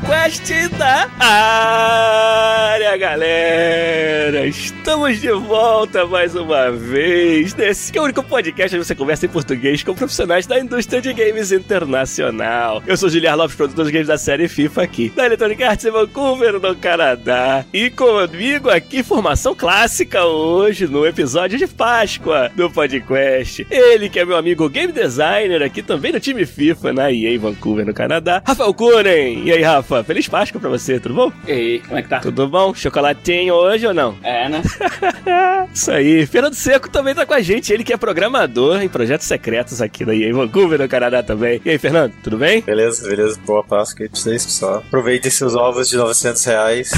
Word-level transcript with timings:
Podcast 0.00 0.68
da 0.78 1.08
área, 1.18 2.96
galera! 2.96 4.46
Estamos 4.80 5.20
de 5.20 5.30
volta 5.30 6.06
mais 6.06 6.34
uma 6.34 6.70
vez 6.70 7.54
nesse 7.54 7.92
que 7.92 7.98
é 7.98 8.00
o 8.00 8.04
único 8.04 8.22
podcast 8.22 8.74
onde 8.74 8.86
você 8.86 8.94
conversa 8.94 9.26
em 9.26 9.28
português 9.28 9.82
com 9.82 9.94
profissionais 9.94 10.46
da 10.46 10.58
indústria 10.58 11.02
de 11.02 11.12
games 11.12 11.52
internacional. 11.52 12.82
Eu 12.86 12.96
sou 12.96 13.10
Giliar 13.10 13.36
Lopes, 13.36 13.54
produtor 13.54 13.84
de 13.84 13.92
games 13.92 14.08
da 14.08 14.16
série 14.16 14.48
FIFA 14.48 14.82
aqui, 14.82 15.10
da 15.10 15.26
Electronic 15.26 15.62
Arts 15.62 15.84
em 15.84 15.90
Vancouver, 15.90 16.54
no 16.58 16.74
Canadá. 16.74 17.62
E 17.74 17.90
comigo 17.90 18.70
aqui, 18.70 19.02
formação 19.02 19.54
clássica 19.54 20.24
hoje 20.24 20.86
no 20.86 21.06
episódio 21.06 21.58
de 21.58 21.66
Páscoa 21.66 22.50
do 22.56 22.70
podcast. 22.70 23.66
Ele 23.70 24.08
que 24.08 24.18
é 24.18 24.24
meu 24.24 24.38
amigo 24.38 24.66
game 24.70 24.94
designer 24.94 25.62
aqui 25.62 25.82
também 25.82 26.10
no 26.10 26.18
time 26.18 26.46
FIFA 26.46 26.94
na 26.94 27.12
EA 27.12 27.38
Vancouver, 27.38 27.84
no 27.84 27.92
Canadá, 27.92 28.42
Rafael 28.46 28.72
Kunen. 28.72 29.44
E 29.44 29.52
aí, 29.52 29.62
Rafa, 29.62 30.02
feliz 30.02 30.26
Páscoa 30.26 30.58
pra 30.58 30.70
você, 30.70 30.98
tudo 30.98 31.14
bom? 31.14 31.32
E 31.46 31.52
aí, 31.52 31.80
como 31.80 31.98
é 31.98 32.02
que 32.02 32.08
tá? 32.08 32.20
Tudo 32.20 32.48
bom? 32.48 32.72
Chocolatinho 32.72 33.52
hoje 33.52 33.86
ou 33.86 33.92
não? 33.92 34.16
É, 34.22 34.48
né? 34.48 34.62
Isso 35.72 35.90
aí. 35.90 36.26
Fernando 36.26 36.54
Seco 36.54 36.88
também 36.88 37.14
tá 37.14 37.24
com 37.24 37.34
a 37.34 37.40
gente, 37.40 37.72
ele 37.72 37.84
que 37.84 37.92
é 37.92 37.96
programador 37.96 38.82
em 38.82 38.88
projetos 38.88 39.26
secretos 39.26 39.80
aqui 39.80 40.04
da 40.04 40.14
EA 40.14 40.32
Vancouver, 40.32 40.78
no 40.78 40.88
Canadá 40.88 41.22
também. 41.22 41.60
E 41.64 41.70
aí, 41.70 41.78
Fernando, 41.78 42.12
tudo 42.22 42.36
bem? 42.36 42.62
Beleza, 42.62 43.08
beleza. 43.08 43.38
Boa 43.46 43.62
Páscoa 43.62 44.08
pra 44.08 44.20
vocês, 44.20 44.44
pessoal. 44.44 44.78
Aproveitem 44.78 45.30
seus 45.30 45.54
ovos 45.54 45.88
de 45.88 45.96
900 45.96 46.44
reais. 46.44 46.90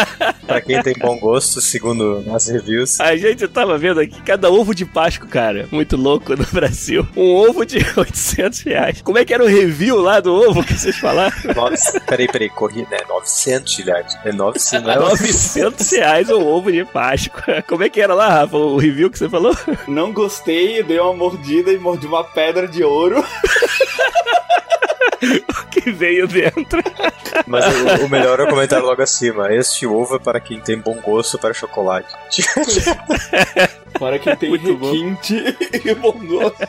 pra 0.46 0.60
quem 0.60 0.82
tem 0.82 0.94
bom 0.98 1.18
gosto, 1.18 1.60
segundo 1.60 2.24
as 2.34 2.48
reviews. 2.48 3.00
A 3.00 3.16
gente 3.16 3.46
tava 3.48 3.76
vendo 3.78 4.00
aqui 4.00 4.20
cada 4.22 4.50
ovo 4.50 4.74
de 4.74 4.84
Páscoa, 4.84 5.28
cara. 5.28 5.68
Muito 5.70 5.96
louco 5.96 6.34
no 6.36 6.46
Brasil. 6.46 7.06
Um 7.16 7.34
ovo 7.34 7.64
de 7.64 7.78
800 7.96 8.60
reais. 8.60 9.02
Como 9.02 9.18
é 9.18 9.24
que 9.24 9.34
era 9.34 9.44
o 9.44 9.46
review 9.46 10.00
lá 10.00 10.20
do 10.20 10.34
ovo 10.34 10.64
que 10.64 10.74
vocês 10.74 10.96
falaram? 10.96 11.34
Nossa, 11.54 12.00
peraí, 12.00 12.26
peraí, 12.26 12.50
corri, 12.50 12.86
né? 12.90 12.98
900, 13.08 13.72
Gilhard. 13.72 14.06
É 14.24 14.32
900, 14.32 14.86
não 14.86 14.92
é 14.92 14.98
900 14.98 15.90
reais 15.90 16.30
um 16.30 16.46
ovo 16.46 16.72
de 16.72 16.84
Páscoa. 16.84 17.19
Como 17.66 17.82
é 17.84 17.88
que 17.88 18.00
era 18.00 18.14
lá, 18.14 18.28
Rafa, 18.28 18.56
o 18.56 18.78
review 18.78 19.10
que 19.10 19.18
você 19.18 19.28
falou? 19.28 19.56
Não 19.86 20.12
gostei, 20.12 20.82
dei 20.82 20.98
uma 20.98 21.12
mordida 21.12 21.72
e 21.72 21.78
mordi 21.78 22.06
uma 22.06 22.24
pedra 22.24 22.66
de 22.66 22.82
ouro. 22.82 23.24
o 25.22 25.66
que 25.70 25.90
veio 25.90 26.26
dentro. 26.26 26.82
Mas 27.46 27.64
o, 27.66 28.06
o, 28.06 28.08
melhor 28.08 28.40
é 28.40 28.44
o 28.44 28.48
comentário 28.48 28.86
logo 28.86 29.02
acima. 29.02 29.52
Este 29.52 29.86
ovo 29.86 30.16
é 30.16 30.18
para 30.18 30.40
quem 30.40 30.60
tem 30.60 30.78
bom 30.78 30.94
gosto 31.00 31.38
para 31.38 31.52
chocolate. 31.52 32.08
para 33.98 34.18
quem 34.18 34.36
tem 34.36 34.50
Muito 34.50 34.76
requinte 34.76 35.34
bom. 35.34 35.90
e 35.90 35.94
bom 35.94 36.12
gosto. 36.26 36.68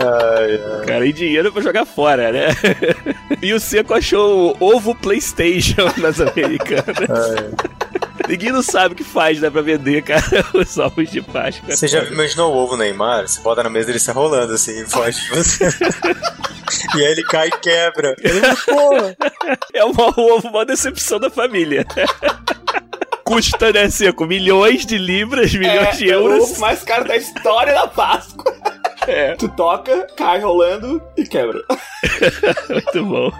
Ai, 0.00 0.60
ai. 0.80 0.86
Cara, 0.86 1.06
e 1.06 1.12
dinheiro 1.12 1.52
pra 1.52 1.62
jogar 1.62 1.84
fora, 1.84 2.32
né? 2.32 2.48
E 3.40 3.52
o 3.52 3.60
Seco 3.60 3.94
achou 3.94 4.56
o 4.58 4.74
ovo 4.74 4.94
PlayStation 4.94 5.90
nas 5.96 6.20
americanas. 6.20 6.96
Ai. 7.08 7.87
Ninguém 8.28 8.52
não 8.52 8.62
sabe 8.62 8.92
o 8.92 8.96
que 8.96 9.04
faz, 9.04 9.40
né, 9.40 9.48
pra 9.48 9.62
vender, 9.62 10.02
cara, 10.02 10.22
os 10.52 10.76
ovos 10.76 11.10
de 11.10 11.22
Páscoa. 11.22 11.74
Você 11.74 11.88
já 11.88 12.04
imaginou 12.04 12.52
o 12.52 12.56
ovo 12.56 12.76
Neymar? 12.76 13.26
Você 13.26 13.40
bota 13.40 13.62
na 13.62 13.70
mesa 13.70 13.88
e 13.88 13.92
ele 13.92 13.98
sai 13.98 14.14
rolando 14.14 14.52
assim, 14.52 14.84
foge 14.86 15.20
de 15.22 15.28
você. 15.30 15.64
e 16.94 17.04
aí 17.04 17.12
ele 17.12 17.22
cai 17.24 17.48
e 17.48 17.50
quebra. 17.52 18.14
é 19.72 19.84
uma, 19.84 20.08
ovo, 20.08 20.48
uma 20.48 20.66
decepção 20.66 21.18
da 21.18 21.30
família. 21.30 21.86
Custa, 23.24 23.72
né, 23.72 23.88
Seco? 23.88 24.26
Milhões 24.26 24.84
de 24.84 24.98
libras, 24.98 25.52
milhões 25.54 25.88
é, 25.88 25.92
de 25.92 26.08
euros. 26.08 26.38
É 26.38 26.40
o 26.40 26.52
ovo 26.52 26.60
mais 26.60 26.82
caro 26.82 27.06
da 27.06 27.16
história 27.16 27.72
da 27.72 27.86
Páscoa. 27.86 28.54
É. 29.08 29.34
Tu 29.36 29.48
toca, 29.48 30.06
cai 30.14 30.38
rolando 30.38 31.00
e 31.16 31.24
quebra. 31.24 31.64
Muito 32.68 33.04
bom. 33.06 33.32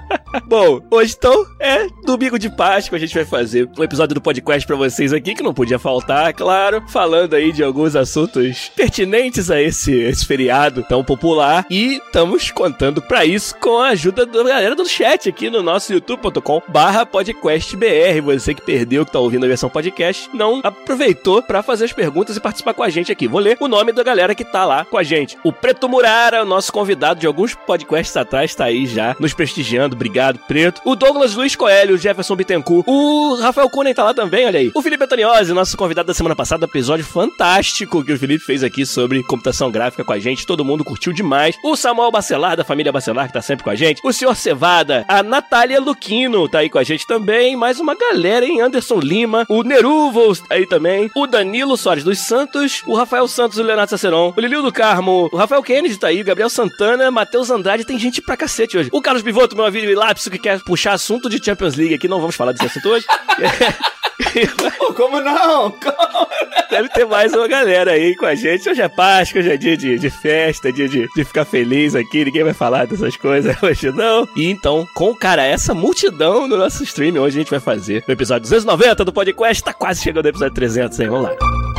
bom, 0.47 0.81
hoje 0.91 1.15
então 1.17 1.45
é 1.61 1.87
domingo 2.05 2.39
de 2.39 2.49
Páscoa. 2.49 2.97
A 2.97 2.99
gente 2.99 3.15
vai 3.15 3.27
fazer 3.27 3.69
um 3.78 3.84
episódio 3.84 4.15
do 4.15 4.21
podcast 4.21 4.67
pra 4.67 4.77
vocês 4.77 5.12
aqui, 5.12 5.34
que 5.34 5.43
não 5.43 5.53
podia 5.53 5.78
faltar, 5.78 6.33
claro. 6.33 6.83
Falando 6.89 7.34
aí 7.34 7.53
de 7.53 7.62
alguns 7.62 7.95
assuntos 7.95 8.71
pertinentes 8.75 9.51
a 9.51 9.61
esse, 9.61 9.95
esse 9.95 10.25
feriado 10.25 10.83
tão 10.89 11.05
popular. 11.05 11.67
E 11.69 11.97
estamos 11.99 12.51
contando 12.51 13.03
pra 13.03 13.27
isso 13.27 13.55
com 13.57 13.78
a 13.78 13.89
ajuda 13.89 14.25
da 14.25 14.43
galera 14.43 14.75
do 14.75 14.89
chat 14.89 15.28
aqui 15.28 15.51
no 15.51 15.62
nosso 15.62 15.93
youtube.com/barra 15.93 17.05
podcastbr. 17.05 18.23
Você 18.25 18.55
que 18.55 18.62
perdeu, 18.62 19.05
que 19.05 19.12
tá 19.12 19.19
ouvindo 19.19 19.45
a 19.45 19.49
versão 19.49 19.69
podcast, 19.69 20.31
não 20.33 20.61
aproveitou 20.65 21.43
pra 21.43 21.62
fazer 21.62 21.84
as 21.84 21.93
perguntas 21.93 22.37
e 22.37 22.41
participar 22.41 22.73
com 22.73 22.83
a 22.83 22.89
gente 22.89 23.12
aqui. 23.12 23.28
Vou 23.28 23.41
ler 23.41 23.59
o 23.61 23.69
nome 23.69 23.93
da 23.93 24.03
galera 24.03 24.34
que 24.34 24.45
tá 24.45 24.65
lá 24.65 24.87
com 24.87 24.97
a 24.97 25.03
gente. 25.03 25.37
O 25.45 25.53
Preto 25.61 25.89
Murara, 25.89 26.43
o 26.43 26.47
nosso 26.47 26.73
convidado 26.73 27.21
de 27.21 27.27
alguns 27.27 27.55
podcasts 27.55 28.17
atrás, 28.17 28.55
tá 28.55 28.65
aí 28.65 28.87
já 28.87 29.17
nos 29.19 29.35
prestigiando. 29.35 29.97
Obrigado, 29.97 30.39
Preto. 30.47 30.81
O 30.85 30.95
Douglas 30.95 31.35
Luiz 31.35 31.57
Coelho, 31.57 31.95
o 31.95 31.99
Jefferson 31.99 32.37
Bittencourt, 32.37 32.85
o 32.87 33.37
Rafael 33.41 33.69
Kunen 33.69 33.95
tá 33.95 34.05
lá 34.05 34.15
também, 34.15 34.47
olha 34.47 34.61
aí. 34.61 34.71
O 34.75 34.83
Felipe 34.83 35.05
Antoniozzi, 35.05 35.53
nosso 35.53 35.77
convidado 35.77 36.07
da 36.07 36.15
semana 36.15 36.37
passada, 36.37 36.65
episódio 36.65 37.05
fantástico 37.05 38.05
que 38.05 38.13
o 38.13 38.19
Felipe 38.19 38.45
fez 38.45 38.63
aqui 38.63 38.87
sobre 38.87 39.23
computação 39.25 39.71
gráfica 39.71 40.05
com 40.05 40.13
a 40.13 40.19
gente. 40.19 40.47
Todo 40.47 40.65
mundo 40.65 40.85
curtiu 40.85 41.13
demais. 41.13 41.57
O 41.65 41.77
Samuel 41.77 42.11
Bacelar, 42.11 42.57
da 42.57 42.65
família 42.65 42.93
Bacelar, 42.93 43.27
que 43.27 43.33
tá 43.33 43.43
sempre 43.43 43.65
com 43.65 43.71
a 43.71 43.75
gente. 43.75 44.01
O 44.05 44.13
senhor 44.13 44.37
Cevada, 44.37 45.05
a 45.09 45.23
Natália 45.23 45.81
Luquino 45.81 46.49
tá 46.49 46.61
aí 46.61 46.71
com 46.71 46.79
a 46.79 46.85
gente 46.85 47.07
também. 47.07 47.57
Mais 47.57 47.81
uma 47.81 47.95
galera, 47.95 48.47
hein? 48.47 48.61
Anderson 48.61 49.01
Lima, 49.01 49.45
o 49.49 49.63
Neruvos 49.63 50.41
tá 50.41 50.55
aí 50.55 50.67
também. 50.67 51.11
O 51.15 51.27
Danilo 51.27 51.77
Soares 51.77 52.05
dos 52.05 52.19
Santos, 52.19 52.83
o 52.87 52.95
Rafael 52.95 53.27
Santos, 53.27 53.59
o 53.59 53.63
Leonardo 53.63 53.91
Saceron, 53.91 54.33
o 54.37 54.41
Lilio 54.41 54.63
do 54.63 54.73
Carmo, 54.73 55.29
o 55.33 55.37
Rafael 55.37 55.47
Rafael 55.48 55.62
Kennedy 55.62 55.98
tá 55.98 56.09
aí, 56.09 56.22
Gabriel 56.22 56.50
Santana, 56.50 57.10
Matheus 57.10 57.48
Andrade, 57.48 57.82
tem 57.82 57.98
gente 57.98 58.20
pra 58.20 58.36
cacete 58.36 58.76
hoje. 58.76 58.91
O 58.92 59.00
Carlos 59.00 59.22
Pivoto, 59.22 59.56
meu 59.56 59.64
amigo 59.64 59.98
Lápis, 59.98 60.28
que 60.28 60.38
quer 60.38 60.60
puxar 60.60 60.92
assunto 60.92 61.26
de 61.31 61.42
Champions 61.42 61.75
League 61.75 61.94
aqui, 61.94 62.06
não 62.06 62.20
vamos 62.20 62.36
falar 62.36 62.53
desse 62.53 62.66
assunto 62.66 62.91
hoje. 62.91 63.06
como 64.94 65.22
não? 65.22 65.70
Como? 65.70 66.28
Deve 66.70 66.91
ter 66.91 67.06
mais 67.06 67.32
uma 67.32 67.48
galera 67.48 67.92
aí 67.92 68.14
com 68.16 68.26
a 68.26 68.34
gente. 68.34 68.69
Hoje 68.69 68.82
é 68.82 68.88
Páscoa, 68.88 69.41
hoje 69.41 69.50
é 69.50 69.56
dia 69.56 69.75
de, 69.75 69.98
de 69.98 70.10
festa, 70.10 70.70
dia 70.70 70.86
de, 70.86 71.09
de 71.16 71.25
ficar 71.25 71.47
feliz 71.47 71.94
aqui. 71.94 72.26
Ninguém 72.26 72.44
vai 72.44 72.53
falar 72.53 72.86
dessas 72.86 73.16
coisas 73.16 73.56
hoje, 73.65 73.91
não. 73.91 74.28
E 74.36 74.50
então, 74.50 74.86
com, 74.94 75.15
cara, 75.15 75.42
essa 75.47 75.72
multidão 75.72 76.47
no 76.47 76.59
nosso 76.59 76.84
stream, 76.84 77.16
hoje 77.16 77.38
a 77.38 77.41
gente 77.41 77.50
vai 77.50 77.60
fazer 77.60 78.04
o 78.06 78.12
episódio 78.12 78.42
290 78.42 79.03
do 79.03 79.15
podcast. 79.15 79.65
Tá 79.65 79.72
quase 79.72 80.03
chegando 80.03 80.26
ao 80.26 80.30
episódio 80.30 80.54
300, 80.54 81.00
hein? 81.00 81.09
Vamos 81.09 81.30
lá. 81.30 81.78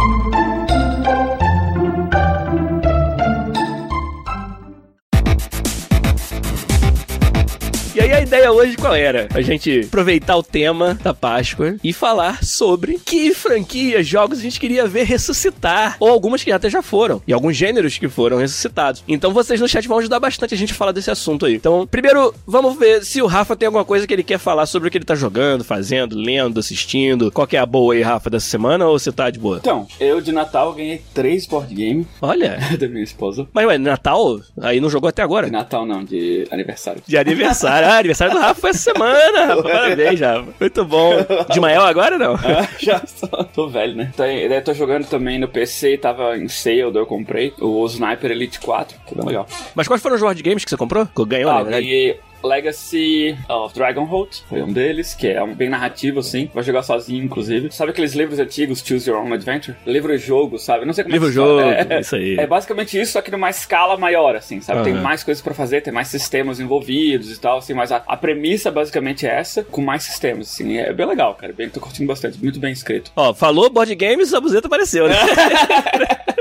A 8.19 8.22
ideia 8.22 8.52
hoje 8.52 8.75
qual 8.75 8.94
era? 8.94 9.30
A 9.34 9.41
gente 9.41 9.85
aproveitar 9.85 10.35
o 10.35 10.44
tema 10.44 10.94
da 11.02 11.13
Páscoa 11.13 11.78
e 11.81 11.94
falar 11.94 12.44
sobre 12.44 13.00
que 13.00 13.34
franquias, 13.34 14.06
jogos 14.06 14.40
a 14.40 14.41
gente 14.41 14.59
queria 14.59 14.85
ver 14.85 15.06
ressuscitar, 15.06 15.96
ou 16.02 16.09
algumas 16.09 16.44
que 16.44 16.52
até 16.52 16.69
já 16.69 16.81
foram, 16.81 17.21
e 17.25 17.31
alguns 17.31 17.56
gêneros 17.56 17.98
que 17.98 18.10
foram 18.10 18.36
ressuscitados. 18.38 19.06
Então 19.07 19.31
vocês 19.31 19.62
no 19.62 19.69
chat 19.69 19.88
vão 19.88 20.00
ajudar 20.00 20.19
bastante 20.19 20.54
a 20.54 20.57
gente 20.57 20.74
a 20.74 20.75
falar 20.75 20.92
desse 20.92 21.10
assunto 21.10 21.45
aí. 21.45 21.56
Então, 21.56 21.88
primeiro, 21.88 22.33
vamos 22.45 22.77
ver 22.77 23.06
se 23.06 23.21
o 23.21 23.25
Rafa 23.25 23.56
tem 23.56 23.68
alguma 23.68 23.86
coisa 23.86 24.06
que 24.06 24.13
ele 24.13 24.24
quer 24.24 24.38
falar 24.38 24.65
sobre 24.65 24.89
o 24.89 24.92
que 24.92 24.98
ele 24.98 25.06
tá 25.06 25.15
jogando, 25.15 25.63
fazendo, 25.63 26.18
lendo, 26.18 26.60
assistindo. 26.60 27.31
Qual 27.31 27.48
que 27.48 27.56
é 27.56 27.60
a 27.60 27.65
boa 27.65 27.94
aí, 27.94 28.01
Rafa, 28.01 28.30
dessa 28.30 28.50
semana, 28.50 28.86
ou 28.86 29.00
você 29.00 29.13
tá 29.13 29.30
de 29.30 29.39
boa? 29.39 29.60
Então, 29.60 29.88
eu 29.98 30.19
de 30.19 30.33
Natal 30.33 30.74
ganhei 30.74 31.01
três 31.13 31.45
board 31.45 31.74
game. 31.74 32.06
Olha. 32.22 32.60
da 32.77 32.88
minha 32.89 33.04
esposa. 33.04 33.48
Mas, 33.54 33.65
ué, 33.65 33.77
Natal? 33.77 34.42
Aí 34.60 34.81
não 34.81 34.89
jogou 34.89 35.07
até 35.07 35.22
agora? 35.22 35.45
De 35.45 35.54
Natal 35.54 35.86
não, 35.86 36.04
de 36.04 36.45
aniversário. 36.51 37.01
De 37.07 37.18
aniversário. 37.18 38.09
Aniversário 38.10 38.34
do 38.34 38.40
Rafa 38.40 38.62
foi 38.62 38.70
essa 38.72 38.80
semana, 38.80 39.46
Rafa. 39.46 39.64
Parabéns, 39.64 40.20
Rafa. 40.20 40.54
Muito 40.60 40.86
bom. 40.86 41.12
De 41.52 41.60
Mael 41.60 41.84
agora, 41.84 42.18
não? 42.18 42.34
Ah, 42.36 42.68
já 42.80 43.02
só. 43.06 43.28
Tô 43.44 43.68
velho, 43.68 43.96
né? 43.96 44.12
Tô, 44.16 44.24
eu 44.24 44.64
tô 44.64 44.74
jogando 44.74 45.06
também 45.08 45.38
no 45.38 45.48
PC, 45.48 45.98
tava 45.98 46.36
em 46.38 46.48
sale, 46.48 46.80
eu 46.82 47.06
comprei. 47.06 47.54
O 47.60 47.86
Sniper 47.86 48.32
Elite 48.32 48.60
4, 48.60 48.98
que 49.06 49.16
bem 49.16 49.26
legal. 49.26 49.48
Mas 49.76 49.88
quais 49.88 50.02
foram 50.02 50.16
os 50.16 50.22
board 50.22 50.42
games 50.42 50.64
que 50.64 50.70
você 50.70 50.78
comprou? 50.78 51.06
Que 51.06 51.26
ganhou, 51.26 51.52
ah, 51.52 51.64
né? 51.64 51.82
E 51.82 52.18
Legacy 52.44 53.38
of 53.47 53.74
Dragonholt, 53.74 54.41
foi 54.47 54.62
um 54.62 54.71
deles, 54.71 55.13
que 55.13 55.27
é 55.27 55.41
um 55.44 55.53
bem 55.53 55.69
narrativo, 55.69 56.19
assim. 56.19 56.50
Vai 56.53 56.63
jogar 56.63 56.83
sozinho, 56.83 57.24
inclusive. 57.24 57.71
Sabe 57.71 57.91
aqueles 57.91 58.13
livros 58.13 58.39
antigos, 58.39 58.83
Choose 58.86 59.09
Your 59.09 59.19
Own 59.19 59.33
Adventure? 59.33 59.77
Livro-jogo, 59.86 60.57
sabe? 60.57 60.86
Não 60.86 60.94
sei 60.94 61.03
como 61.03 61.13
Livro-jogo, 61.13 61.62
é 61.62 61.88
é, 61.89 62.00
isso 62.00 62.15
aí. 62.15 62.38
É 62.38 62.47
basicamente 62.47 63.00
isso, 63.00 63.13
só 63.13 63.21
que 63.21 63.31
numa 63.31 63.50
escala 63.50 63.97
maior, 63.97 64.36
assim, 64.36 64.62
sabe? 64.62 64.83
Tem 64.83 64.94
Aham. 64.94 65.01
mais 65.01 65.24
coisas 65.24 65.41
pra 65.41 65.53
fazer, 65.53 65.81
tem 65.81 65.94
mais 65.94 66.07
sistemas 66.07 66.59
envolvidos 66.59 67.31
e 67.31 67.39
tal, 67.39 67.57
assim, 67.57 67.74
mas 67.74 67.91
a, 67.91 68.03
a 68.07 68.18
premissa 68.18 68.71
basicamente 68.71 69.25
é 69.25 69.30
essa, 69.31 69.63
com 69.63 69.81
mais 69.81 70.03
sistemas, 70.03 70.47
assim. 70.53 70.77
É 70.77 70.94
bem 70.94 71.06
legal, 71.06 71.36
cara. 71.36 71.53
Bem, 71.53 71.69
tô 71.69 71.80
curtindo 71.80 72.07
bastante, 72.07 72.38
muito 72.41 72.59
bem 72.59 72.71
escrito. 72.71 73.12
Ó, 73.15 73.33
falou 73.33 73.69
board 73.69 73.94
games, 73.95 74.33
a 74.33 74.39
buzeta 74.41 74.68
apareceu, 74.68 75.07
né? 75.07 75.15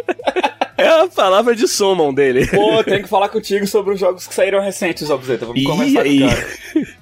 é 0.79 1.03
a 1.03 1.09
palavra 1.09 1.55
de 1.55 1.67
summon 1.67 2.15
dele. 2.15 2.47
Pô, 2.47 2.83
tenho 2.85 3.03
que 3.03 3.09
falar 3.09 3.29
contigo 3.29 3.67
sobre 3.67 3.95
os 3.95 4.01
jogos 4.01 4.27
que 4.27 4.35
saíram 4.35 4.61
recentes, 4.61 5.11
Obzeta. 5.11 5.45
Vamos 5.45 5.61
aí. 5.97 6.21
com 6.21 6.27
o 6.27 6.29
cara. 6.29 6.47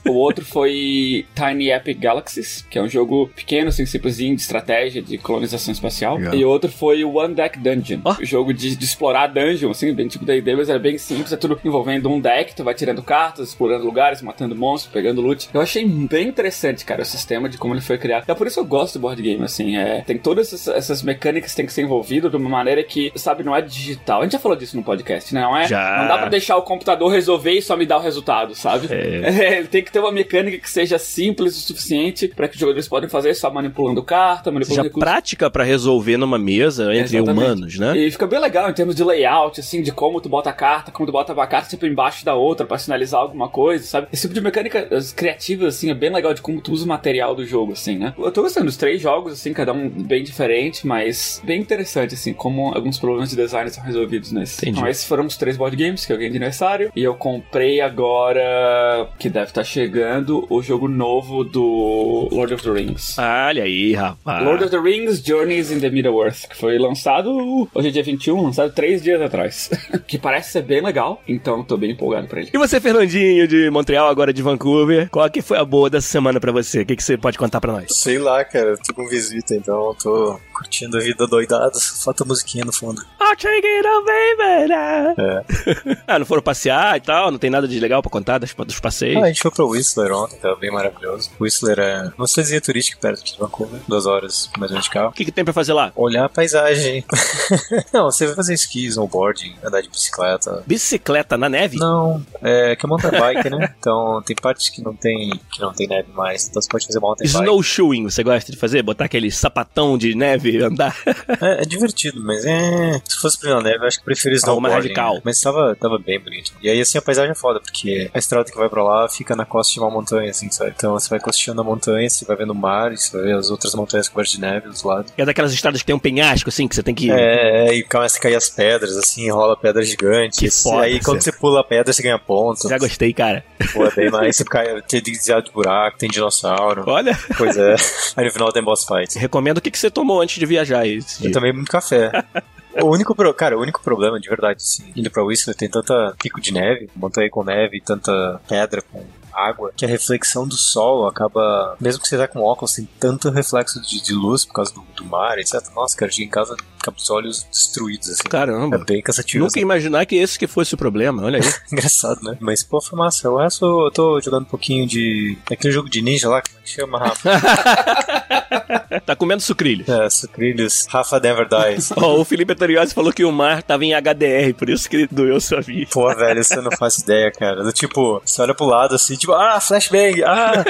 O 0.07 0.13
outro 0.13 0.45
foi 0.45 1.27
Tiny 1.35 1.71
Epic 1.71 1.99
Galaxies, 1.99 2.65
que 2.71 2.79
é 2.79 2.83
um 2.83 2.89
jogo 2.89 3.29
pequeno, 3.35 3.69
assim, 3.69 3.85
simplesinho, 3.85 4.35
de 4.37 4.43
estratégia, 4.43 5.03
de 5.03 5.19
colonização 5.19 5.73
espacial. 5.73 6.17
Legal. 6.17 6.35
E 6.35 6.45
o 6.45 6.49
outro 6.49 6.71
foi 6.71 7.05
o 7.05 7.17
One 7.17 7.35
Deck 7.35 7.59
Dungeon, 7.59 8.01
Ó. 8.05 8.17
jogo 8.21 8.55
de, 8.55 8.77
de 8.77 8.85
explorar 8.85 9.27
dungeon, 9.27 9.71
assim, 9.71 9.93
bem 9.93 10.09
tipo 10.09 10.25
da 10.25 10.35
ideia, 10.35 10.57
mas 10.57 10.69
era 10.69 10.79
bem 10.79 10.97
simples, 10.97 11.33
é 11.33 11.37
tudo 11.37 11.59
envolvendo 11.65 12.09
um 12.09 12.21
deck, 12.21 12.55
tu 12.55 12.65
vai 12.65 12.75
tirando 12.75 13.03
cartas, 13.03 13.49
explorando 13.49 13.85
lugares, 13.85 14.23
matando 14.23 14.55
monstros, 14.55 14.93
pegando 14.93 15.21
loot. 15.21 15.49
Eu 15.53 15.61
achei 15.61 15.85
bem 15.85 16.29
interessante, 16.29 16.85
cara, 16.85 17.03
o 17.03 17.05
sistema 17.05 17.49
de 17.49 17.59
como 17.59 17.75
ele 17.75 17.81
foi 17.81 17.99
criado. 17.99 18.25
É 18.29 18.35
por 18.35 18.47
isso 18.47 18.57
que 18.57 18.61
eu 18.61 18.67
gosto 18.67 18.95
do 18.95 19.01
board 19.01 19.21
game, 19.21 19.43
assim, 19.45 19.77
é, 19.77 20.03
tem 20.03 20.17
todas 20.17 20.53
essas, 20.53 20.75
essas 20.75 21.03
mecânicas 21.03 21.51
que 21.51 21.57
tem 21.57 21.67
que 21.67 21.73
ser 21.73 21.83
envolvido 21.83 22.31
de 22.31 22.37
uma 22.37 22.49
maneira 22.49 22.83
que, 22.83 23.13
sabe, 23.17 23.43
não 23.43 23.55
é 23.55 23.66
digital. 23.67 24.21
A 24.21 24.23
gente 24.25 24.33
já 24.33 24.39
falou 24.39 24.57
disso 24.57 24.77
no 24.77 24.83
podcast, 24.83 25.35
né? 25.35 25.41
Não 25.43 25.57
é? 25.57 25.67
Já. 25.69 25.99
Não 26.01 26.09
dá 26.09 26.19
pra 26.19 26.29
deixar 26.29 26.57
o 26.57 26.63
computador 26.63 27.11
resolver 27.11 27.53
e 27.53 27.63
só 27.63 27.77
me 27.77 27.85
dar 27.87 27.99
o 27.99 28.01
resultado, 28.01 28.55
sabe? 28.55 28.89
É. 28.91 29.27
É, 29.47 29.63
tem 29.65 29.83
que 29.83 29.93
ter 29.93 29.99
uma 30.01 30.11
mecânica 30.11 30.59
que 30.59 30.69
seja 30.69 30.99
simples 30.99 31.57
o 31.57 31.61
suficiente 31.61 32.29
pra 32.29 32.49
que 32.49 32.55
os 32.55 32.61
jogadores 32.61 32.89
podem 32.89 33.09
fazer 33.09 33.35
só 33.35 33.51
manipulando 33.51 34.03
carta, 34.03 34.51
manipulando 34.51 34.75
Seja 34.77 34.83
recursos. 34.83 35.09
prática 35.09 35.51
pra 35.51 35.63
resolver 35.63 36.17
numa 36.17 36.39
mesa 36.39 36.85
entre 36.95 37.17
Exatamente. 37.19 37.45
humanos, 37.45 37.79
né? 37.79 37.97
E 37.99 38.11
fica 38.11 38.27
bem 38.27 38.41
legal 38.41 38.69
em 38.71 38.73
termos 38.73 38.95
de 38.95 39.05
layout, 39.05 39.61
assim, 39.61 39.83
de 39.83 39.93
como 39.93 40.21
tu 40.21 40.29
bota 40.29 40.51
a 40.51 40.53
carta, 40.53 40.91
como 40.91 41.07
tu 41.07 41.13
bota 41.13 41.33
a 41.33 41.47
carta 41.47 41.69
tipo 41.69 41.87
embaixo 41.87 42.25
da 42.25 42.35
outra 42.35 42.67
pra 42.67 42.79
sinalizar 42.79 43.21
alguma 43.21 43.49
coisa, 43.49 43.85
sabe? 43.85 44.09
Esse 44.13 44.23
tipo 44.23 44.35
de 44.35 44.41
mecânica 44.41 44.89
as 44.91 45.13
criativas, 45.13 45.77
assim, 45.77 45.91
é 45.91 45.95
bem 45.95 46.13
legal 46.13 46.33
de 46.35 46.41
como 46.43 46.61
tu 46.61 46.73
usa 46.73 46.85
o 46.85 46.89
material 46.89 47.35
do 47.35 47.45
jogo, 47.47 47.73
assim, 47.73 47.97
né? 47.97 48.15
Eu 48.19 48.33
tô 48.33 48.43
gostando 48.43 48.67
dos 48.67 48.77
três 48.77 49.01
jogos, 49.01 49.33
assim, 49.35 49.53
cada 49.53 49.73
um 49.73 49.89
bem 49.89 50.23
diferente, 50.23 50.87
mas 50.87 51.41
bem 51.45 51.61
interessante, 51.61 52.15
assim, 52.15 52.33
como 52.33 52.73
alguns 52.75 52.99
problemas 52.99 53.31
de 53.31 53.37
design 53.37 53.56
são 53.71 53.83
resolvidos 53.85 54.33
nesse. 54.33 54.63
Entendi. 54.63 54.79
Então, 54.79 54.89
esses 54.89 55.05
foram 55.05 55.27
os 55.27 55.37
três 55.37 55.57
board 55.57 55.77
games 55.77 56.05
que 56.05 56.13
eu 56.13 56.17
ganhei 56.17 56.31
de 56.31 56.37
aniversário. 56.37 56.91
E 56.95 57.03
eu 57.03 57.15
comprei 57.15 57.81
agora, 57.81 59.09
que 59.19 59.29
deve 59.29 59.47
estar 59.47 59.65
chegando, 59.65 60.47
o 60.51 60.63
jogo 60.63 60.89
novo 60.89 61.45
do 61.45 62.29
Lord 62.33 62.55
of 62.55 62.63
the 62.63 62.71
Rings. 62.71 63.17
Olha 63.19 63.65
aí, 63.65 63.95
rapaz. 63.95 64.45
Lord 64.45 64.65
of 64.65 64.71
the 64.71 64.79
Rings 64.79 65.23
Journeys 65.23 65.71
in 65.71 65.81
the 65.81 65.91
Middle-earth, 65.91 66.49
que 66.49 66.57
foi 66.57 66.79
lançado, 66.79 67.69
hoje 67.75 67.89
é 67.89 67.91
dia 67.91 68.03
21, 68.03 68.43
lançado 68.43 68.73
três 68.73 69.03
dias 69.03 69.21
atrás. 69.21 69.71
que 70.07 70.19
parece 70.19 70.53
ser 70.53 70.63
bem 70.63 70.83
legal, 70.83 71.23
então 71.27 71.63
tô 71.63 71.77
bem 71.77 71.93
empolgado 71.93 72.27
pra 72.29 72.41
ele. 72.41 72.51
E 72.53 72.59
você, 72.59 72.81
Fernandinho, 72.81 73.47
de 73.49 73.71
Montreal, 73.71 74.09
agora 74.09 74.33
de 74.33 74.43
Vancouver, 74.43 75.09
qual 75.11 75.29
que 75.31 75.43
foi 75.43 75.59
a 75.59 75.65
boa 75.65 75.89
dessa 75.91 76.09
semana 76.09 76.41
pra 76.41 76.53
você? 76.53 76.83
O 76.83 76.87
que, 76.87 76.97
que 76.97 77.03
você 77.03 77.17
pode 77.17 77.39
contar 77.39 77.61
pra 77.61 77.73
nós? 77.73 77.87
Sei 77.91 78.19
lá, 78.19 78.45
cara, 78.45 78.71
eu 78.71 78.79
tô 78.79 78.95
com 78.95 79.07
visita, 79.09 79.55
então 79.55 79.89
eu 79.89 79.95
tô 79.95 80.41
curtindo 80.53 80.97
a 80.97 81.01
vida 81.01 81.27
doidada, 81.27 81.75
só 81.75 82.07
falta 82.07 82.25
musiquinha 82.25 82.65
no 82.65 82.73
fundo. 82.73 83.01
I'll 83.21 83.37
it 83.49 83.87
away, 83.87 84.37
baby. 84.37 84.73
É. 85.19 85.97
ah, 86.07 86.19
não 86.19 86.27
foram 86.27 86.43
passear 86.43 86.97
e 86.97 87.01
tal? 87.01 87.31
Não 87.31 87.39
tem 87.39 87.51
nada 87.51 87.67
de 87.67 87.79
legal 87.79 88.03
pra 88.03 88.11
contar 88.11 88.39
dos, 88.39 88.55
dos 88.55 88.81
passeios? 88.81 89.23
Ah, 89.23 89.27
a 89.27 89.29
gente 89.29 89.43
foi 89.43 89.51
pro 89.51 89.69
Whistler 89.69 90.13
ontem, 90.13 90.37
tava 90.37 90.57
bem 90.57 90.71
maravilhoso. 90.71 91.31
Whistler 91.41 91.79
é 91.79 92.13
uma 92.17 92.27
cidadezinha 92.27 92.61
turística 92.61 92.99
perto 93.01 93.25
de 93.25 93.39
Vancouver, 93.39 93.81
duas 93.87 94.07
horas 94.07 94.51
mais 94.59 94.71
ou 94.71 94.75
menos 94.75 94.85
de 94.85 94.91
carro. 94.91 95.09
O 95.09 95.13
que, 95.13 95.25
que 95.25 95.33
tem 95.33 95.45
pra 95.45 95.53
fazer 95.53 95.73
lá? 95.73 95.93
Olhar 95.95 96.25
a 96.25 96.29
paisagem. 96.29 97.05
Não, 97.93 98.11
você 98.11 98.27
vai 98.27 98.35
fazer 98.35 98.55
esqui, 98.55 98.87
snowboarding, 98.87 99.55
andar 99.65 99.81
de 99.81 99.89
bicicleta. 99.89 100.63
Bicicleta 100.67 101.37
na 101.37 101.49
neve? 101.49 101.77
Não, 101.79 102.25
é 102.43 102.77
que 102.77 102.85
é 102.85 102.89
mountain 102.89 103.11
bike, 103.11 103.51
né? 103.51 103.75
Então 103.79 104.23
tem 104.25 104.35
partes 104.35 104.69
que 104.69 104.83
não 104.83 104.95
tem, 104.95 105.31
que 105.53 105.61
não 105.61 105.73
tem 105.73 105.87
neve 105.87 106.11
mais, 106.13 106.49
então 106.49 106.61
você 106.61 106.69
pode 106.69 106.87
fazer 106.87 106.99
mountain 106.99 107.27
bike. 107.27 107.39
Snowshoeing, 107.39 108.05
você 108.05 108.23
gosta 108.23 108.51
de 108.51 108.59
fazer? 108.59 108.83
Botar 108.83 109.05
aquele 109.05 109.31
sapatão 109.31 109.97
de 109.97 110.15
neve 110.15 110.51
e 110.51 110.63
andar? 110.63 110.97
É, 111.41 111.63
é 111.63 111.65
divertido, 111.65 112.21
mas 112.23 112.45
é. 112.45 113.01
Se 113.05 113.21
fosse 113.21 113.36
pra 113.41 113.51
ir 113.51 113.55
na 113.55 113.63
neve, 113.63 113.79
eu 113.79 113.87
acho 113.87 113.99
que 113.99 114.05
prefiro 114.05 114.31
mais 114.33 114.43
snowboarding. 114.43 114.75
radical. 114.77 115.15
né? 115.15 115.21
Mas 115.25 115.41
tava, 115.41 115.77
tava 115.77 115.99
bem 115.99 116.19
bonito. 116.21 116.53
E 116.63 116.69
aí, 116.69 116.81
assim, 116.81 116.99
a 116.99 117.03
paisagem 117.03 117.33
é 117.33 117.35
foda, 117.35 117.61
porque 117.61 118.11
a 118.13 118.19
estrada 118.19 118.51
que 118.51 118.57
vai 118.57 118.69
pra 118.69 118.83
lá 118.83 119.09
fica 119.09 119.35
na 119.37 119.45
costa 119.45 119.73
de 119.75 119.81
uma 119.81 119.91
montanha, 119.91 120.31
assim, 120.31 120.51
sabe? 120.51 120.73
Então 120.77 120.93
você 120.93 121.09
vai 121.09 121.21
costeando 121.21 121.61
a 121.61 121.65
montanha, 121.65 122.09
você 122.09 122.25
vai 122.25 122.37
vendo 122.37 122.51
o 122.51 122.55
mar, 122.55 122.93
e 122.93 122.97
você 122.97 123.17
vai 123.17 123.27
ver 123.27 123.37
as 123.37 123.51
outras 123.51 123.75
montanhas 123.75 124.09
cobertas 124.09 124.33
de 124.33 124.41
neve 124.41 124.69
dos 124.69 124.83
lados. 124.83 125.13
É 125.17 125.25
daquelas 125.25 125.53
estradas 125.53 125.81
que 125.81 125.87
tem 125.87 125.95
um 125.95 125.99
penhasco, 125.99 126.49
assim, 126.49 126.67
que 126.69 126.75
você 126.75 126.83
tem 126.83 126.95
que... 126.95 127.11
É, 127.11 127.75
e 127.75 127.83
começa 127.83 128.19
a 128.19 128.21
cair 128.21 128.37
as 128.37 128.49
pedras, 128.49 128.97
assim, 128.97 129.31
rola 129.31 129.57
pedra 129.57 129.83
gigante. 129.83 130.39
Que 130.41 130.47
e 130.47 130.51
foda, 130.51 130.83
aí 130.83 131.01
quando 131.01 131.21
você 131.23 131.33
pula 131.33 131.61
a 131.61 131.65
pedra, 131.65 131.93
você 131.93 132.03
ganha 132.03 132.19
ponto. 132.19 132.69
Já 132.69 132.79
gostei, 132.79 133.13
cara. 133.13 133.45
Pô, 133.73 133.85
é 133.87 133.91
bem 133.91 134.11
mais. 134.11 134.37
Você 134.37 134.45
cai, 134.45 134.81
tem 134.83 135.01
desviado 135.03 135.47
de 135.47 135.53
buraco, 135.53 135.99
tem 135.99 136.09
dinossauro. 136.09 136.85
Olha, 136.87 137.17
Pois 137.37 137.57
é. 137.57 137.75
Aí 138.17 138.25
no 138.25 138.31
final 138.31 138.53
tem 138.53 138.63
boss 138.63 138.85
fight. 138.85 139.19
recomendo 139.19 139.59
o 139.59 139.61
que, 139.61 139.71
que 139.71 139.79
você 139.79 139.91
tomou 139.91 140.21
antes 140.21 140.39
de 140.39 140.47
viajar 140.47 140.87
esse 140.87 141.21
dia. 141.21 141.29
Eu 141.29 141.33
tomei 141.33 141.53
muito 141.53 141.71
café. 141.71 142.11
O 142.83 142.91
único, 142.91 143.15
pro... 143.15 143.33
cara, 143.33 143.57
o 143.57 143.61
único 143.61 143.83
problema, 143.83 144.21
de 144.21 144.29
verdade, 144.29 144.63
assim, 144.63 144.93
indo 144.95 145.11
pra 145.11 145.25
Whistler 145.25 145.57
tem 145.57 145.69
tanta 145.69 146.15
pico 146.19 146.41
de 146.41 146.53
neve, 146.53 146.91
montanha 146.95 147.31
com 147.31 147.43
neve, 147.43 147.81
tanta 147.81 148.41
pedra 148.49 148.83
com 148.83 149.05
água, 149.33 149.73
que 149.77 149.85
a 149.85 149.89
reflexão 149.89 150.47
do 150.47 150.57
sol 150.57 151.07
acaba, 151.07 151.77
mesmo 151.81 152.01
que 152.01 152.09
você 152.09 152.17
tá 152.17 152.27
com 152.27 152.41
óculos, 152.41 152.75
tem 152.75 152.89
tanto 152.99 153.31
reflexo 153.31 153.81
de, 153.81 154.03
de 154.03 154.15
luz 154.15 154.45
por 154.45 154.55
causa 154.55 154.73
do, 154.73 154.83
do 154.97 155.05
mar, 155.05 155.39
etc. 155.39 155.63
Nossa, 155.75 155.97
cara, 155.97 156.11
cheguei 156.11 156.27
em 156.27 156.31
casa 156.31 156.57
com 156.91 156.99
os 156.99 157.11
olhos 157.11 157.45
destruídos, 157.51 158.09
assim. 158.11 158.23
É 158.27 158.29
Caramba. 158.29 158.79
bem 158.87 159.03
cansativo. 159.03 159.45
Nunca 159.45 159.59
ia 159.59 159.63
imaginar 159.63 160.07
que 160.07 160.17
esse 160.17 160.39
que 160.39 160.47
fosse 160.47 160.75
o 160.75 160.79
problema, 160.79 161.23
olha 161.25 161.41
aí. 161.41 161.53
Engraçado, 161.73 162.21
né? 162.23 162.37
Mas, 162.41 162.63
pô, 162.63 162.81
foi 162.81 162.99
massa. 162.99 163.31
O 163.31 163.39
resto, 163.39 163.65
eu 163.87 163.91
tô 163.91 164.21
jogando 164.21 164.43
um 164.43 164.49
pouquinho 164.49 164.87
de... 164.87 165.37
Aquele 165.51 165.73
jogo 165.73 165.89
de 165.89 166.03
ninja 166.03 166.29
lá, 166.29 166.43
como 166.43 166.59
é 166.59 166.63
que 166.63 166.71
chama, 166.71 166.99
Rafa? 166.99 167.31
tá 169.05 169.17
comendo 169.17 169.43
sucrilho. 169.43 169.85
é, 169.89 170.09
Sucrilhos. 170.11 170.87
Rafa 170.89 171.19
Never 171.21 171.47
Dies. 171.49 171.93
Ó, 171.97 172.21
o 172.21 172.25
Felipe 172.25 172.53
Antoniozzi 172.53 172.95
falou 172.95 173.13
que 173.13 173.25
o 173.25 173.33
mar 173.33 173.63
tava 173.63 173.85
em 173.85 173.93
HDR, 173.93 174.55
por 174.57 174.69
isso 174.69 174.89
que 174.89 174.97
ele 174.97 175.09
doeu 175.11 175.41
sua 175.41 175.61
vida. 175.61 175.91
Pô, 175.93 176.15
velho, 176.15 176.43
você 176.43 176.61
não 176.61 176.71
faz 176.73 176.99
ideia, 176.99 177.31
cara. 177.31 177.63
Do 177.63 177.73
tipo, 177.73 178.21
você 178.25 178.43
olha 178.43 178.55
pro 178.55 178.67
lado 178.67 178.95
assim, 178.95 179.17
tipo, 179.17 179.33
ah, 179.33 179.61
flashbang, 179.61 180.23
ah. 180.25 180.65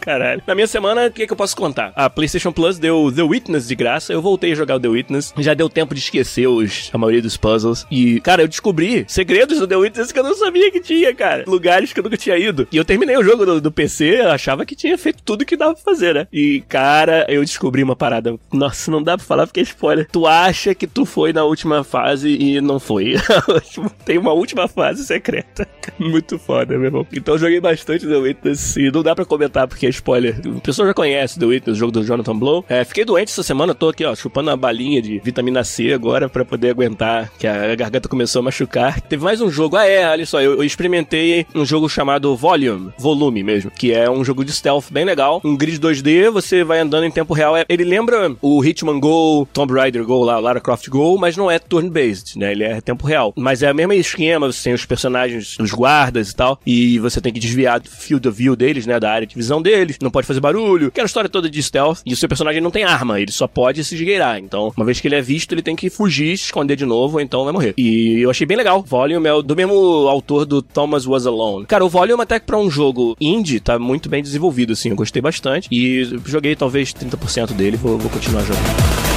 Caralho. 0.00 0.42
Na 0.46 0.54
minha 0.54 0.66
semana, 0.66 1.06
o 1.06 1.10
que, 1.10 1.26
que 1.26 1.32
eu 1.32 1.36
posso 1.36 1.56
contar? 1.56 1.92
A 1.94 2.08
PlayStation 2.08 2.52
Plus 2.52 2.78
deu 2.78 3.12
The 3.14 3.22
Witness 3.22 3.66
de 3.66 3.74
graça. 3.74 4.12
Eu 4.12 4.22
voltei 4.22 4.52
a 4.52 4.54
jogar 4.54 4.76
o 4.76 4.80
The 4.80 4.88
Witness. 4.88 5.32
Já 5.40 5.54
deu 5.54 5.68
tempo 5.68 5.94
de 5.94 6.00
esquecer 6.00 6.46
os, 6.46 6.90
a 6.92 6.98
maioria 6.98 7.22
dos 7.22 7.36
puzzles. 7.36 7.86
E, 7.90 8.20
cara, 8.20 8.42
eu 8.42 8.48
descobri 8.48 9.04
segredos 9.08 9.58
do 9.58 9.66
The 9.66 9.76
Witness 9.76 10.12
que 10.12 10.18
eu 10.18 10.24
não 10.24 10.34
sabia 10.34 10.70
que 10.70 10.80
tinha, 10.80 11.14
cara. 11.14 11.44
Lugares 11.46 11.92
que 11.92 12.00
eu 12.00 12.04
nunca 12.04 12.16
tinha 12.16 12.36
ido. 12.36 12.66
E 12.70 12.76
eu 12.76 12.84
terminei 12.84 13.16
o 13.16 13.24
jogo 13.24 13.44
do, 13.44 13.60
do 13.60 13.72
PC, 13.72 14.20
achava 14.20 14.64
que 14.64 14.76
tinha 14.76 14.96
feito 14.98 15.22
tudo 15.22 15.44
que 15.44 15.56
dava 15.56 15.74
pra 15.74 15.82
fazer, 15.82 16.14
né? 16.14 16.28
E, 16.32 16.62
cara, 16.68 17.26
eu 17.28 17.44
descobri 17.44 17.82
uma 17.82 17.96
parada. 17.96 18.38
Nossa, 18.52 18.90
não 18.90 19.02
dá 19.02 19.16
pra 19.16 19.26
falar 19.26 19.46
porque 19.46 19.60
é 19.60 19.62
spoiler. 19.62 20.08
Tu 20.10 20.26
acha 20.26 20.74
que 20.74 20.86
tu 20.86 21.04
foi 21.04 21.32
na 21.32 21.44
última 21.44 21.82
fase 21.84 22.28
e 22.30 22.60
não 22.60 22.78
foi. 22.78 23.14
Tem 24.04 24.18
uma 24.18 24.32
última 24.32 24.68
fase 24.68 25.04
secreta. 25.04 25.66
Muito 25.98 26.38
foda, 26.38 26.76
meu 26.76 26.86
irmão. 26.86 27.06
Então 27.12 27.34
eu 27.34 27.38
joguei 27.38 27.60
bastante 27.60 28.06
The 28.06 28.16
Witness 28.16 28.76
e 28.76 28.90
não 28.90 29.02
dá 29.02 29.14
pra 29.14 29.24
comentar 29.24 29.66
porque 29.66 29.86
é 29.86 29.90
spoiler. 29.90 30.40
O 30.46 30.60
pessoal 30.60 30.88
já 30.88 30.94
conhece 30.94 31.38
The 31.38 31.46
Witness, 31.46 31.76
o 31.76 31.78
jogo 31.78 31.92
do 31.92 32.04
Jonathan 32.04 32.36
Blow. 32.36 32.64
É, 32.68 32.84
fiquei 32.84 33.04
doente 33.04 33.30
essa 33.30 33.42
semana, 33.42 33.74
tô 33.74 33.88
aqui, 33.88 34.04
ó, 34.04 34.14
chupando 34.14 34.50
uma 34.50 34.56
balinha 34.56 35.00
de 35.00 35.20
vitamina 35.30 35.64
C 35.64 35.92
agora 35.92 36.28
pra 36.28 36.44
poder 36.44 36.70
aguentar, 36.70 37.30
que 37.38 37.46
a 37.46 37.74
garganta 37.74 38.08
começou 38.08 38.40
a 38.40 38.42
machucar. 38.42 39.00
Teve 39.00 39.22
mais 39.24 39.40
um 39.40 39.50
jogo, 39.50 39.76
ah 39.76 39.86
é, 39.86 40.08
olha 40.08 40.26
só, 40.26 40.40
eu, 40.40 40.54
eu 40.54 40.64
experimentei 40.64 41.46
um 41.54 41.64
jogo 41.64 41.88
chamado 41.88 42.34
Volume, 42.36 42.92
Volume 42.98 43.42
mesmo, 43.42 43.70
que 43.70 43.92
é 43.92 44.10
um 44.10 44.24
jogo 44.24 44.44
de 44.44 44.52
stealth 44.52 44.86
bem 44.90 45.04
legal. 45.04 45.40
Um 45.44 45.56
grid 45.56 45.78
2D, 45.80 46.30
você 46.30 46.64
vai 46.64 46.80
andando 46.80 47.04
em 47.04 47.10
tempo 47.10 47.32
real. 47.32 47.56
É- 47.56 47.64
Ele 47.68 47.84
lembra 47.84 48.34
o 48.42 48.64
Hitman 48.64 48.98
Go, 49.00 49.46
Tomb 49.52 49.72
Raider 49.72 50.04
Go 50.04 50.22
lá, 50.24 50.38
Lara 50.38 50.60
Croft 50.60 50.88
Go, 50.88 51.16
mas 51.18 51.36
não 51.36 51.50
é 51.50 51.58
turn-based, 51.58 52.38
né? 52.38 52.52
Ele 52.52 52.64
é 52.64 52.80
tempo 52.80 53.06
real. 53.06 53.32
Mas 53.36 53.62
é 53.62 53.70
o 53.70 53.74
mesmo 53.74 53.92
esquema, 53.92 54.50
você 54.50 54.64
tem 54.64 54.72
os 54.74 54.84
personagens, 54.84 55.56
os 55.58 55.70
guardas 55.72 56.30
e 56.30 56.36
tal, 56.36 56.60
e 56.66 56.98
você 56.98 57.20
tem 57.20 57.32
que 57.32 57.40
desviar 57.40 57.80
do 57.80 57.88
field 57.88 58.26
of 58.28 58.36
view 58.36 58.56
deles, 58.56 58.86
né? 58.86 58.98
Da 58.98 59.10
área 59.12 59.26
de 59.26 59.34
visão 59.36 59.62
deles, 59.62 59.96
não 60.02 60.10
pode 60.10 60.26
fazer 60.26 60.40
barulho, 60.40 60.88
aquela 60.88 61.06
história 61.06 61.28
toda 61.30 61.48
de 61.48 61.62
stealth, 61.62 62.00
e 62.04 62.12
o 62.12 62.16
seu 62.16 62.28
personagem 62.28 62.60
não 62.60 62.70
tem 62.70 62.84
arma, 62.84 63.20
ele 63.20 63.30
só 63.32 63.46
pode 63.46 63.82
se 63.84 63.94
esgueirar. 63.94 64.38
Então, 64.38 64.72
uma 64.76 64.84
vez 64.84 65.00
que 65.00 65.08
ele 65.10 65.16
é 65.16 65.22
visto, 65.22 65.52
ele 65.52 65.62
tem 65.62 65.76
que 65.76 65.90
fugir, 65.90 66.36
se 66.36 66.44
esconder 66.44 66.76
de 66.76 66.86
novo, 66.86 67.16
ou 67.16 67.20
então 67.20 67.44
vai 67.44 67.52
morrer. 67.52 67.74
E 67.76 68.20
eu 68.20 68.30
achei 68.30 68.46
bem 68.46 68.56
legal. 68.56 68.82
Volume 68.82 69.28
é 69.28 69.42
do 69.42 69.56
mesmo 69.56 69.74
autor 70.08 70.46
do 70.46 70.62
Thomas 70.62 71.06
Was 71.06 71.26
Alone. 71.26 71.66
Cara, 71.66 71.84
o 71.84 71.88
Volume 71.88 72.22
até 72.22 72.38
que 72.38 72.46
pra 72.46 72.58
um 72.58 72.70
jogo 72.70 73.16
indie 73.20 73.60
tá 73.60 73.78
muito 73.78 74.08
bem 74.08 74.22
desenvolvido, 74.22 74.72
assim, 74.72 74.90
eu 74.90 74.96
gostei 74.96 75.20
bastante. 75.20 75.68
E 75.70 76.04
joguei 76.24 76.54
talvez 76.54 76.92
30% 76.92 77.52
dele, 77.52 77.76
vou, 77.76 77.98
vou 77.98 78.10
continuar 78.10 78.42
jogando. 78.42 79.09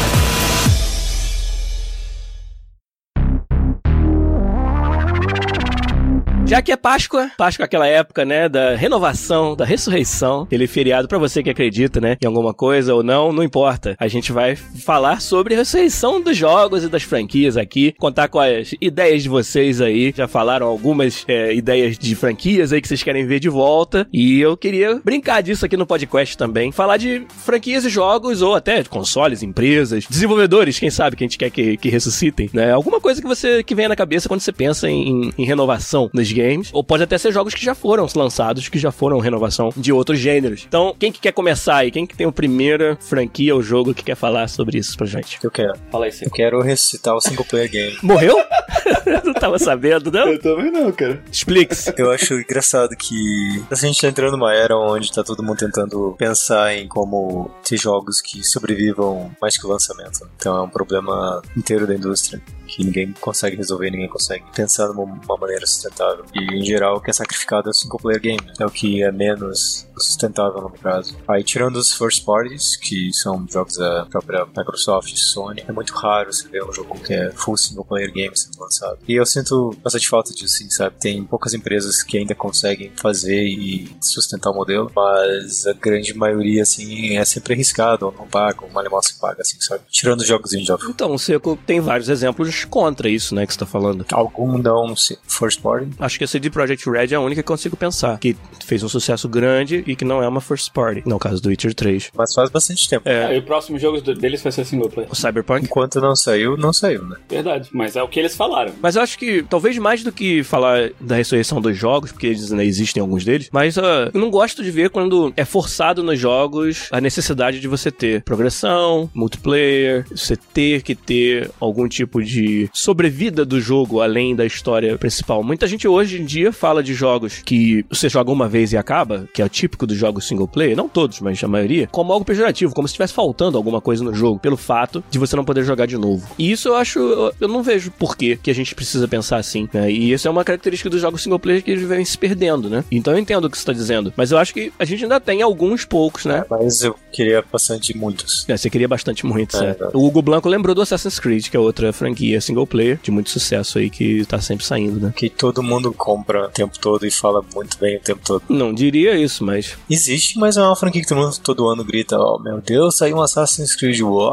Já 6.46 6.62
que 6.62 6.72
é 6.72 6.78
Páscoa, 6.78 7.32
Páscoa 7.38 7.64
é 7.64 7.66
aquela 7.66 7.88
época, 7.88 8.26
né, 8.26 8.50
da 8.50 8.76
renovação, 8.76 9.56
da 9.56 9.64
ressurreição, 9.64 10.44
aquele 10.44 10.68
feriado 10.68 11.08
pra 11.08 11.18
você 11.18 11.42
que 11.42 11.50
acredita, 11.50 12.02
né, 12.02 12.18
em 12.22 12.28
alguma 12.28 12.54
coisa 12.54 12.94
ou 12.94 13.02
não, 13.02 13.32
não 13.32 13.42
importa. 13.42 13.96
A 13.98 14.08
gente 14.08 14.32
vai 14.32 14.56
falar 14.56 15.22
sobre 15.22 15.56
a 15.56 15.58
ressurreição 15.58 16.22
dos 16.22 16.36
jogos 16.36 16.84
e 16.84 16.90
das 16.90 17.02
franquias 17.02 17.56
aqui, 17.56 17.96
contar 17.98 18.28
com 18.28 18.40
as 18.40 18.76
ideias 18.80 19.24
de 19.24 19.30
vocês 19.30 19.82
aí. 19.82 20.14
Já 20.16 20.28
falaram 20.28 20.68
algumas 20.68 21.24
é, 21.28 21.56
ideias 21.56 21.98
de 21.98 22.14
franquias 22.14 22.74
aí 22.74 22.82
que 22.82 22.88
vocês 22.88 23.02
querem 23.02 23.26
ver 23.26 23.40
de 23.40 23.50
volta. 23.50 24.06
E 24.12 24.40
eu 24.42 24.58
queria 24.58 25.02
brincar 25.04 25.42
disso 25.42 25.66
aqui 25.66 25.78
no 25.78 25.88
podcast 25.88 26.38
também. 26.38 26.72
Falar 26.72 26.98
de 26.98 27.26
franquias 27.44 27.86
e 27.86 27.90
jogos, 27.90 28.42
ou 28.42 28.54
até 28.54 28.84
de 28.84 28.90
consoles, 28.90 29.42
empresas, 29.42 30.06
desenvolvedores, 30.08 30.78
quem 30.78 30.92
sabe 30.92 31.16
que 31.16 31.24
a 31.24 31.28
gente 31.28 31.38
quer 31.38 31.50
que, 31.50 31.78
que 31.78 31.90
ressuscitem, 31.90 32.50
né? 32.54 32.72
Alguma 32.72 33.00
coisa 33.00 33.22
que 33.22 33.28
você 33.28 33.64
que 33.64 33.74
venha 33.74 33.90
na 33.90 33.96
cabeça 33.96 34.28
quando 34.28 34.42
você 34.42 34.52
pensa 34.52 34.90
em, 34.90 35.32
em 35.38 35.46
renovação 35.46 36.10
nos 36.14 36.33
games. 36.34 36.70
Ou 36.74 36.84
pode 36.84 37.04
até 37.04 37.18
ser 37.18 37.32
jogos 37.32 37.54
que 37.54 37.64
já 37.64 37.76
foram 37.76 38.08
lançados, 38.16 38.68
que 38.70 38.80
já 38.80 38.92
foram 38.92 39.20
renovação 39.20 39.70
de 39.76 39.92
outros 39.92 40.20
gêneros. 40.20 40.66
Então, 40.68 40.96
quem 40.98 41.12
que 41.12 41.20
quer 41.20 41.32
começar 41.32 41.78
aí? 41.78 41.92
Quem 41.92 42.06
que 42.06 42.16
tem 42.16 42.28
a 42.28 42.32
primeira 42.32 42.98
franquia 43.00 43.56
ou 43.56 43.62
jogo 43.62 43.94
que 43.94 44.04
quer 44.04 44.16
falar 44.16 44.48
sobre 44.48 44.78
isso 44.78 44.98
pra 44.98 45.06
gente? 45.06 45.40
Eu 45.44 45.52
quero. 45.52 45.74
Fala 45.92 46.06
aí. 46.06 46.14
Eu 46.22 46.32
quero 46.32 46.62
ressuscitar 46.62 47.16
o 47.16 47.22
single 47.22 47.46
player 47.46 47.70
game. 47.70 47.98
Morreu? 48.04 48.38
não 49.24 49.34
tava 49.34 49.60
sabendo, 49.60 50.12
não? 50.12 50.28
Eu 50.30 50.40
também 50.40 50.72
não, 50.72 50.92
cara. 50.92 51.24
Explique-se. 51.32 51.94
Eu 51.98 52.12
acho 52.12 52.34
engraçado 52.36 52.96
que 52.96 53.64
a 53.70 53.76
gente 53.76 54.02
tá 54.02 54.08
entrando 54.08 54.38
numa 54.38 54.54
era 54.54 54.78
onde 54.78 55.12
tá 55.12 55.24
todo 55.24 55.44
mundo 55.44 55.58
tentando 55.58 56.16
pensar 56.18 56.76
em 56.76 56.88
como 56.88 57.52
ter 57.68 57.78
jogos 57.78 58.22
que 58.22 58.44
sobrevivam 58.44 59.32
mais 59.42 59.58
que 59.58 59.66
o 59.66 59.70
lançamento. 59.70 60.28
Então 60.36 60.58
é 60.58 60.62
um 60.62 60.70
problema 60.70 61.42
inteiro 61.56 61.88
da 61.88 61.96
indústria 61.96 62.42
que 62.76 62.84
ninguém 62.84 63.14
consegue 63.20 63.56
resolver, 63.56 63.92
ninguém 63.92 64.10
consegue 64.10 64.44
pensar 64.56 64.88
numa 64.88 65.04
uma 65.04 65.38
maneira 65.38 65.66
sustentável. 65.66 66.26
E 66.34 66.58
em 66.58 66.66
geral 66.66 66.98
o 66.98 67.02
que 67.02 67.10
é 67.10 67.14
sacrificado 67.14 67.70
é 67.70 67.72
o 67.72 67.74
single 67.74 68.00
player 68.00 68.22
game. 68.22 68.42
É 68.60 68.66
o 68.66 68.72
que 68.72 69.04
é 69.04 69.12
menos 69.12 69.88
sustentável 69.98 70.62
no 70.62 70.70
prazo. 70.70 71.16
Aí 71.28 71.44
tirando 71.44 71.76
os 71.76 71.94
first 71.94 72.26
parties, 72.26 72.76
que 72.76 73.12
são 73.14 73.46
jogos 73.50 73.78
da 73.78 74.06
própria 74.06 74.46
Microsoft 74.46 75.14
e 75.14 75.18
Sony, 75.18 75.64
é 75.68 75.72
muito 75.72 75.94
raro 75.94 76.32
você 76.32 76.48
ver 76.48 76.64
um 76.64 76.74
jogo 76.74 77.00
que 77.00 77.14
é 77.14 77.32
full 77.32 77.58
single 77.58 77.86
player 77.86 78.12
game 78.12 78.36
sendo 78.36 78.60
lançado. 78.60 78.98
E 79.08 79.14
eu 79.14 79.26
sinto 79.26 79.76
bastante 79.84 80.08
falta 80.08 80.34
disso, 80.34 80.64
sabe? 80.70 80.96
Tem 81.00 81.24
poucas 81.24 81.54
empresas 81.54 82.02
que 82.04 82.18
ainda 82.18 82.36
conseguem 82.36 82.92
fazer 82.96 83.44
e 83.44 83.92
sustentar 84.02 84.52
o 84.52 84.56
modelo, 84.56 84.92
mas 84.96 85.66
a 85.68 85.74
grande 85.74 86.14
maioria, 86.14 86.64
assim, 86.64 87.18
é 87.18 87.26
sempre 87.26 87.54
arriscado, 87.54 88.06
ou 88.06 88.12
não 88.12 88.28
paga, 88.28 88.64
ou 88.64 88.72
mal 88.72 89.04
se 89.04 89.20
paga, 89.20 89.42
assim, 89.42 89.60
sabe? 89.60 89.84
Tirando 89.90 90.22
os 90.22 90.28
jogos 90.28 90.54
indie. 90.54 90.72
Então, 90.88 91.14
o 91.14 91.20
Seco 91.20 91.58
tem 91.66 91.80
vários 91.80 92.10
exemplos 92.10 92.63
contra 92.68 93.10
isso, 93.10 93.34
né, 93.36 93.46
que 93.46 93.54
você 93.54 93.60
tá 93.60 93.66
falando. 93.66 94.06
Algum 94.12 94.58
não 94.58 94.94
first 95.28 95.62
party? 95.62 95.90
Acho 96.00 96.18
que 96.18 96.24
a 96.24 96.28
CD 96.28 96.50
Projekt 96.50 96.90
Red 96.90 97.08
é 97.12 97.16
a 97.16 97.20
única 97.20 97.42
que 97.42 97.48
eu 97.50 97.54
consigo 97.54 97.76
pensar, 97.76 98.18
que 98.20 98.36
fez 98.66 98.84
um 98.84 98.90
sucesso 98.90 99.28
grande 99.28 99.84
e 99.88 99.96
que 99.96 100.06
não 100.06 100.22
é 100.24 100.28
uma 100.28 100.42
first 100.42 100.72
party, 100.72 101.04
no 101.06 101.20
caso 101.20 101.42
do 101.42 101.50
Witcher 101.50 101.74
3. 101.74 102.12
Mas 102.16 102.34
faz 102.34 102.50
bastante 102.50 102.88
tempo. 102.90 103.08
É, 103.08 103.26
Ah, 103.26 103.34
e 103.34 103.40
o 103.40 103.44
próximo 103.44 103.78
jogo 103.80 104.02
deles 104.02 104.42
vai 104.42 104.52
ser 104.52 104.66
single 104.66 104.90
player. 104.90 105.10
o 105.12 105.16
Cyberpunk. 105.16 105.66
Enquanto 105.66 106.00
não 106.02 106.16
saiu, 106.16 106.58
não 106.58 106.74
saiu, 106.74 107.04
né? 107.04 107.18
Verdade, 107.30 107.70
mas 107.72 107.96
é 107.96 108.04
o 108.04 108.08
que 108.08 108.20
eles 108.20 108.36
falaram. 108.36 108.74
Mas 108.82 108.96
eu 108.96 109.02
acho 109.02 109.18
que, 109.18 109.44
talvez 109.44 109.78
mais 109.78 110.04
do 110.04 110.12
que 110.12 110.44
falar 110.44 110.92
da 111.00 111.16
ressurreição 111.16 111.62
dos 111.62 111.78
jogos, 111.78 112.12
porque 112.12 112.28
eles 112.28 112.52
ainda 112.52 112.64
existem 112.64 113.02
alguns 113.02 113.24
deles, 113.26 113.50
mas 113.52 113.78
ah, 113.78 114.10
eu 114.14 114.20
não 114.20 114.30
gosto 114.30 114.64
de 114.64 114.72
ver 114.72 114.90
quando 114.90 115.34
é 115.36 115.46
forçado 115.46 116.04
nos 116.04 116.20
jogos 116.20 116.88
a 116.92 117.00
necessidade 117.02 117.60
de 117.60 117.68
você 117.68 117.92
ter 117.92 118.22
progressão, 118.24 119.10
multiplayer, 119.14 120.06
você 120.10 120.36
ter 120.36 120.82
que 120.82 120.96
ter 120.96 121.50
algum 121.60 121.88
tipo 121.88 122.22
de 122.24 122.53
sobrevida 122.74 123.46
do 123.46 123.60
jogo 123.60 124.02
além 124.02 124.36
da 124.36 124.46
história 124.46 124.98
principal. 124.98 125.44
Muita 125.44 125.68
gente 125.68 125.88
hoje 125.88 126.22
em 126.22 126.26
dia 126.26 126.52
fala 126.52 126.84
de 126.84 126.94
jogos 126.94 127.42
que 127.46 127.86
você 127.90 128.10
joga 128.10 128.32
uma 128.32 128.48
vez 128.48 128.72
e 128.74 128.78
acaba, 128.78 129.28
que 129.34 129.42
é 129.42 129.46
o 129.46 129.50
típico 129.50 129.86
dos 129.88 129.98
jogos 129.98 130.28
single 130.28 130.48
player, 130.48 130.76
não 130.76 130.88
todos, 130.90 131.20
mas 131.20 131.44
a 131.44 131.48
maioria, 131.48 131.88
como 131.92 132.12
algo 132.14 132.26
pejorativo, 132.26 132.74
como 132.74 132.88
se 132.88 132.94
estivesse 132.94 133.14
faltando 133.14 133.58
alguma 133.58 133.82
coisa 133.82 134.04
no 134.04 134.14
jogo, 134.14 134.40
pelo 134.40 134.58
fato 134.58 135.04
de 135.10 135.18
você 135.20 135.36
não 135.36 135.46
poder 135.46 135.64
jogar 135.64 135.86
de 135.86 135.98
novo. 135.98 136.28
E 136.38 136.52
isso 136.52 136.68
eu 136.70 136.76
acho, 136.76 137.00
eu- 137.40 137.48
não 137.48 137.62
vejo 137.64 137.92
por 137.92 138.16
que 138.18 138.38
a 138.48 138.54
gente 138.54 138.74
precisa 138.76 139.08
pensar 139.08 139.38
assim, 139.38 139.68
né? 139.74 139.92
E 139.92 140.12
isso 140.12 140.28
é 140.28 140.32
uma 140.32 140.44
característica 140.44 140.90
dos 140.90 141.02
jogos 141.02 141.22
single 141.24 141.40
player 141.40 141.64
que 141.64 141.72
eles 141.72 141.88
vêm 141.88 142.04
se 142.06 142.18
perdendo, 142.18 142.70
né? 142.70 142.84
Então 142.92 143.14
eu 143.14 143.20
entendo 143.20 143.46
o 143.46 143.50
que 143.50 143.58
você 143.58 143.66
tá 143.66 143.74
dizendo, 143.74 144.14
mas 144.16 144.32
eu 144.32 144.38
acho 144.38 144.54
que 144.54 144.72
a 144.80 144.86
gente 144.86 145.04
ainda 145.04 145.20
tem 145.20 145.42
alguns 145.42 145.86
poucos, 145.86 146.26
né? 146.26 146.44
Mas 146.50 146.82
eu 146.84 146.96
queria 147.12 147.44
bastante 147.52 147.96
muitos. 147.98 148.46
É, 148.48 148.56
você 148.58 148.70
queria 148.70 148.88
bastante 148.88 149.26
muito, 149.26 149.56
É, 149.56 149.60
certo? 149.60 149.84
é. 149.86 149.90
O 149.94 150.06
Hugo 150.06 150.22
Blanco 150.22 150.48
lembrou 150.50 150.74
do 150.76 150.82
Assassin's 150.82 151.20
Creed, 151.20 151.48
que 151.50 151.58
é 151.58 151.60
outra 151.60 151.92
franquia 151.94 152.33
single 152.42 152.68
player 152.68 153.00
de 153.02 153.12
muito 153.12 153.30
sucesso 153.30 153.78
aí 153.78 153.90
que 153.90 154.26
tá 154.26 154.40
sempre 154.40 154.66
saindo, 154.66 155.00
né? 155.00 155.14
Que 155.16 155.30
todo 155.30 155.62
mundo 155.64 155.92
compra 155.94 156.46
o 156.46 156.50
tempo 156.50 156.78
todo 156.80 157.06
e 157.06 157.12
fala 157.12 157.44
muito 157.54 157.78
bem 157.78 157.98
o 157.98 158.00
tempo 158.00 158.22
todo. 158.26 158.44
Não 158.50 158.74
diria 158.74 159.16
isso, 159.16 159.44
mas 159.44 159.78
Existe, 159.90 160.38
mas 160.40 160.58
é 160.58 160.62
uma 160.62 160.76
franquia 160.76 161.02
que 161.02 161.08
todo, 161.08 161.18
mundo, 161.20 161.36
todo 161.44 161.68
ano 161.68 161.84
grita: 161.84 162.18
Oh 162.18 162.40
meu 162.40 162.60
Deus, 162.62 162.98
saiu 162.98 163.18
um 163.18 163.22
Assassin's 163.22 163.76
Creed, 163.76 164.02
uau! 164.02 164.32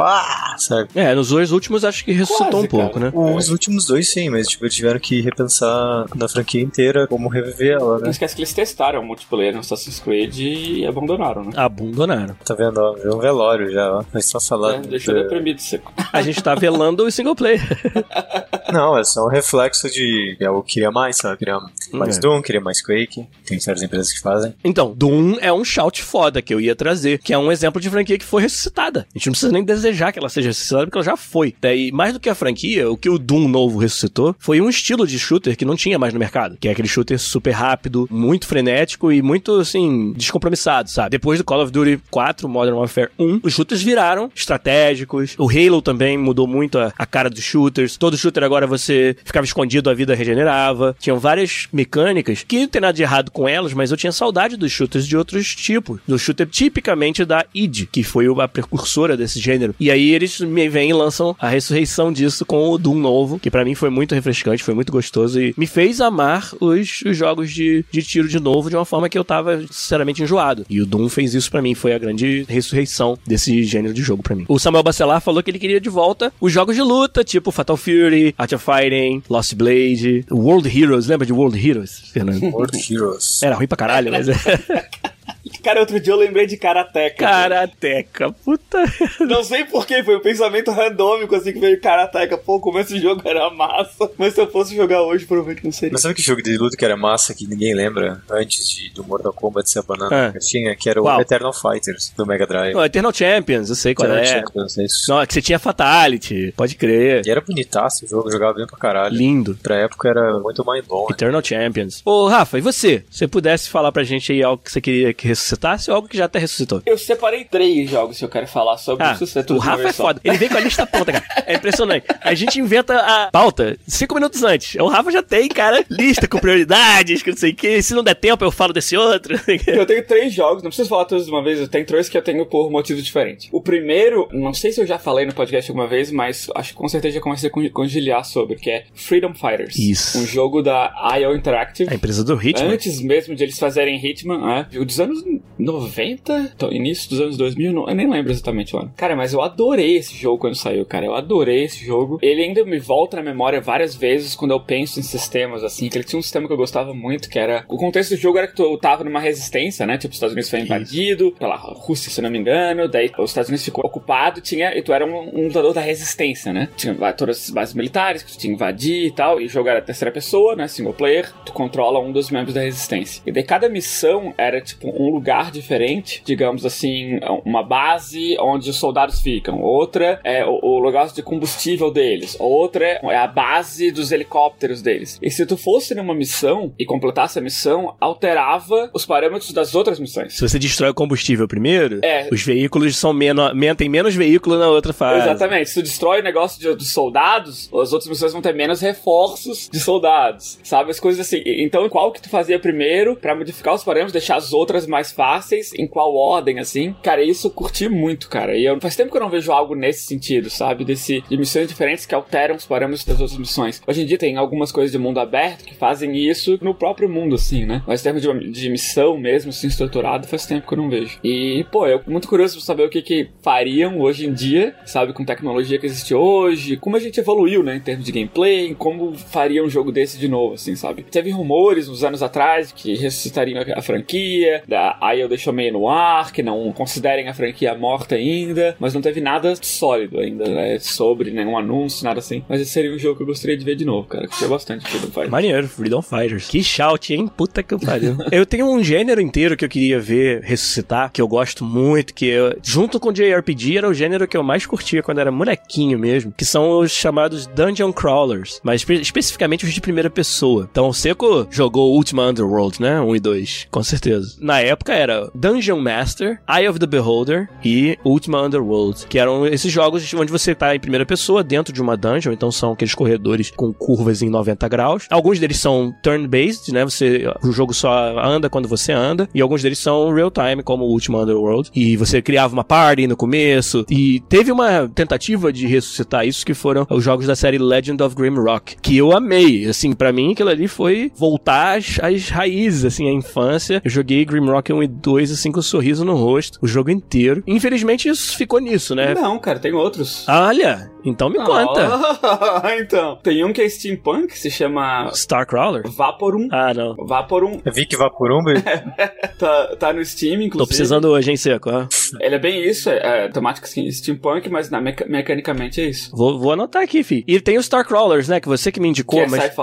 Sabe? 0.59 0.89
é, 0.95 1.15
nos 1.15 1.29
dois 1.29 1.53
últimos 1.53 1.85
acho 1.85 2.05
que 2.05 2.13
ressuscitou 2.13 2.51
Quase, 2.51 2.67
um 2.67 2.69
pouco, 2.69 3.01
cara. 3.01 3.11
né? 3.11 3.37
Os 3.37 3.49
últimos 3.51 3.87
dois 3.87 4.09
sim, 4.09 4.29
mas 4.29 4.47
tipo, 4.49 4.69
tiveram 4.69 4.99
que 5.01 5.21
repensar 5.21 6.07
na 6.15 6.29
franquia 6.29 6.61
inteira 6.63 7.07
como 7.07 7.29
reviver 7.29 7.73
ela, 7.75 7.95
Não 7.99 8.05
né? 8.05 8.11
esquece 8.11 8.35
que 8.35 8.41
eles 8.41 8.53
testaram 8.53 9.01
o 9.01 9.05
multiplayer 9.07 9.53
no 9.55 9.61
Assassin's 9.61 9.99
Creed 10.01 10.39
e 10.39 10.87
abandonaram, 10.87 11.45
né? 11.45 11.53
Abandonaram. 11.57 12.35
Tá 12.45 12.55
vendo? 12.55 12.79
Ó, 12.79 12.93
veio 12.95 13.17
um 13.17 13.19
velório 13.19 13.71
já, 13.73 13.99
ó. 13.99 14.03
Foi 14.05 14.23
só 14.23 14.41
falar. 14.41 14.75
É, 14.77 14.79
deixou 14.81 15.15
do- 15.15 15.23
deprimido 15.23 15.61
seco. 15.61 15.93
A 16.13 16.23
gente 16.23 16.43
tá 16.43 16.55
velando 16.55 17.05
o 17.05 17.11
single 17.11 17.35
player. 17.37 17.61
Não, 18.73 18.97
é 18.97 19.05
só 19.05 19.27
um 19.27 19.29
reflexo 19.29 19.91
de. 19.91 20.37
Eu 20.39 20.63
queria 20.63 20.91
mais, 20.91 21.17
sabe? 21.17 21.39
Queria 21.39 21.59
mais 21.93 22.17
É. 22.17 22.21
Doom, 22.21 22.43
queria 22.43 22.61
mais 22.61 22.81
Quake. 22.83 23.27
Tem 23.45 23.59
certas 23.59 23.83
empresas 23.83 24.13
que 24.13 24.21
fazem. 24.21 24.55
Então, 24.63 24.95
Doom 24.97 25.39
é 25.41 25.53
um 25.53 25.65
shout 25.65 26.03
foda 26.03 26.41
que 26.41 26.55
eu 26.55 26.61
ia 26.61 26.77
trazer, 26.77 27.19
que 27.19 27.33
é 27.33 27.39
um 27.39 27.51
exemplo 27.51 27.81
de 27.81 27.91
franquia 27.91 28.19
que 28.19 28.25
foi 28.25 28.43
ressuscitada. 28.43 29.07
A 29.15 29.19
gente 29.19 29.27
não 29.27 29.33
precisa 29.33 29.53
nem 29.53 29.65
desejar 29.65 30.13
que 30.13 30.19
ela 30.19 30.29
seja 30.29 30.49
ressuscitada, 30.49 30.85
porque 30.87 30.99
ela 30.99 31.05
já 31.05 31.17
foi. 31.17 31.55
Daí, 31.61 31.91
mais 31.91 32.13
do 32.13 32.21
que 32.21 32.29
a 32.29 32.35
franquia, 32.35 32.91
o 32.91 32.97
que 32.97 33.09
o 33.11 33.19
Doom 33.19 33.49
novo 33.49 33.79
ressuscitou 33.79 34.35
foi 34.39 34.61
um 34.61 34.69
estilo 34.69 35.07
de 35.07 35.19
shooter 35.19 35.57
que 35.57 35.65
não 35.65 35.77
tinha 35.77 35.99
mais 35.99 36.13
no 36.13 36.21
mercado, 36.21 36.57
que 36.59 36.69
é 36.69 36.71
aquele 36.71 36.89
shooter 36.89 37.19
super 37.19 37.51
rápido, 37.53 38.07
muito 38.11 38.47
frenético 38.47 39.11
e 39.11 39.21
muito, 39.23 39.57
assim, 39.57 40.13
descompromissado, 40.17 40.91
sabe? 40.91 41.11
Depois 41.11 41.39
do 41.39 41.45
Call 41.45 41.63
of 41.63 41.73
Duty 41.73 42.01
4, 42.11 42.49
Modern 42.49 42.77
Warfare 42.77 43.11
1, 43.19 43.41
os 43.43 43.53
shooters 43.53 43.83
viraram 43.83 44.31
estratégicos. 44.35 45.35
O 45.39 45.49
Halo 45.49 45.83
também 45.83 46.17
mudou 46.17 46.47
muito 46.47 46.79
a, 46.79 46.93
a 46.97 47.07
cara 47.07 47.29
dos 47.29 47.43
shooters. 47.81 47.97
Todo 47.97 48.17
shooter 48.17 48.43
agora 48.45 48.67
você 48.67 49.17
ficava 49.25 49.45
escondido, 49.45 49.91
a 49.91 49.95
vida 49.95 50.15
regenerava. 50.15 50.95
Tinham 50.99 51.19
várias 51.19 51.69
mecânicas 51.73 52.45
que 52.47 52.61
não 52.61 52.69
tem 52.69 52.81
nada 52.81 52.93
de 52.93 53.03
errado 53.03 53.31
com 53.31 53.49
elas, 53.49 53.73
mas 53.73 53.91
eu 53.91 53.97
tinha 53.97 54.13
saudade 54.13 54.57
dos 54.57 54.73
shooters 54.73 55.07
de 55.07 55.17
outros 55.17 55.55
tipos. 55.55 56.01
Do 56.07 56.19
shooter 56.19 56.47
tipicamente 56.47 57.25
da 57.25 57.45
id, 57.55 57.87
que 57.91 58.03
foi 58.03 58.27
a 58.41 58.49
precursora 58.49 59.17
desse 59.17 59.41
gênero. 59.41 59.75
E 59.79 59.91
aí 59.91 60.11
eles 60.11 60.41
me 60.41 60.69
vêm 60.69 60.91
e 60.91 60.95
lançam 60.95 61.35
a 61.39 61.49
ressurreição 61.49 62.13
disso 62.13 62.45
com 62.45 62.71
o 62.71 62.79
Doom 62.79 62.97
novo, 62.97 63.39
que 63.39 63.51
pra 63.51 63.65
mim 63.65 63.75
foi 63.75 63.91
muito 63.91 64.15
refrescante, 64.15 64.63
foi 64.63 64.75
muito 64.75 64.93
gostoso 64.93 65.41
e 65.41 65.55
me 65.57 65.67
fez 65.67 66.01
amar 66.01 66.51
os, 66.61 67.03
os 67.03 67.17
jogos 67.17 67.51
de, 67.51 67.85
de 67.91 68.03
tiro 68.03 68.29
de 68.29 68.41
novo 68.41 68.69
de 68.69 68.77
uma 68.77 68.85
forma 68.85 69.09
que 69.09 69.19
eu 69.19 69.25
tava 69.25 69.63
sinceramente 69.71 70.23
enjoado. 70.23 70.65
E 70.69 70.81
o 70.81 70.87
Doom 70.87 71.09
fez 71.09 71.35
isso 71.35 71.51
pra 71.51 71.63
mim, 71.63 71.75
foi 71.75 71.93
a 71.93 71.99
grande 71.99 72.45
ressurreição 72.49 73.19
desse 73.27 73.63
gênero 73.65 73.95
de 73.95 74.03
jogo 74.03 74.23
pra 74.23 74.37
mim. 74.37 74.45
O 74.49 74.59
Samuel 74.59 74.83
Bacelar 74.83 75.21
falou 75.21 75.43
que 75.43 75.51
ele 75.51 75.59
queria 75.59 75.81
de 75.81 75.89
volta 75.89 76.33
os 76.41 76.53
jogos 76.53 76.77
de 76.77 76.83
luta, 76.83 77.25
tipo 77.25 77.51
Fatal 77.51 77.70
Fury, 77.77 78.35
Art 78.39 78.53
of 78.55 78.65
Fighting, 78.65 79.23
Lost 79.29 79.55
Blade, 79.55 80.25
World 80.31 80.69
Heroes, 80.69 81.07
lembra 81.07 81.27
de 81.27 81.33
World 81.33 81.57
Heroes, 81.59 82.11
Fernando? 82.13 82.47
World 82.51 82.77
Heroes. 82.93 83.43
Era 83.43 83.55
ruim 83.55 83.67
pra 83.67 83.77
caralho, 83.77 84.11
mas 84.11 84.29
é. 84.29 84.35
Cara, 85.63 85.81
outro 85.81 86.01
dia 86.01 86.13
eu 86.13 86.19
lembrei 86.19 86.47
de 86.47 86.57
Karateka. 86.57 87.17
Karateca, 87.25 88.33
puta. 88.45 88.79
Não 89.21 89.43
sei 89.45 89.65
porquê, 89.65 90.03
foi 90.03 90.17
um 90.17 90.21
pensamento 90.21 90.71
randômico 90.71 91.35
assim 91.35 91.53
que 91.53 91.59
veio 91.61 91.81
Karateka. 91.81 92.39
Pô, 92.39 92.59
como 92.61 92.79
esse 92.79 92.99
jogo 92.99 93.21
era 93.25 93.51
massa. 93.51 94.11
Mas 94.17 94.35
se 94.35 94.41
eu 94.41 94.51
fosse 94.51 94.75
jogar 94.75 95.03
hoje, 95.03 95.27
provavelmente 95.27 95.65
não 95.65 95.73
seria. 95.73 95.93
Mas 95.93 96.03
sabe 96.03 96.15
que 96.15 96.23
jogo 96.23 96.43
de 96.43 96.57
luta 96.57 96.77
que 96.77 96.85
era 96.85 96.97
massa 96.97 97.35
que 97.35 97.47
ninguém 97.47 97.75
lembra 97.75 98.23
antes 98.31 98.69
de, 98.71 98.91
do 98.91 99.05
Mortal 99.05 99.33
Kombat 99.33 99.71
ser 99.71 99.81
a 99.81 99.83
banana? 99.83 100.33
Ah. 100.35 100.39
Tinha, 100.41 100.75
que 100.75 100.89
era 100.89 101.01
o 101.01 101.05
Qual? 101.05 101.21
Eternal 101.21 101.53
Fighters 101.53 102.13
do 102.17 102.27
Mega 102.27 102.47
Drive. 102.47 102.75
Não, 102.75 102.85
Eternal 102.85 103.13
Champions, 103.13 103.69
eu 103.69 103.75
sei 103.77 103.95
qual 103.95 104.09
Eternal 104.09 104.25
é. 104.25 104.41
Champions, 104.41 104.79
é 104.79 104.85
isso. 104.85 105.11
Não, 105.11 105.21
é 105.21 105.27
que 105.27 105.35
você 105.35 105.43
tinha 105.43 105.59
Fatality, 105.59 106.53
pode 106.57 106.75
crer. 106.77 107.23
E 107.27 107.31
era 107.31 107.41
bonitaço 107.41 108.05
o 108.05 108.09
jogo, 108.09 108.31
jogava 108.31 108.55
bem 108.55 108.67
pra 108.67 108.79
caralho. 108.79 109.15
Lindo. 109.15 109.59
Pra 109.63 109.77
época 109.77 110.09
era 110.09 110.39
muito 110.39 110.65
mais 110.65 110.85
bom. 110.87 111.03
né? 111.09 111.15
Eternal 111.15 111.45
Champions. 111.45 112.03
Ô, 112.05 112.27
Rafa, 112.29 112.59
e 112.59 112.61
você? 112.61 113.05
Se 113.11 113.19
você 113.19 113.29
pudesse 113.29 113.69
falar 113.69 113.93
pra 113.93 114.03
gente 114.03 114.33
aí 114.33 114.43
algo 114.43 114.63
que 114.63 114.71
você 114.73 114.81
queria 114.81 115.13
que 115.13 115.27
ressuscitasse 115.41 115.91
ou 115.91 115.97
algo 115.97 116.09
que 116.09 116.17
já 116.17 116.27
até 116.27 116.39
ressuscitou? 116.39 116.83
Eu 116.87 116.97
separei 116.99 117.45
três 117.45 117.91
jogos 117.91 118.19
que 118.19 118.25
eu 118.25 118.29
quero 118.29 118.47
falar 118.47 118.77
sobre 118.79 119.05
Ah, 119.05 119.17
isso. 119.21 119.39
é 119.39 119.45
o 119.53 119.59
Rafa 119.59 119.89
é 119.89 119.93
foda. 119.93 120.21
Ele 120.23 120.37
vem 120.39 120.49
com 120.49 120.57
a 120.57 120.61
lista 120.61 120.87
pronta, 120.87 121.13
cara. 121.13 121.25
É 121.47 121.55
impressionante. 121.55 122.07
A 122.21 122.35
gente 122.35 122.61
inventa 122.61 122.97
a 122.97 123.31
pauta 123.31 123.77
cinco 123.87 124.15
minutos 124.15 124.43
antes. 124.43 124.75
O 124.77 124.87
Rafa 124.87 125.11
já 125.11 125.23
tem, 125.23 125.49
cara, 125.49 125.85
lista 125.91 126.29
com 126.29 126.39
prioridades, 126.39 127.23
que 127.23 127.31
não 127.31 127.37
sei 127.37 127.51
o 127.53 127.55
que. 127.55 127.83
Se 127.83 127.95
não 127.95 128.03
der 128.05 128.15
tempo, 128.15 128.45
eu 128.45 128.51
falo 128.51 128.73
desse 128.73 128.97
outro. 128.97 129.39
Eu 129.67 129.87
tenho 129.87 130.05
três 130.07 130.33
jogos, 130.33 130.63
não 130.63 130.71
preciso 130.71 130.89
falar 130.89 131.05
todos 131.05 131.25
de 131.25 131.31
uma 131.31 131.43
vez, 131.43 131.59
eu 131.61 131.69
tenho 131.69 131.85
três 131.87 132.09
que 132.09 132.17
eu 132.17 132.23
tenho 132.23 132.45
por 132.47 132.71
motivos 132.71 133.05
diferentes. 133.05 133.49
O 133.53 133.61
primeiro, 133.61 134.29
não 134.33 134.53
sei 134.53 134.73
se 134.73 134.81
eu 134.81 134.87
já 134.87 134.99
falei 134.99 135.25
no 135.27 135.33
podcast 135.35 135.71
alguma 135.71 135.87
vez, 135.87 136.11
mas 136.11 136.49
acho 136.55 136.71
que 136.71 136.75
com 136.77 136.89
certeza 136.89 137.15
já 137.17 137.21
comecei 137.21 137.49
a 137.49 137.53
con- 137.53 137.69
conciliar 137.71 138.25
sobre, 138.25 138.57
que 138.57 138.71
é 138.71 138.85
Freedom 138.95 139.33
Fighters. 139.35 139.77
Isso. 139.79 140.19
Um 140.19 140.27
jogo 140.27 140.63
da 140.63 140.93
IO 141.21 141.35
Interactive. 141.35 141.91
A 141.91 141.95
empresa 141.95 142.25
do 142.25 142.35
Hitman. 142.41 142.71
Antes 142.73 143.01
mesmo 143.01 143.35
de 143.35 143.45
eles 143.45 143.59
fazerem 143.59 143.97
Hitman, 144.05 144.67
é, 144.71 144.85
dos 144.85 145.01
anos 145.01 145.23
90, 145.59 146.53
então, 146.55 146.73
início 146.73 147.11
dos 147.11 147.21
anos 147.21 147.37
2000, 147.37 147.73
não- 147.73 147.89
eu 147.89 147.95
nem 147.95 148.09
lembro 148.11 148.33
exatamente 148.33 148.75
o 148.75 148.79
ano. 148.79 148.93
Cara, 148.97 149.15
mas 149.15 149.33
eu 149.33 149.41
adorei 149.43 149.97
esse 149.97 150.15
jogo 150.17 150.39
quando 150.39 150.55
saiu, 150.55 150.85
cara. 150.85 151.07
Eu 151.07 151.15
adorei 151.15 151.65
esse 151.65 151.85
jogo. 151.85 152.19
Ele 152.23 152.43
ainda 152.43 152.65
me 152.65 152.79
volta 152.79 153.17
na 153.17 153.23
memória 153.23 153.61
várias 153.61 153.95
vezes 153.95 154.35
quando 154.35 154.53
eu 154.53 154.61
penso 154.61 154.99
em 154.99 155.03
sistemas, 155.03 155.63
assim, 155.63 155.89
que 155.89 155.97
ele 155.97 156.05
tinha 156.05 156.19
um 156.19 156.23
sistema 156.23 156.47
que 156.47 156.53
eu 156.53 156.57
gostava 156.57 156.95
muito, 156.95 157.29
que 157.29 157.39
era... 157.39 157.65
O 157.69 157.77
contexto 157.77 158.11
do 158.11 158.17
jogo 158.17 158.39
era 158.39 158.47
que 158.49 158.55
tu 158.57 158.77
tava 158.79 159.05
numa 159.05 159.21
resistência, 159.21 159.87
né? 159.87 159.99
Tipo, 159.99 160.11
os 160.13 160.17
Estados 160.17 160.33
Unidos 160.33 160.51
foi 160.51 160.61
invadido 160.61 161.33
pela 161.39 161.57
Rússia, 161.57 162.11
se 162.11 162.21
não 162.23 162.31
me 162.31 162.39
engano, 162.39 162.89
daí 162.89 163.11
os 163.19 163.31
Estados 163.31 163.49
Unidos 163.49 163.65
ficou 163.65 163.85
ocupado, 163.85 164.41
tinha... 164.41 164.77
E 164.77 164.83
tu 164.83 164.93
era 164.93 165.05
um, 165.05 165.39
um 165.39 165.47
lutador 165.47 165.73
da 165.75 165.81
resistência, 165.81 166.53
né? 166.53 166.69
Tinha 166.77 166.95
todas 167.13 167.45
as 167.45 167.51
bases 167.51 167.75
militares 167.75 168.23
que 168.23 168.33
tu 168.33 168.39
tinha 168.39 168.51
que 168.51 168.55
invadir 168.57 169.07
e 169.07 169.11
tal, 169.11 169.41
e 169.41 169.47
o 169.47 169.49
jogo 169.49 169.69
era 169.69 169.81
terceira 169.83 170.11
pessoa, 170.13 170.57
né? 170.57 170.67
Single 170.69 170.95
player, 170.95 171.33
tu 171.45 171.53
controla 171.53 171.99
um 172.01 172.13
dos 172.13 172.31
membros 172.31 172.55
da 172.55 172.61
resistência. 172.63 173.23
E 173.27 173.33
daí 173.33 173.43
cada 173.43 173.69
missão 173.69 174.33
era, 174.37 174.61
tipo, 174.61 174.89
um 174.89 175.11
lugar 175.13 175.20
diferente, 175.53 176.23
digamos 176.25 176.65
assim, 176.65 177.19
uma 177.45 177.63
base 177.63 178.37
onde 178.41 178.71
os 178.71 178.77
soldados 178.77 179.21
ficam, 179.21 179.61
outra 179.61 180.21
é 180.25 180.45
o, 180.45 180.59
o 180.63 180.79
lugar 180.79 181.09
de 181.09 181.23
combustível 181.23 181.91
deles, 181.91 182.37
outra 182.39 182.85
é 183.03 183.17
a 183.17 183.27
base 183.27 183.91
dos 183.91 184.13
helicópteros 184.13 184.83
deles. 184.83 185.19
E 185.23 185.31
se 185.31 185.45
tu 185.47 185.57
fosse 185.57 185.95
numa 185.95 186.15
missão 186.15 186.73
e 186.79 186.85
completasse 186.85 187.39
a 187.39 187.43
missão, 187.43 187.95
alterava 188.01 188.91
os 188.93 189.05
parâmetros 189.07 189.53
das 189.53 189.75
outras 189.75 189.99
missões. 189.99 190.35
Se 190.37 190.41
você 190.49 190.59
destrói 190.59 190.91
o 190.91 190.95
combustível 190.95 191.47
primeiro, 191.49 192.01
É. 192.03 192.29
os 192.31 192.43
veículos 192.43 192.97
são 192.97 193.13
menos. 193.13 193.53
men- 193.55 193.75
Tem 193.75 193.89
menos 193.89 194.15
veículo 194.15 194.59
na 194.59 194.69
outra 194.69 194.93
fase. 194.93 195.29
Exatamente. 195.29 195.71
Se 195.71 195.75
tu 195.81 195.83
destrói 195.83 196.21
o 196.21 196.23
negócio 196.25 196.61
de- 196.61 196.75
dos 196.75 196.93
soldados, 196.93 197.71
as 197.73 197.93
outras 197.93 198.09
missões 198.09 198.33
vão 198.33 198.43
ter 198.43 198.55
menos 198.55 198.81
reforços 198.81 199.69
de 199.73 199.81
soldados. 199.81 200.59
Sabe? 200.63 200.91
As 200.91 201.01
coisas 201.01 201.27
assim. 201.27 201.43
Então, 201.47 201.89
qual 201.89 202.13
que 202.13 202.21
tu 202.21 202.29
fazia 202.29 202.59
primeiro 202.59 203.17
pra 203.17 203.35
modificar 203.35 203.75
os 203.75 203.83
parâmetros, 203.85 204.13
deixar 204.13 204.37
as 204.37 204.53
outras 204.53 204.87
mais 204.87 205.10
fáceis? 205.11 205.73
Em 205.75 205.87
qual 205.87 206.15
ordem, 206.15 206.59
assim? 206.59 206.95
Cara, 207.03 207.23
isso 207.23 207.49
eu 207.49 207.51
curti 207.51 207.89
muito, 207.89 208.29
cara. 208.29 208.57
E 208.57 208.65
eu, 208.65 208.81
faz 208.81 208.97
tempo 208.97 209.11
que 209.11 209.17
eu 209.17 209.23
não 209.23 209.31
vejo 209.31 209.53
algo 209.53 209.75
nesse 209.75 210.07
sentido, 210.07 210.51
sabe? 210.51 210.85
Desse, 210.85 211.23
de 211.29 211.37
missões 211.37 211.69
diferentes 211.69 212.07
que 212.07 212.15
alteram 212.15 212.57
os 212.57 212.67
parâmetros 212.67 213.05
das 213.05 213.21
outras 213.21 213.39
missões. 213.39 213.83
Hoje 213.87 214.03
em 214.03 214.07
dia 214.07 214.19
tem 214.19 214.37
algumas 214.37 214.73
coisas 214.73 214.93
de 214.93 214.99
mundo 214.99 215.21
aberto 215.21 215.65
que 215.65 215.75
fazem 215.75 216.17
isso 216.17 216.59
no 216.61 216.75
próprio 216.75 217.09
mundo, 217.09 217.35
assim, 217.35 217.65
né? 217.65 217.83
Mas 217.87 218.01
em 218.01 218.05
termos 218.05 218.23
de, 218.23 218.51
de 218.51 218.71
missão 218.71 219.17
mesmo, 219.19 219.51
assim, 219.51 219.67
estruturado, 219.67 220.27
faz 220.27 220.47
tempo 220.47 220.67
que 220.67 220.75
eu 220.75 220.79
não 220.79 220.91
vejo. 220.91 221.19
E, 221.23 221.65
pô, 221.71 221.87
eu 221.87 222.01
muito 222.07 222.29
curioso 222.29 222.57
pra 222.57 222.65
saber 222.65 222.85
o 222.85 222.91
que 222.91 223.03
que 223.03 223.29
fariam 223.43 224.01
hoje 224.01 224.27
em 224.27 224.33
dia, 224.33 224.75
sabe? 224.85 225.13
Com 225.13 225.25
tecnologia 225.25 225.79
que 225.79 225.87
existe 225.87 226.15
hoje, 226.15 226.77
como 226.77 226.97
a 226.97 227.01
gente 227.01 227.21
evoluiu, 227.21 227.63
né? 227.63 227.77
Em 227.77 227.81
termos 227.81 228.05
de 228.05 228.13
gameplay, 228.13 228.75
como 228.75 229.15
faria 229.17 229.65
um 229.65 229.69
jogo 229.69 229.93
desse 229.93 230.19
de 230.19 230.29
novo, 230.29 230.55
assim, 230.55 230.75
sabe? 230.77 231.03
Teve 231.03 231.31
rumores 231.31 231.89
uns 231.89 232.05
anos 232.05 232.23
atrás 232.23 232.73
que 232.73 232.95
ressuscitariam 232.95 233.63
a, 233.63 233.79
a 233.79 233.83
franquia, 233.83 234.63
da, 234.67 234.97
aí 235.01 235.21
eu 235.21 235.29
deixou 235.29 235.53
meio 235.53 235.73
no 235.73 235.89
ar, 235.89 236.33
que 236.33 236.43
não 236.43 236.73
considerem 236.73 237.29
a 237.29 237.35
franquia 237.35 237.75
morta 237.75 238.15
ainda, 238.15 238.77
mas 238.79 238.95
não 238.95 239.01
teve 239.01 239.21
nada 239.21 239.55
sólido 239.61 240.19
ainda, 240.21 240.45
né? 240.49 240.79
Sobre 240.79 241.31
nenhum 241.31 241.57
anúncio, 241.57 242.05
nada 242.05 242.19
assim. 242.21 242.45
Mas 242.49 242.61
esse 242.61 242.71
seria 242.73 242.93
um 242.95 242.99
jogo 242.99 243.17
que 243.17 243.23
eu 243.23 243.27
gostaria 243.27 243.57
de 243.57 243.65
ver 243.65 243.75
de 243.77 243.85
novo, 243.85 244.07
cara. 244.09 244.27
Gostei 244.27 244.49
bastante 244.49 244.83
do 244.85 244.89
Freedom 244.89 245.07
Fighter. 245.09 245.31
Maneiro, 245.31 245.69
Freedom 245.69 246.03
Fighters. 246.03 246.49
Que 246.49 246.63
shout, 246.63 247.13
hein? 247.15 247.29
Puta 247.37 247.63
que 247.63 247.79
pariu. 247.79 248.17
eu 248.31 248.45
tenho 248.47 248.67
um 248.67 248.83
gênero 248.83 249.21
inteiro 249.21 249.57
que 249.57 249.65
eu 249.65 249.69
queria 249.69 249.99
ver 250.01 250.43
ressuscitar, 250.43 251.11
que 251.13 251.21
eu 251.21 251.29
gosto 251.29 251.65
muito, 251.65 252.15
que 252.15 252.27
eu, 252.27 252.57
junto 252.63 252.99
com 253.01 253.09
o 253.09 253.13
JRPG 253.13 253.79
era 253.79 253.89
o 253.89 253.95
gênero 253.95 254.27
que 254.29 254.37
eu 254.37 254.43
mais 254.43 254.67
curtia 254.67 255.03
quando 255.03 255.19
era 255.21 255.31
molequinho 255.31 255.99
mesmo, 255.99 256.33
que 256.37 256.45
são 256.45 256.79
os 256.81 256.91
chamados 256.93 257.47
Dungeon 257.47 257.93
Crawlers, 257.93 258.61
mas 258.63 258.81
espe- 258.83 259.01
especificamente 259.01 259.65
os 259.65 259.73
de 259.73 259.81
primeira 259.81 260.11
pessoa. 260.11 260.69
Então 260.71 260.89
o 260.89 260.95
Seco 260.95 261.47
jogou 261.51 261.95
Ultima 261.95 262.27
Underworld, 262.29 262.81
né? 262.81 263.01
1 263.01 263.17
e 263.17 263.21
2, 263.21 263.69
com 263.71 263.83
certeza. 263.83 264.37
Na 264.41 264.61
época 264.61 264.80
era 264.89 265.31
Dungeon 265.35 265.81
Master, 265.81 266.41
Eye 266.49 266.69
of 266.69 266.79
the 266.79 266.87
Beholder 266.87 267.49
e 267.65 267.99
Ultima 268.05 268.43
Underworld, 268.43 269.07
que 269.07 269.19
eram 269.19 269.47
esses 269.47 269.73
jogos 269.73 270.13
onde 270.15 270.33
você 270.33 270.55
tá 270.55 270.75
em 270.75 270.81
primeira 270.81 271.07
pessoa 271.07 271.43
dentro 271.43 271.73
de 271.73 271.81
uma 271.81 271.97
dungeon, 271.97 272.33
então 272.33 272.51
são 272.51 272.73
aqueles 272.73 272.95
corredores 272.95 273.51
com 273.51 273.73
curvas 273.73 274.23
em 274.23 274.31
90 274.31 274.69
graus. 274.69 275.07
Alguns 275.11 275.39
deles 275.39 275.59
são 275.59 275.93
turn-based, 276.03 276.73
né? 276.73 276.85
Você 276.85 277.31
o 277.43 277.53
jogo 277.53 277.73
só 277.75 278.19
anda 278.19 278.49
quando 278.49 278.69
você 278.69 278.93
anda, 278.93 279.29
e 279.35 279.41
alguns 279.41 279.63
deles 279.63 279.79
são 279.79 280.13
real 280.13 280.31
time, 280.31 280.63
como 280.63 280.85
o 280.85 280.91
Ultima 280.91 281.23
Underworld, 281.23 281.71
e 281.75 281.97
você 281.97 282.23
criava 282.23 282.53
uma 282.53 282.65
party 282.65 283.07
no 283.07 283.17
começo 283.17 283.85
e 283.91 284.21
teve 284.29 284.51
uma 284.53 284.89
tentativa 284.89 285.53
de 285.53 285.67
ressuscitar 285.67 286.27
isso 286.27 286.45
que 286.45 286.55
foram 286.55 286.87
os 286.91 287.03
jogos 287.05 287.27
da 287.27 287.37
série 287.37 287.59
Legend 287.59 288.03
of 288.03 288.15
Grimrock, 288.15 288.77
que 288.81 288.97
eu 288.97 289.13
amei. 289.13 289.67
Assim, 289.67 289.93
pra 289.93 290.13
mim 290.13 290.33
aquilo 290.33 290.49
ali 290.49 290.69
foi 290.69 291.13
voltar 291.17 291.79
às, 291.79 291.99
às 292.01 292.29
raízes, 292.29 292.85
assim, 292.85 293.09
a 293.09 293.13
infância. 293.13 293.81
Eu 293.85 293.91
joguei 293.91 294.25
Grimrock 294.25 294.70
1 294.73 294.83
e 294.83 294.87
2 294.87 295.33
assim 295.33 295.53
com 295.53 295.61
um 295.61 295.63
sorriso 295.63 296.05
no 296.05 296.15
rosto, 296.15 296.59
o 296.63 296.67
jogo 296.67 296.91
inteiro. 296.91 297.43
Infelizmente 297.47 298.09
isso 298.09 298.37
ficou 298.37 298.61
nisso, 298.61 298.95
né? 298.95 299.15
Não, 299.15 299.39
cara, 299.39 299.59
tem 299.59 299.73
outros. 299.73 300.27
Olha, 300.29 300.91
então 301.05 301.29
me 301.29 301.37
conta. 301.39 301.89
Ah, 302.23 302.77
então. 302.79 303.17
Tem 303.23 303.45
um 303.45 303.53
que 303.53 303.61
é 303.63 303.69
steampunk, 303.69 304.37
se 304.39 304.51
chama 304.51 305.11
Starcrawler? 305.13 305.83
Vaporum. 305.89 306.49
Ah, 306.51 306.73
não. 306.75 306.95
Vaporum 307.07 307.61
Vic 307.73 307.97
Vaporumba? 307.97 308.53
tá, 309.39 309.77
tá 309.79 309.93
no 309.93 310.05
Steam, 310.05 310.35
inclusive. 310.43 310.59
Tô 310.59 310.67
precisando 310.67 311.09
hoje, 311.09 311.31
hein, 311.31 311.37
Seco? 311.37 311.71
ó. 311.71 311.87
Ele 312.21 312.35
é 312.35 312.39
bem 312.39 312.63
isso, 312.63 312.91
é, 312.91 313.27
é 313.27 313.29
temática 313.29 313.67
assim, 313.67 313.91
steampunk, 313.91 314.49
mas 314.49 314.71
na 314.71 314.81
meca- 314.81 315.07
mecanicamente 315.09 315.81
é 315.81 315.87
isso. 315.87 316.11
Vou, 316.15 316.39
vou 316.39 316.53
anotar 316.53 316.83
aqui, 316.83 317.03
fi. 317.03 317.25
E 317.27 317.41
tem 317.41 317.57
o 317.57 317.61
Starcrawlers, 317.61 318.29
né? 318.29 318.41
Que 318.41 318.49
você 318.49 318.73
que 318.73 318.81
me 318.81 318.89
indicou, 318.89 319.21
que 319.21 319.27
é 319.27 319.29
mas. 319.29 319.43
sci-fi. 319.45 319.61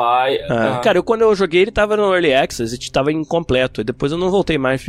Ah, 0.49 0.77
ah. 0.77 0.79
Cara, 0.79 0.97
eu, 0.97 1.03
quando 1.03 1.21
eu 1.21 1.35
joguei, 1.35 1.61
ele 1.63 1.71
tava 1.71 1.97
no 1.97 2.13
Early 2.13 2.33
Access 2.33 2.73
e 2.75 2.91
tava 2.91 3.11
incompleto. 3.11 3.81
E 3.81 3.83
depois 3.83 4.11
eu 4.11 4.17
não 4.17 4.29
voltei 4.31 4.57
mais, 4.57 4.83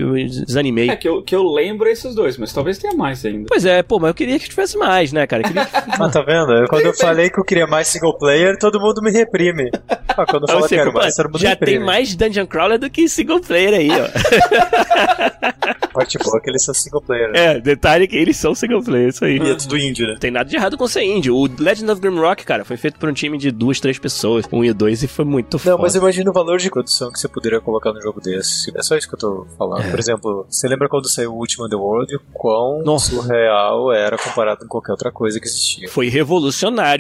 desanimei. 0.46 0.90
É 0.90 0.96
que 0.96 1.08
eu, 1.08 1.22
que 1.22 1.34
eu 1.34 1.42
lembro 1.42 1.88
esses 1.88 2.14
dois, 2.14 2.37
mas 2.38 2.52
talvez 2.52 2.78
tenha 2.78 2.94
mais 2.94 3.24
ainda. 3.24 3.46
Pois 3.48 3.64
é, 3.64 3.82
pô, 3.82 3.98
mas 3.98 4.08
eu 4.08 4.14
queria 4.14 4.38
que 4.38 4.48
tivesse 4.48 4.76
mais, 4.78 5.12
né, 5.12 5.26
cara? 5.26 5.42
Eu 5.42 5.46
queria 5.48 5.64
que... 5.66 5.78
Ah, 5.98 6.08
tá 6.08 6.22
vendo? 6.22 6.38
Eu- 6.42 6.68
Quando 6.68 6.87
eu 6.87 6.94
falei 6.94 7.31
que 7.31 7.38
eu 7.38 7.44
queria 7.44 7.66
mais 7.66 7.88
single 7.88 8.16
player, 8.16 8.59
todo 8.59 8.81
mundo 8.81 9.01
me 9.03 9.11
reprime. 9.11 9.70
Ah, 10.09 10.27
quando 10.27 10.42
eu 10.44 10.48
falo 10.48 10.62
que 10.62 10.68
Seco, 10.68 10.83
quero 10.85 10.92
mais, 10.94 11.14
todo 11.14 11.27
mundo 11.27 11.38
já 11.38 11.48
reprime. 11.51 11.77
tem 11.79 11.87
mais 11.87 12.14
Dungeon 12.14 12.46
Crawler 12.46 12.79
do 12.79 12.90
que 12.90 13.09
single 13.09 13.40
player 13.40 13.74
aí, 13.74 13.88
ó. 13.90 14.09
Parte 15.92 16.18
boa 16.18 16.38
é 16.38 16.40
que 16.40 16.51
eles 16.51 16.64
são 16.64 16.74
single 16.74 17.01
player. 17.03 17.31
né? 17.33 17.57
é, 17.57 17.61
detalhe 17.61 18.07
que 18.07 18.16
eles 18.16 18.37
são 18.37 18.55
single 18.55 18.83
player, 18.83 19.09
isso 19.09 19.24
aí. 19.24 19.38
E 19.38 19.51
é 19.51 19.55
tudo 19.55 19.77
índio, 19.77 20.07
né? 20.07 20.12
Não 20.12 20.20
tem 20.20 20.31
nada 20.31 20.48
de 20.48 20.57
errado 20.57 20.77
com 20.77 20.87
ser 20.87 21.03
índio. 21.03 21.35
O 21.35 21.48
Legend 21.59 21.90
of 21.90 22.01
Grimrock, 22.01 22.44
cara, 22.44 22.64
foi 22.64 22.77
feito 22.77 22.98
por 22.98 23.09
um 23.09 23.12
time 23.12 23.37
de 23.38 23.51
duas, 23.51 23.81
três 23.81 23.98
pessoas, 23.98 24.44
um 24.53 24.64
e 24.64 24.72
dois, 24.72 25.03
e 25.03 25.09
foi 25.09 25.24
muito 25.24 25.59
foda. 25.59 25.72
Não, 25.72 25.79
mas 25.83 25.94
imagina 25.94 26.31
o 26.31 26.33
valor 26.33 26.59
de 26.59 26.70
produção 26.70 27.11
que 27.12 27.18
você 27.18 27.29
poderia 27.29 27.61
colocar 27.61 27.92
num 27.92 28.01
jogo 28.01 28.20
desse. 28.20 28.72
É 28.77 28.83
só 28.83 28.96
isso 28.96 29.09
que 29.09 29.14
eu 29.14 29.18
tô 29.18 29.46
falando. 29.57 29.90
Por 29.90 29.98
exemplo, 29.98 30.46
você 30.48 30.68
lembra 30.68 30.88
quando 30.88 31.09
saiu 31.09 31.33
o 31.33 31.38
Ultima 31.38 31.66
Underworld? 31.66 32.14
O 32.16 32.20
quão 32.33 32.83
Nossa. 32.85 33.11
surreal 33.11 33.92
era 33.92 34.16
comparado 34.16 34.61
com 34.61 34.68
qualquer 34.68 34.92
outra 34.92 35.11
coisa 35.11 35.40
que 35.40 35.46
existia. 35.46 35.88
Foi 35.88 36.09
revolucionário. 36.09 36.27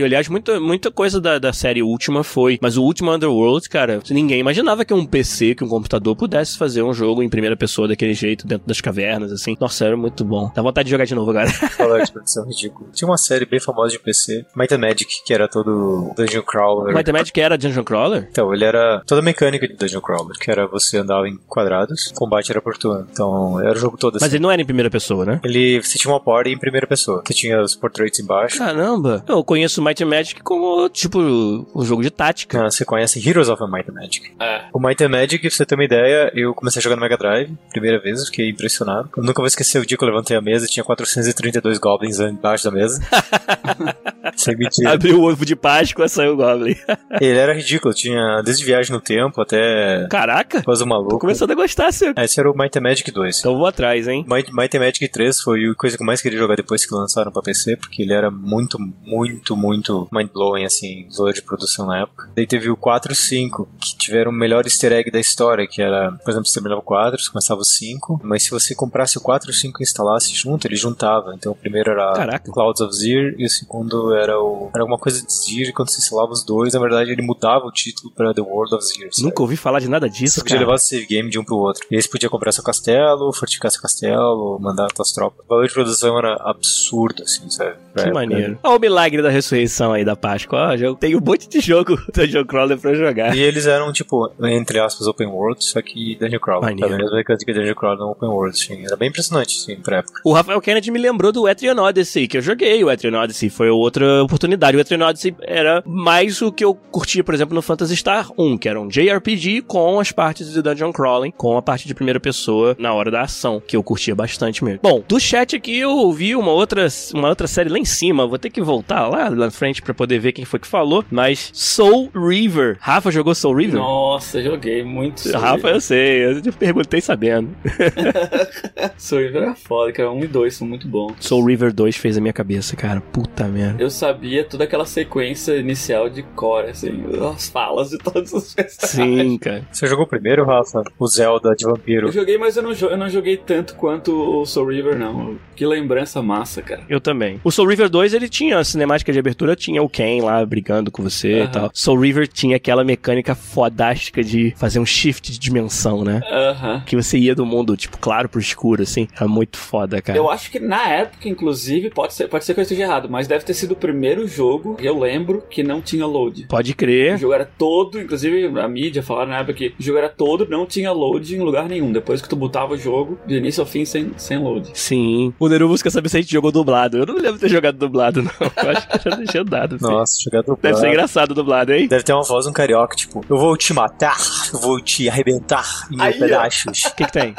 Aliás, 0.04 0.28
muita, 0.28 0.58
muita 0.60 0.90
coisa 0.90 1.20
da, 1.20 1.38
da 1.38 1.52
série 1.52 1.82
Ultima 1.82 2.24
foi. 2.24 2.58
Mas 2.60 2.76
o 2.76 2.82
Ultima 2.82 3.14
Underworld, 3.14 3.68
cara, 3.68 4.00
ninguém 4.10 4.40
imaginava 4.40 4.84
que 4.84 4.94
um 4.94 5.04
PC, 5.04 5.54
que 5.54 5.64
um 5.64 5.68
computador 5.68 6.16
pudesse 6.16 6.56
fazer 6.56 6.82
um 6.82 6.92
jogo 6.92 7.22
em 7.22 7.28
primeira 7.28 7.56
pessoa 7.56 7.88
daquele 7.88 8.14
jeito, 8.14 8.46
dentro 8.46 8.66
das 8.66 8.80
cavernas, 8.80 9.32
assim. 9.32 9.56
Nossa, 9.60 9.84
era 9.84 9.96
muito 9.96 10.24
bom. 10.24 10.50
Dá 10.54 10.62
vontade 10.62 10.86
de 10.86 10.90
jogar 10.90 11.04
de 11.04 11.14
novo 11.14 11.30
agora. 11.30 11.48
Falar 11.76 12.04
de 12.04 12.12
produção 12.12 12.46
ridícula. 12.46 12.88
Tinha 12.92 13.08
uma 13.08 13.18
série 13.18 13.44
bem 13.44 13.60
famosa 13.60 13.92
de 13.92 13.98
PC, 13.98 14.46
Might 14.56 14.74
and 14.74 14.78
Magic, 14.78 15.06
que 15.24 15.34
era 15.34 15.48
todo 15.48 16.12
Dungeon 16.16 16.42
Crawler. 16.42 16.94
Might 16.94 17.10
and 17.10 17.12
Magic 17.12 17.40
era 17.40 17.58
Dungeon 17.58 17.84
Crawler? 17.84 18.28
Então, 18.30 18.52
ele 18.52 18.64
era 18.64 19.02
toda 19.06 19.20
a 19.20 19.24
mecânica 19.24 19.66
de 19.66 19.74
Dungeon 19.74 20.00
Crawler, 20.00 20.36
que 20.38 20.50
era 20.50 20.66
você 20.66 20.98
andava 20.98 21.28
em 21.28 21.36
quadrados, 21.46 22.08
o 22.08 22.14
combate 22.14 22.50
era 22.50 22.60
por 22.60 22.76
turno. 22.76 23.06
Então, 23.10 23.60
era 23.60 23.72
o 23.72 23.76
jogo 23.76 23.96
todo 23.96 24.16
assim. 24.16 24.24
Mas 24.24 24.34
ele 24.34 24.42
não 24.42 24.50
era 24.50 24.60
em 24.60 24.64
primeira 24.64 24.90
pessoa, 24.90 25.24
né? 25.24 25.40
Ele, 25.44 25.80
você 25.82 25.98
tinha 25.98 26.12
uma 26.12 26.20
party 26.20 26.50
em 26.50 26.58
primeira 26.58 26.86
pessoa. 26.86 27.22
Você 27.26 27.34
tinha 27.34 27.60
os 27.62 27.74
portraits 27.74 28.20
embaixo. 28.20 28.58
Caramba. 28.58 29.17
Eu 29.26 29.42
conheço 29.44 29.82
Might 29.82 30.02
and 30.02 30.06
Magic 30.08 30.42
como, 30.42 30.88
tipo, 30.88 31.18
um 31.20 31.84
jogo 31.84 32.02
de 32.02 32.10
tática. 32.10 32.64
Ah, 32.66 32.70
Você 32.70 32.84
conhece 32.84 33.26
Heroes 33.26 33.48
of 33.48 33.62
Might 33.70 33.90
and 33.90 33.94
Magic. 33.94 34.32
É. 34.40 34.62
O 34.72 34.80
Might 34.80 35.02
and 35.02 35.08
Magic, 35.08 35.38
pra 35.40 35.50
você 35.50 35.64
ter 35.66 35.74
uma 35.74 35.84
ideia, 35.84 36.30
eu 36.34 36.54
comecei 36.54 36.80
a 36.80 36.82
jogar 36.82 36.96
no 36.96 37.02
Mega 37.02 37.16
Drive, 37.16 37.52
primeira 37.70 38.00
vez, 38.00 38.20
eu 38.20 38.26
fiquei 38.26 38.50
impressionado. 38.50 39.10
Eu 39.16 39.22
nunca 39.22 39.40
vou 39.40 39.46
esquecer 39.46 39.80
o 39.80 39.86
dia 39.86 39.96
que 39.96 40.04
eu 40.04 40.08
levantei 40.08 40.36
a 40.36 40.40
mesa 40.40 40.66
e 40.66 40.68
tinha 40.68 40.84
432 40.84 41.78
goblins 41.78 42.18
embaixo 42.20 42.64
da 42.64 42.70
mesa. 42.70 43.00
Sem 44.36 44.56
mentira. 44.56 44.92
Abriu 44.92 45.20
o 45.20 45.30
ovo 45.30 45.44
de 45.44 45.56
Páscoa, 45.56 46.08
saiu 46.08 46.34
o 46.34 46.36
Goblin. 46.36 46.76
Ele 47.20 47.38
era 47.38 47.52
ridículo, 47.54 47.92
tinha 47.94 48.40
desde 48.44 48.64
viagem 48.64 48.92
no 48.92 49.00
tempo 49.00 49.40
até 49.40 50.06
Caraca, 50.10 50.62
coisa 50.62 50.84
tô 50.84 50.88
maluca. 50.88 51.18
começando 51.18 51.50
a 51.50 51.54
gostar, 51.54 51.92
seu. 51.92 52.12
Esse 52.16 52.38
era 52.38 52.50
o 52.50 52.56
Might 52.56 52.76
and 52.78 52.82
Magic 52.82 53.10
2. 53.10 53.38
Então 53.40 53.56
vou 53.56 53.66
atrás, 53.66 54.06
hein? 54.06 54.24
Might, 54.28 54.52
Might 54.52 54.76
and 54.76 54.80
Magic 54.80 55.08
3 55.08 55.40
foi 55.40 55.64
a 55.70 55.74
coisa 55.74 55.96
que 55.96 56.02
eu 56.02 56.06
mais 56.06 56.20
queria 56.20 56.38
jogar 56.38 56.56
depois 56.56 56.86
que 56.86 56.94
lançaram 56.94 57.32
pra 57.32 57.42
PC, 57.42 57.76
porque 57.76 58.02
ele 58.02 58.12
era 58.12 58.30
muito, 58.30 58.78
muito, 59.08 59.56
muito 59.56 60.08
mind-blowing, 60.12 60.64
assim, 60.64 61.08
valor 61.16 61.32
de 61.32 61.42
produção 61.42 61.86
na 61.86 62.02
época. 62.02 62.28
Daí 62.36 62.46
teve 62.46 62.70
o 62.70 62.76
4 62.76 63.12
e 63.12 63.14
o 63.14 63.16
5, 63.16 63.68
que 63.80 63.96
tiveram 63.96 64.30
o 64.30 64.34
melhor 64.34 64.64
easter 64.66 64.92
egg 64.92 65.10
da 65.10 65.18
história, 65.20 65.66
que 65.66 65.80
era, 65.80 66.12
por 66.12 66.30
exemplo, 66.30 66.46
você 66.46 66.54
terminava 66.54 66.80
o 66.80 66.84
4, 66.84 67.20
você 67.20 67.30
começava 67.30 67.60
o 67.60 67.64
5, 67.64 68.20
mas 68.22 68.42
se 68.42 68.50
você 68.50 68.74
comprasse 68.74 69.16
o 69.18 69.20
4 69.20 69.48
e 69.50 69.52
o 69.52 69.54
5 69.54 69.80
e 69.80 69.84
instalasse 69.84 70.34
junto, 70.34 70.66
ele 70.66 70.76
juntava. 70.76 71.34
Então 71.34 71.52
o 71.52 71.56
primeiro 71.56 71.90
era 71.90 72.12
Caraca. 72.12 72.52
Clouds 72.52 72.80
of 72.80 72.94
Zir 72.94 73.34
e 73.38 73.46
o 73.46 73.50
segundo 73.50 74.14
era 74.14 74.38
o 74.40 74.70
era 74.74 74.82
alguma 74.82 74.98
coisa 74.98 75.24
de 75.24 75.32
Zir, 75.32 75.68
e 75.68 75.72
quando 75.72 75.90
você 75.90 75.98
instalava 75.98 76.32
os 76.32 76.44
dois, 76.44 76.74
na 76.74 76.80
verdade 76.80 77.10
ele 77.10 77.22
mudava 77.22 77.64
o 77.66 77.72
título 77.72 78.12
pra 78.14 78.34
The 78.34 78.40
World 78.42 78.74
of 78.74 78.84
Zir. 78.84 79.08
sabe? 79.12 79.26
Nunca 79.26 79.42
ouvi 79.42 79.56
falar 79.56 79.80
de 79.80 79.88
nada 79.88 80.08
disso, 80.08 80.34
Você 80.36 80.40
podia 80.40 80.56
cara. 80.56 80.66
levar 80.66 80.74
o 80.76 80.78
save 80.78 81.06
game 81.06 81.30
de 81.30 81.38
um 81.38 81.44
pro 81.44 81.56
outro. 81.56 81.86
E 81.90 81.96
aí 81.96 82.02
você 82.02 82.08
podia 82.08 82.28
comprar 82.28 82.52
seu 82.52 82.62
castelo, 82.64 83.32
fortificar 83.32 83.70
seu 83.70 83.80
castelo, 83.80 84.58
mandar 84.60 84.88
suas 84.94 85.12
tropas. 85.12 85.44
O 85.44 85.48
valor 85.48 85.66
de 85.66 85.72
produção 85.74 86.18
era 86.18 86.34
absurdo, 86.44 87.22
assim, 87.22 87.48
sabe? 87.50 87.72
Pra 87.92 88.02
Que 88.04 88.08
época. 88.10 88.14
maneiro. 88.14 88.58
Olha 88.62 88.76
o 88.76 88.80
milagre 88.80 88.97
da 89.22 89.30
ressurreição 89.30 89.92
aí 89.92 90.04
da 90.04 90.16
Páscoa. 90.16 90.70
Ó, 90.70 90.74
eu 90.74 90.94
tenho 90.94 91.18
um 91.18 91.24
monte 91.24 91.48
de 91.48 91.60
jogo 91.60 91.96
Dungeon 92.14 92.44
Crawler 92.44 92.78
pra 92.78 92.94
jogar. 92.94 93.36
E 93.36 93.40
eles 93.40 93.66
eram, 93.66 93.92
tipo, 93.92 94.30
entre 94.42 94.80
aspas, 94.80 95.06
open 95.06 95.28
world, 95.28 95.64
só 95.64 95.80
que 95.80 96.16
Dungeon 96.16 96.40
Crawler. 96.40 96.70
Maneiro. 96.70 96.96
Vendo? 96.96 97.04
As 97.06 97.12
mecânicas 97.12 97.46
de 97.46 97.52
Dungeon 97.52 97.74
Crawler 97.74 97.98
não 97.98 98.10
open 98.10 98.28
world, 98.28 98.56
assim. 98.56 98.84
Era 98.84 98.96
bem 98.96 99.08
impressionante, 99.08 99.56
assim, 99.56 99.76
pra 99.76 99.98
época. 99.98 100.20
O 100.24 100.32
Rafael 100.32 100.60
Kennedy 100.60 100.90
me 100.90 100.98
lembrou 100.98 101.32
do 101.32 101.48
Etrian 101.48 101.76
Odyssey, 101.80 102.26
que 102.26 102.38
eu 102.38 102.42
joguei 102.42 102.82
o 102.82 102.90
Etrian 102.90 103.18
Odyssey, 103.18 103.50
foi 103.50 103.70
outra 103.70 104.22
oportunidade. 104.22 104.76
O 104.76 104.80
Etrian 104.80 105.06
Odyssey 105.06 105.34
era 105.42 105.82
mais 105.86 106.42
o 106.42 106.50
que 106.50 106.64
eu 106.64 106.74
curtia, 106.74 107.22
por 107.22 107.34
exemplo, 107.34 107.54
no 107.54 107.62
Phantasy 107.62 107.96
Star 107.96 108.30
1, 108.36 108.58
que 108.58 108.68
era 108.68 108.80
um 108.80 108.88
JRPG 108.88 109.62
com 109.62 110.00
as 110.00 110.12
partes 110.12 110.52
de 110.52 110.62
Dungeon 110.62 110.92
Crawling, 110.92 111.30
com 111.30 111.56
a 111.56 111.62
parte 111.62 111.86
de 111.86 111.94
primeira 111.94 112.18
pessoa 112.20 112.76
na 112.78 112.92
hora 112.92 113.10
da 113.10 113.22
ação, 113.22 113.62
que 113.64 113.76
eu 113.76 113.82
curtia 113.82 114.14
bastante 114.14 114.64
mesmo. 114.64 114.80
Bom, 114.82 115.02
do 115.06 115.20
chat 115.20 115.54
aqui 115.56 115.78
eu 115.78 115.90
ouvi 115.90 116.34
uma 116.34 116.52
outra, 116.52 116.86
uma 117.14 117.28
outra 117.28 117.46
série 117.46 117.68
lá 117.68 117.78
em 117.78 117.84
cima, 117.84 118.26
vou 118.26 118.38
ter 118.38 118.50
que 118.50 118.60
voltar 118.60 118.87
lá 118.96 119.30
na 119.30 119.50
frente 119.50 119.82
pra 119.82 119.94
poder 119.94 120.18
ver 120.18 120.32
quem 120.32 120.44
foi 120.44 120.58
que 120.58 120.66
falou, 120.66 121.04
mas 121.10 121.50
Soul 121.52 122.10
River. 122.14 122.76
Rafa 122.80 123.10
jogou 123.10 123.34
Soul 123.34 123.54
River? 123.56 123.80
Nossa, 123.80 124.42
joguei 124.42 124.82
muito. 124.82 125.20
Soul 125.20 125.40
Rafa, 125.40 125.56
River. 125.56 125.74
eu 125.74 125.80
sei, 125.80 126.24
eu 126.26 126.42
te 126.42 126.52
perguntei 126.52 127.00
sabendo. 127.00 127.50
Soul 128.96 129.22
River 129.22 129.42
era 129.42 129.54
foda, 129.54 129.92
que 129.92 130.00
era 130.00 130.10
1 130.10 130.24
e 130.24 130.26
2, 130.26 130.54
são 130.54 130.66
muito 130.66 130.88
bons. 130.88 131.14
Soul 131.20 131.44
River 131.44 131.72
2 131.72 131.96
fez 131.96 132.16
a 132.16 132.20
minha 132.20 132.32
cabeça, 132.32 132.76
cara. 132.76 133.00
Puta 133.00 133.44
merda. 133.46 133.82
Eu 133.82 133.90
sabia 133.90 134.44
toda 134.44 134.64
aquela 134.64 134.84
sequência 134.84 135.56
inicial 135.56 136.08
de 136.08 136.22
core, 136.22 136.70
assim, 136.70 137.04
as 137.34 137.48
falas 137.48 137.90
de 137.90 137.98
todos 137.98 138.32
os 138.32 138.54
personagens. 138.54 139.20
Sim, 139.28 139.38
cara. 139.38 139.64
Você 139.70 139.86
jogou 139.86 140.06
primeiro, 140.06 140.44
Rafa? 140.44 140.82
O 140.98 141.06
Zelda 141.06 141.54
de 141.54 141.64
vampiro. 141.64 142.08
Eu 142.08 142.12
joguei, 142.12 142.38
mas 142.38 142.56
eu 142.56 142.62
não, 142.62 142.72
eu 142.72 142.96
não 142.96 143.08
joguei 143.08 143.36
tanto 143.36 143.74
quanto 143.74 144.12
o 144.12 144.46
Soul 144.46 144.68
River, 144.68 144.98
não. 144.98 145.38
Que 145.54 145.66
lembrança 145.66 146.22
massa, 146.22 146.62
cara. 146.62 146.82
Eu 146.88 147.00
também. 147.00 147.40
O 147.44 147.50
Soul 147.50 147.68
River 147.68 147.88
2, 147.88 148.14
ele 148.14 148.28
tinha 148.28 148.58
a 148.58 148.64
cinemática 148.78 149.12
de 149.12 149.18
abertura, 149.18 149.56
tinha 149.56 149.82
o 149.82 149.88
Ken 149.88 150.20
lá 150.22 150.44
brigando 150.46 150.90
com 150.90 151.02
você 151.02 151.42
e 151.42 151.48
tal. 151.48 151.70
Soul 151.74 151.98
River 152.00 152.28
tinha 152.28 152.56
aquela 152.56 152.84
mecânica 152.84 153.34
fodástica 153.34 154.22
de 154.22 154.54
fazer 154.56 154.78
um 154.78 154.86
shift 154.86 155.32
de 155.32 155.38
dimensão, 155.38 156.04
né? 156.04 156.20
Aham. 156.30 156.82
Que 156.86 156.94
você 156.94 157.18
ia 157.18 157.34
do 157.34 157.44
mundo, 157.44 157.76
tipo, 157.76 157.98
claro 157.98 158.28
pro 158.28 158.40
escuro, 158.40 158.82
assim. 158.82 159.08
Era 159.16 159.26
muito 159.26 159.58
foda, 159.58 160.00
cara. 160.00 160.16
Eu 160.16 160.30
acho 160.30 160.50
que 160.50 160.60
na 160.60 160.88
época, 160.88 161.28
inclusive, 161.28 161.90
pode 161.90 162.14
ser, 162.14 162.28
pode 162.28 162.44
ser 162.44 162.54
que 162.54 162.60
eu 162.60 162.62
esteja 162.62 162.82
errado, 162.84 163.08
mas 163.10 163.26
deve 163.26 163.44
ter 163.44 163.54
sido 163.54 163.72
o 163.72 163.76
primeiro 163.76 164.28
jogo 164.28 164.76
que 164.76 164.86
eu 164.86 164.96
lembro 164.98 165.42
que 165.50 165.62
não 165.64 165.80
tinha 165.80 166.06
load. 166.06 166.46
Pode 166.48 166.72
O 166.72 166.76
crer. 166.76 167.18
jogo 167.18 167.34
era 167.34 167.44
todo, 167.44 168.00
inclusive 168.00 168.46
a 168.60 168.68
mídia 168.68 169.02
falaram 169.02 169.30
na 169.32 169.38
época 169.38 169.54
que 169.54 169.74
o 169.78 169.82
jogo 169.82 169.98
era 169.98 170.08
todo, 170.08 170.46
não 170.48 170.64
tinha 170.66 170.92
load 170.92 171.34
em 171.34 171.40
lugar 171.40 171.68
nenhum. 171.68 171.90
Depois 171.90 172.22
que 172.22 172.28
tu 172.28 172.36
botava 172.36 172.74
o 172.74 172.78
jogo, 172.78 173.18
de 173.26 173.34
início 173.36 173.60
ao 173.60 173.66
fim, 173.66 173.84
sem, 173.84 174.12
sem 174.16 174.38
load. 174.38 174.70
Sim. 174.72 175.32
O 175.38 175.48
Nerubus 175.48 175.82
quer 175.82 175.90
saber 175.90 176.08
se 176.08 176.18
a 176.18 176.20
gente 176.20 176.30
jogou 176.32 176.52
dublado. 176.52 176.98
Eu 176.98 177.06
não 177.06 177.14
lembro 177.16 177.34
de 177.34 177.40
ter 177.40 177.48
jogado 177.48 177.76
dublado, 177.76 178.22
não. 178.22 178.30
Eu 178.62 178.70
acho 178.70 178.88
que 178.88 178.96
eu 178.96 179.10
já 179.10 179.16
deixei 179.16 179.44
dado. 179.44 179.76
assim. 179.76 179.84
Nossa, 179.84 180.14
jogar 180.22 180.42
do 180.42 180.58
Deve 180.60 180.76
ser 180.78 180.88
engraçado 180.88 181.34
dublado, 181.34 181.72
hein? 181.72 181.88
Deve 181.88 182.02
ter 182.02 182.12
uma 182.12 182.22
voz 182.24 182.46
um 182.46 182.52
carioca, 182.52 182.96
tipo, 182.96 183.24
eu 183.28 183.36
vou 183.38 183.56
te 183.56 183.72
matar, 183.72 184.16
eu 184.52 184.58
vou 184.60 184.80
te 184.80 185.08
arrebentar 185.08 185.86
em 185.90 185.96
mil 185.96 186.18
pedaços. 186.18 186.84
O 186.84 186.94
que 186.94 187.04
que 187.04 187.12
tem? 187.12 187.34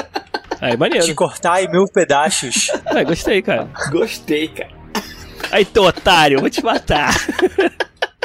Aí, 0.61 0.71
Te 0.71 0.77
maneiro. 0.77 1.15
cortar 1.15 1.63
em 1.63 1.69
mil 1.71 1.85
pedaços. 1.87 2.69
É, 2.87 3.03
gostei, 3.03 3.41
cara. 3.41 3.67
Gostei, 3.91 4.47
cara. 4.49 4.71
Aí, 5.51 5.63
teu 5.63 5.83
otário, 5.83 6.35
eu 6.37 6.41
vou 6.41 6.49
te 6.49 6.63
matar. 6.63 7.13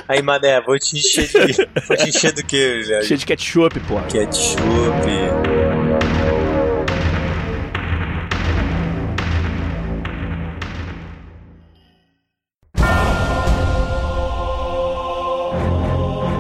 Aí, 0.09 0.21
mané, 0.21 0.61
vou 0.61 0.79
te 0.79 0.99
encher 0.99 1.29
de. 1.29 1.69
vou 1.87 1.97
te 1.97 2.09
encher 2.09 2.33
do 2.33 2.45
que, 2.45 2.83
velho? 2.83 3.05
Cheio 3.05 3.19
de 3.19 3.25
ketchup, 3.27 3.81
pô. 3.81 4.01
Ketchup. 4.03 5.44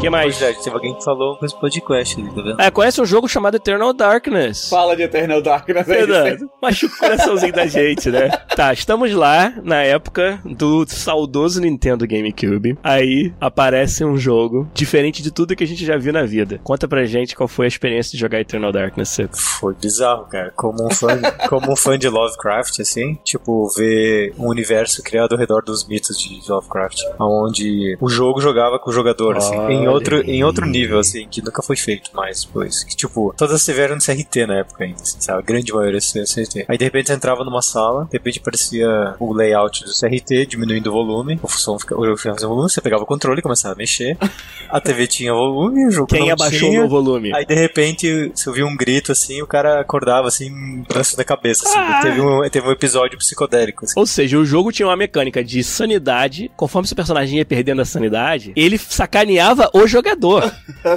Que 0.04 0.10
mais? 0.10 0.38
Pois 0.38 0.50
é, 0.50 0.54
teve 0.54 0.76
alguém 0.76 0.94
que 0.94 1.04
falou 1.04 1.36
com 1.36 1.46
esse 1.46 1.58
podcast 1.58 2.20
ali, 2.20 2.30
tá 2.30 2.42
vendo? 2.42 2.60
É, 2.60 2.70
conhece 2.70 3.00
um 3.00 3.06
jogo 3.06 3.28
chamado 3.28 3.56
Eternal 3.56 3.92
Darkness. 3.92 4.68
Fala 4.68 4.96
de 4.96 5.02
Eternal 5.02 5.40
Darkness 5.42 5.88
aí. 5.88 5.96
Fernando, 5.98 6.50
machuca 6.62 6.94
o 6.94 6.98
coraçãozinho 6.98 7.52
da 7.52 7.66
gente, 7.66 8.10
né? 8.10 8.28
Tá, 8.56 8.72
estamos 8.72 9.12
lá 9.12 9.52
na 9.62 9.82
época 9.82 10.40
do 10.44 10.84
saudoso 10.86 11.60
Nintendo 11.60 12.06
GameCube. 12.06 12.78
Aí 12.82 13.32
aparece 13.40 14.04
um 14.04 14.16
jogo 14.16 14.68
diferente 14.74 15.22
de 15.22 15.30
tudo 15.30 15.56
que 15.56 15.64
a 15.64 15.66
gente 15.66 15.84
já 15.84 15.96
viu 15.96 16.12
na 16.12 16.24
vida. 16.24 16.60
Conta 16.62 16.86
pra 16.86 17.04
gente 17.04 17.34
qual 17.34 17.48
foi 17.48 17.66
a 17.66 17.68
experiência 17.68 18.12
de 18.12 18.18
jogar 18.18 18.40
Eternal 18.40 18.72
Darkness. 18.72 19.08
Seco. 19.08 19.36
Foi 19.36 19.74
bizarro, 19.74 20.26
cara. 20.26 20.52
Como 20.56 20.86
um 20.86 20.90
fã, 20.90 21.20
como 21.48 21.72
um 21.72 21.76
fã 21.76 21.98
de 21.98 22.08
Lovecraft, 22.08 22.80
assim, 22.80 23.18
tipo, 23.24 23.68
ver 23.76 24.34
um 24.38 24.48
universo 24.48 25.02
criado 25.02 25.32
ao 25.32 25.38
redor 25.38 25.62
dos 25.62 25.86
mitos 25.86 26.18
de 26.18 26.40
Lovecraft, 26.48 27.00
onde 27.20 27.96
o 28.00 28.08
jogo 28.08 28.40
jogava 28.40 28.78
com 28.78 28.90
o 28.90 28.92
jogador, 28.92 29.36
assim, 29.36 29.56
em 29.68 29.88
outro, 29.94 30.20
em 30.22 30.44
outro 30.44 30.66
nível, 30.66 30.98
assim, 30.98 31.26
que 31.28 31.42
nunca 31.42 31.62
foi 31.62 31.76
feito 31.76 32.10
mais 32.14 32.44
depois. 32.44 32.84
Que, 32.84 32.96
tipo, 32.96 33.34
todas 33.36 33.64
tiveram 33.64 33.96
no 33.96 34.00
CRT 34.00 34.46
na 34.46 34.58
época 34.58 34.84
ainda, 34.84 35.02
assim, 35.02 35.20
sabe? 35.20 35.38
A 35.38 35.42
grande 35.42 35.72
maioria 35.72 36.00
do 36.00 36.04
CRT. 36.04 36.66
Aí, 36.68 36.78
de 36.78 36.84
repente, 36.84 37.08
você 37.08 37.14
entrava 37.14 37.44
numa 37.44 37.62
sala, 37.62 38.04
de 38.04 38.12
repente 38.12 38.38
aparecia 38.38 39.14
o 39.18 39.32
layout 39.32 39.84
do 39.84 39.90
CRT, 39.90 40.46
diminuindo 40.46 40.90
o 40.90 40.92
volume, 40.92 41.38
o 41.42 41.48
som 41.48 41.78
ficava, 41.78 42.00
o 42.00 42.16
sem 42.16 42.32
volume, 42.48 42.70
você 42.70 42.80
pegava 42.80 43.02
o 43.02 43.06
controle 43.06 43.38
e 43.40 43.42
começava 43.42 43.74
a 43.74 43.76
mexer, 43.76 44.16
a 44.68 44.80
TV 44.80 45.06
tinha 45.08 45.32
volume, 45.32 45.86
o 45.86 45.90
jogo 45.90 46.08
Quem 46.08 46.30
abaixou 46.30 46.70
tinha. 46.70 46.84
o 46.84 46.88
volume? 46.88 47.34
Aí 47.34 47.44
de 47.44 47.54
repente 47.54 48.32
você 48.34 48.48
ouvia 48.48 48.66
um 48.66 48.76
grito 48.76 49.12
assim, 49.12 49.42
o 49.42 49.46
cara 49.46 49.80
acordava 49.80 50.28
assim, 50.28 50.82
braço 50.88 51.16
da 51.16 51.24
cabeça. 51.24 51.68
Assim. 51.68 51.78
Ah! 51.78 52.00
Teve, 52.02 52.20
um, 52.20 52.48
teve 52.48 52.68
um 52.68 52.72
episódio 52.72 53.18
psicodélico. 53.18 53.84
Assim. 53.84 53.94
Ou 53.96 54.06
seja, 54.06 54.38
o 54.38 54.44
jogo 54.44 54.72
tinha 54.72 54.86
uma 54.86 54.96
mecânica 54.96 55.42
de 55.42 55.62
sanidade. 55.62 56.50
Conforme 56.56 56.88
seu 56.88 56.96
personagem 56.96 57.38
ia 57.38 57.44
perdendo 57.44 57.82
a 57.82 57.84
sanidade, 57.84 58.52
ele 58.56 58.78
sacaneava 58.78 59.70
o 59.72 59.83
jogador. 59.86 60.52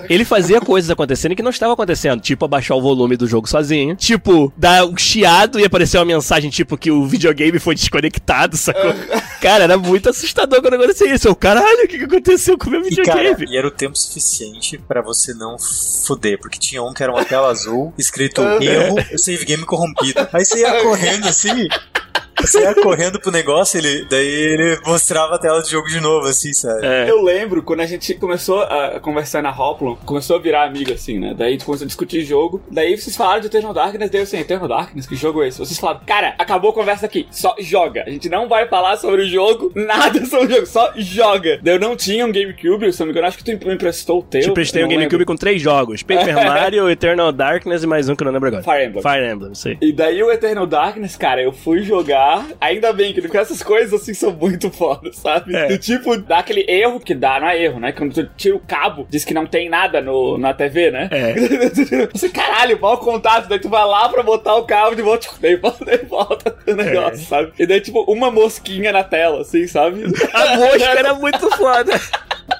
Ele 0.10 0.26
fazia 0.26 0.60
coisas 0.62 0.90
acontecendo 0.90 1.36
que 1.36 1.44
não 1.44 1.52
estavam 1.52 1.74
acontecendo. 1.74 2.22
Tipo, 2.22 2.46
abaixar 2.46 2.78
o 2.78 2.82
volume 2.82 3.16
do 3.18 3.28
jogo 3.28 3.48
sozinho. 3.48 3.96
Tipo, 3.96 4.52
dar 4.58 4.86
um 4.86 4.98
chiado 4.98 5.60
e 5.60 5.66
aparecer 5.66 5.98
uma 5.98 6.06
mensagem 6.06 6.50
tipo 6.50 6.78
que 6.78 6.92
o 6.92 7.06
videogame 7.06 7.60
foi 7.60 7.76
desconectado, 7.76 8.58
sacou? 8.58 8.94
Cara, 9.42 9.66
era 9.66 9.78
muito 9.78 10.10
assustador 10.10 10.62
quando 10.62 10.74
acontecia 10.76 11.14
isso. 11.14 11.28
Eu, 11.28 11.36
caralho, 11.36 11.86
o 11.86 11.88
que 11.88 12.04
aconteceu 12.04 12.58
com 12.58 12.68
o 12.68 12.72
meu 12.72 12.82
E, 12.82 12.96
cara, 12.98 13.20
videogame? 13.22 13.54
e 13.54 13.58
era 13.58 13.68
o 13.68 13.72
tempo 13.72 13.96
suficiente 13.98 14.78
pra 14.78 15.02
você 15.02 15.34
não 15.34 15.58
fuder, 15.60 16.40
porque 16.40 16.58
tinha 16.58 16.82
um 16.84 16.94
que 16.94 17.04
era 17.04 17.12
uma 17.12 17.24
tela 17.24 17.50
azul, 17.50 17.94
escrito 17.98 18.42
erro, 18.62 18.98
save 19.18 19.46
game 19.46 19.64
corrompido. 19.66 20.28
Aí 20.34 20.44
você 20.44 20.62
ia 20.62 20.82
correndo 20.82 21.28
assim, 21.28 21.68
você 22.42 22.62
ia 22.62 22.76
correndo 22.76 23.20
pro 23.20 23.32
negócio, 23.32 23.78
ele, 23.78 24.06
daí 24.10 24.28
ele 24.28 24.80
mostrava 24.86 25.36
a 25.36 25.40
tela 25.40 25.62
de 25.62 25.70
jogo 25.70 25.88
de 25.88 26.00
novo, 26.00 26.28
assim, 26.28 26.54
sabe? 26.54 26.86
É. 26.86 27.10
Eu 27.10 27.22
lembro 27.24 27.64
quando 27.64 27.82
a 27.82 27.86
gente 27.86 28.14
começou 28.16 28.62
a 28.62 29.00
conversar 29.00 29.42
na 29.42 29.52
Hoplon, 29.52 29.96
começou 30.06 30.38
a 30.38 30.40
virar 30.40 30.64
amigo 30.66 30.94
assim, 30.94 31.20
né? 31.20 31.34
Daí 31.38 31.50
a 31.50 31.52
gente 31.52 31.66
começou 31.66 31.86
a 31.86 31.88
discutir 31.88 32.24
jogo. 32.24 32.62
Daí 32.72 32.98
vocês 32.98 33.16
falaram 33.16 33.42
de 33.42 33.48
Eternal 33.48 33.74
Darkness, 33.74 34.10
daí 34.10 34.22
eu 34.22 34.24
assim, 34.24 34.38
Eternal 34.38 34.68
Darkness, 34.68 35.08
que 35.08 35.16
jogo 35.16 35.44
é 35.44 35.48
esse? 35.48 35.60
Vocês 35.60 35.80
falaram, 35.80 36.02
cara, 36.06 36.36
acabou 36.38 36.72
a 36.72 36.74
conversa 36.74 37.06
aqui, 37.06 37.28
só 37.32 37.56
joga. 37.60 38.04
A 38.06 38.10
gente 38.10 38.30
não 38.30 38.48
vai 38.48 38.68
falar 38.68 38.98
sobre 38.98 39.24
o 39.24 39.28
jogo, 39.28 39.72
nada 39.76 40.24
sobre 40.26 40.48
o 40.48 40.56
jogo, 40.56 40.66
só 40.68 40.92
joga. 40.96 41.60
Daí 41.62 41.76
eu 41.76 41.80
não 41.80 41.96
tinha 41.96 42.26
um 42.26 42.32
GameCube, 42.32 42.92
se 42.92 43.02
eu 43.02 43.06
não 43.06 43.08
me 43.08 43.12
engano, 43.12 43.28
acho 43.28 43.38
que 43.38 43.44
tu 43.44 43.68
me 43.68 43.74
emprestou 43.74 44.20
o 44.20 44.24
teu. 44.24 44.42
Te 44.42 44.52
prestei 44.52 44.84
eu 44.84 44.86
um 44.86 44.90
GameCube 44.90 45.18
lembro. 45.18 45.26
com 45.26 45.36
três 45.36 45.62
jogos: 45.62 46.04
Paper 46.04 46.36
Mario, 46.46 46.90
Eternal 46.90 47.32
Darkness 47.32 47.84
e 47.84 47.88
mais 47.88 48.10
um 48.10 48.16
que 48.16 48.24
eu 48.24 48.26
não 48.26 48.34
lembro 48.34 48.48
agora. 48.50 48.64
Fire 48.64 48.86
Emblem. 48.86 49.02
Fire 49.02 49.32
Emblem, 49.32 49.56
sei. 49.56 49.78
E 49.82 49.92
daí 49.92 50.22
o 50.22 50.32
Eternal 50.32 50.66
Darkness, 50.66 51.16
cara, 51.16 51.42
eu 51.42 51.52
fui 51.52 51.84
jogar 51.84 52.27
jogar. 52.28 52.46
Ainda 52.60 52.92
bem 52.92 53.14
que 53.14 53.38
essas 53.38 53.64
coisas 53.64 53.94
assim 54.02 54.14
são 54.14 54.32
muito 54.32 54.70
fodas, 54.70 55.16
sabe? 55.18 55.56
É. 55.56 55.68
Do 55.68 55.78
tipo, 55.78 56.18
dá 56.18 56.40
aquele 56.40 56.66
erro 56.68 57.00
que 57.00 57.16
dá, 57.16 57.40
não 57.40 57.48
é 57.48 57.62
erro, 57.62 57.80
né? 57.80 57.92
Quando 57.92 58.14
tu 58.14 58.30
tira 58.36 58.56
o 58.56 58.60
cabo, 58.60 59.08
diz 59.10 59.24
que 59.24 59.34
não 59.34 59.46
tem 59.46 59.70
nada 59.70 60.02
no, 60.02 60.38
na 60.38 60.54
TV, 60.54 60.92
né? 60.92 61.10
É. 61.12 61.34
Você, 62.14 62.30
caralho, 62.30 62.80
mau 62.80 62.98
contato. 62.98 63.48
Daí 63.48 63.60
tu 63.60 63.70
vai 63.70 63.86
lá 63.86 64.10
pra 64.10 64.24
botar 64.24 64.56
o 64.56 64.64
cabo 64.64 64.96
de 64.96 65.02
volta, 65.02 65.28
daí 65.40 65.56
volta, 65.56 65.86
daí 65.86 66.06
volta 66.06 66.56
o 66.68 66.74
negócio, 66.74 67.26
sabe? 67.26 67.52
E 67.58 67.66
daí, 67.66 67.82
tipo, 67.82 68.02
uma 68.12 68.30
mosquinha 68.30 68.92
na 68.92 69.04
tela, 69.04 69.42
assim, 69.42 69.68
sabe? 69.68 70.04
A 70.34 70.58
mosca 70.58 70.86
era 70.86 71.14
muito 71.14 71.50
foda. 71.56 71.94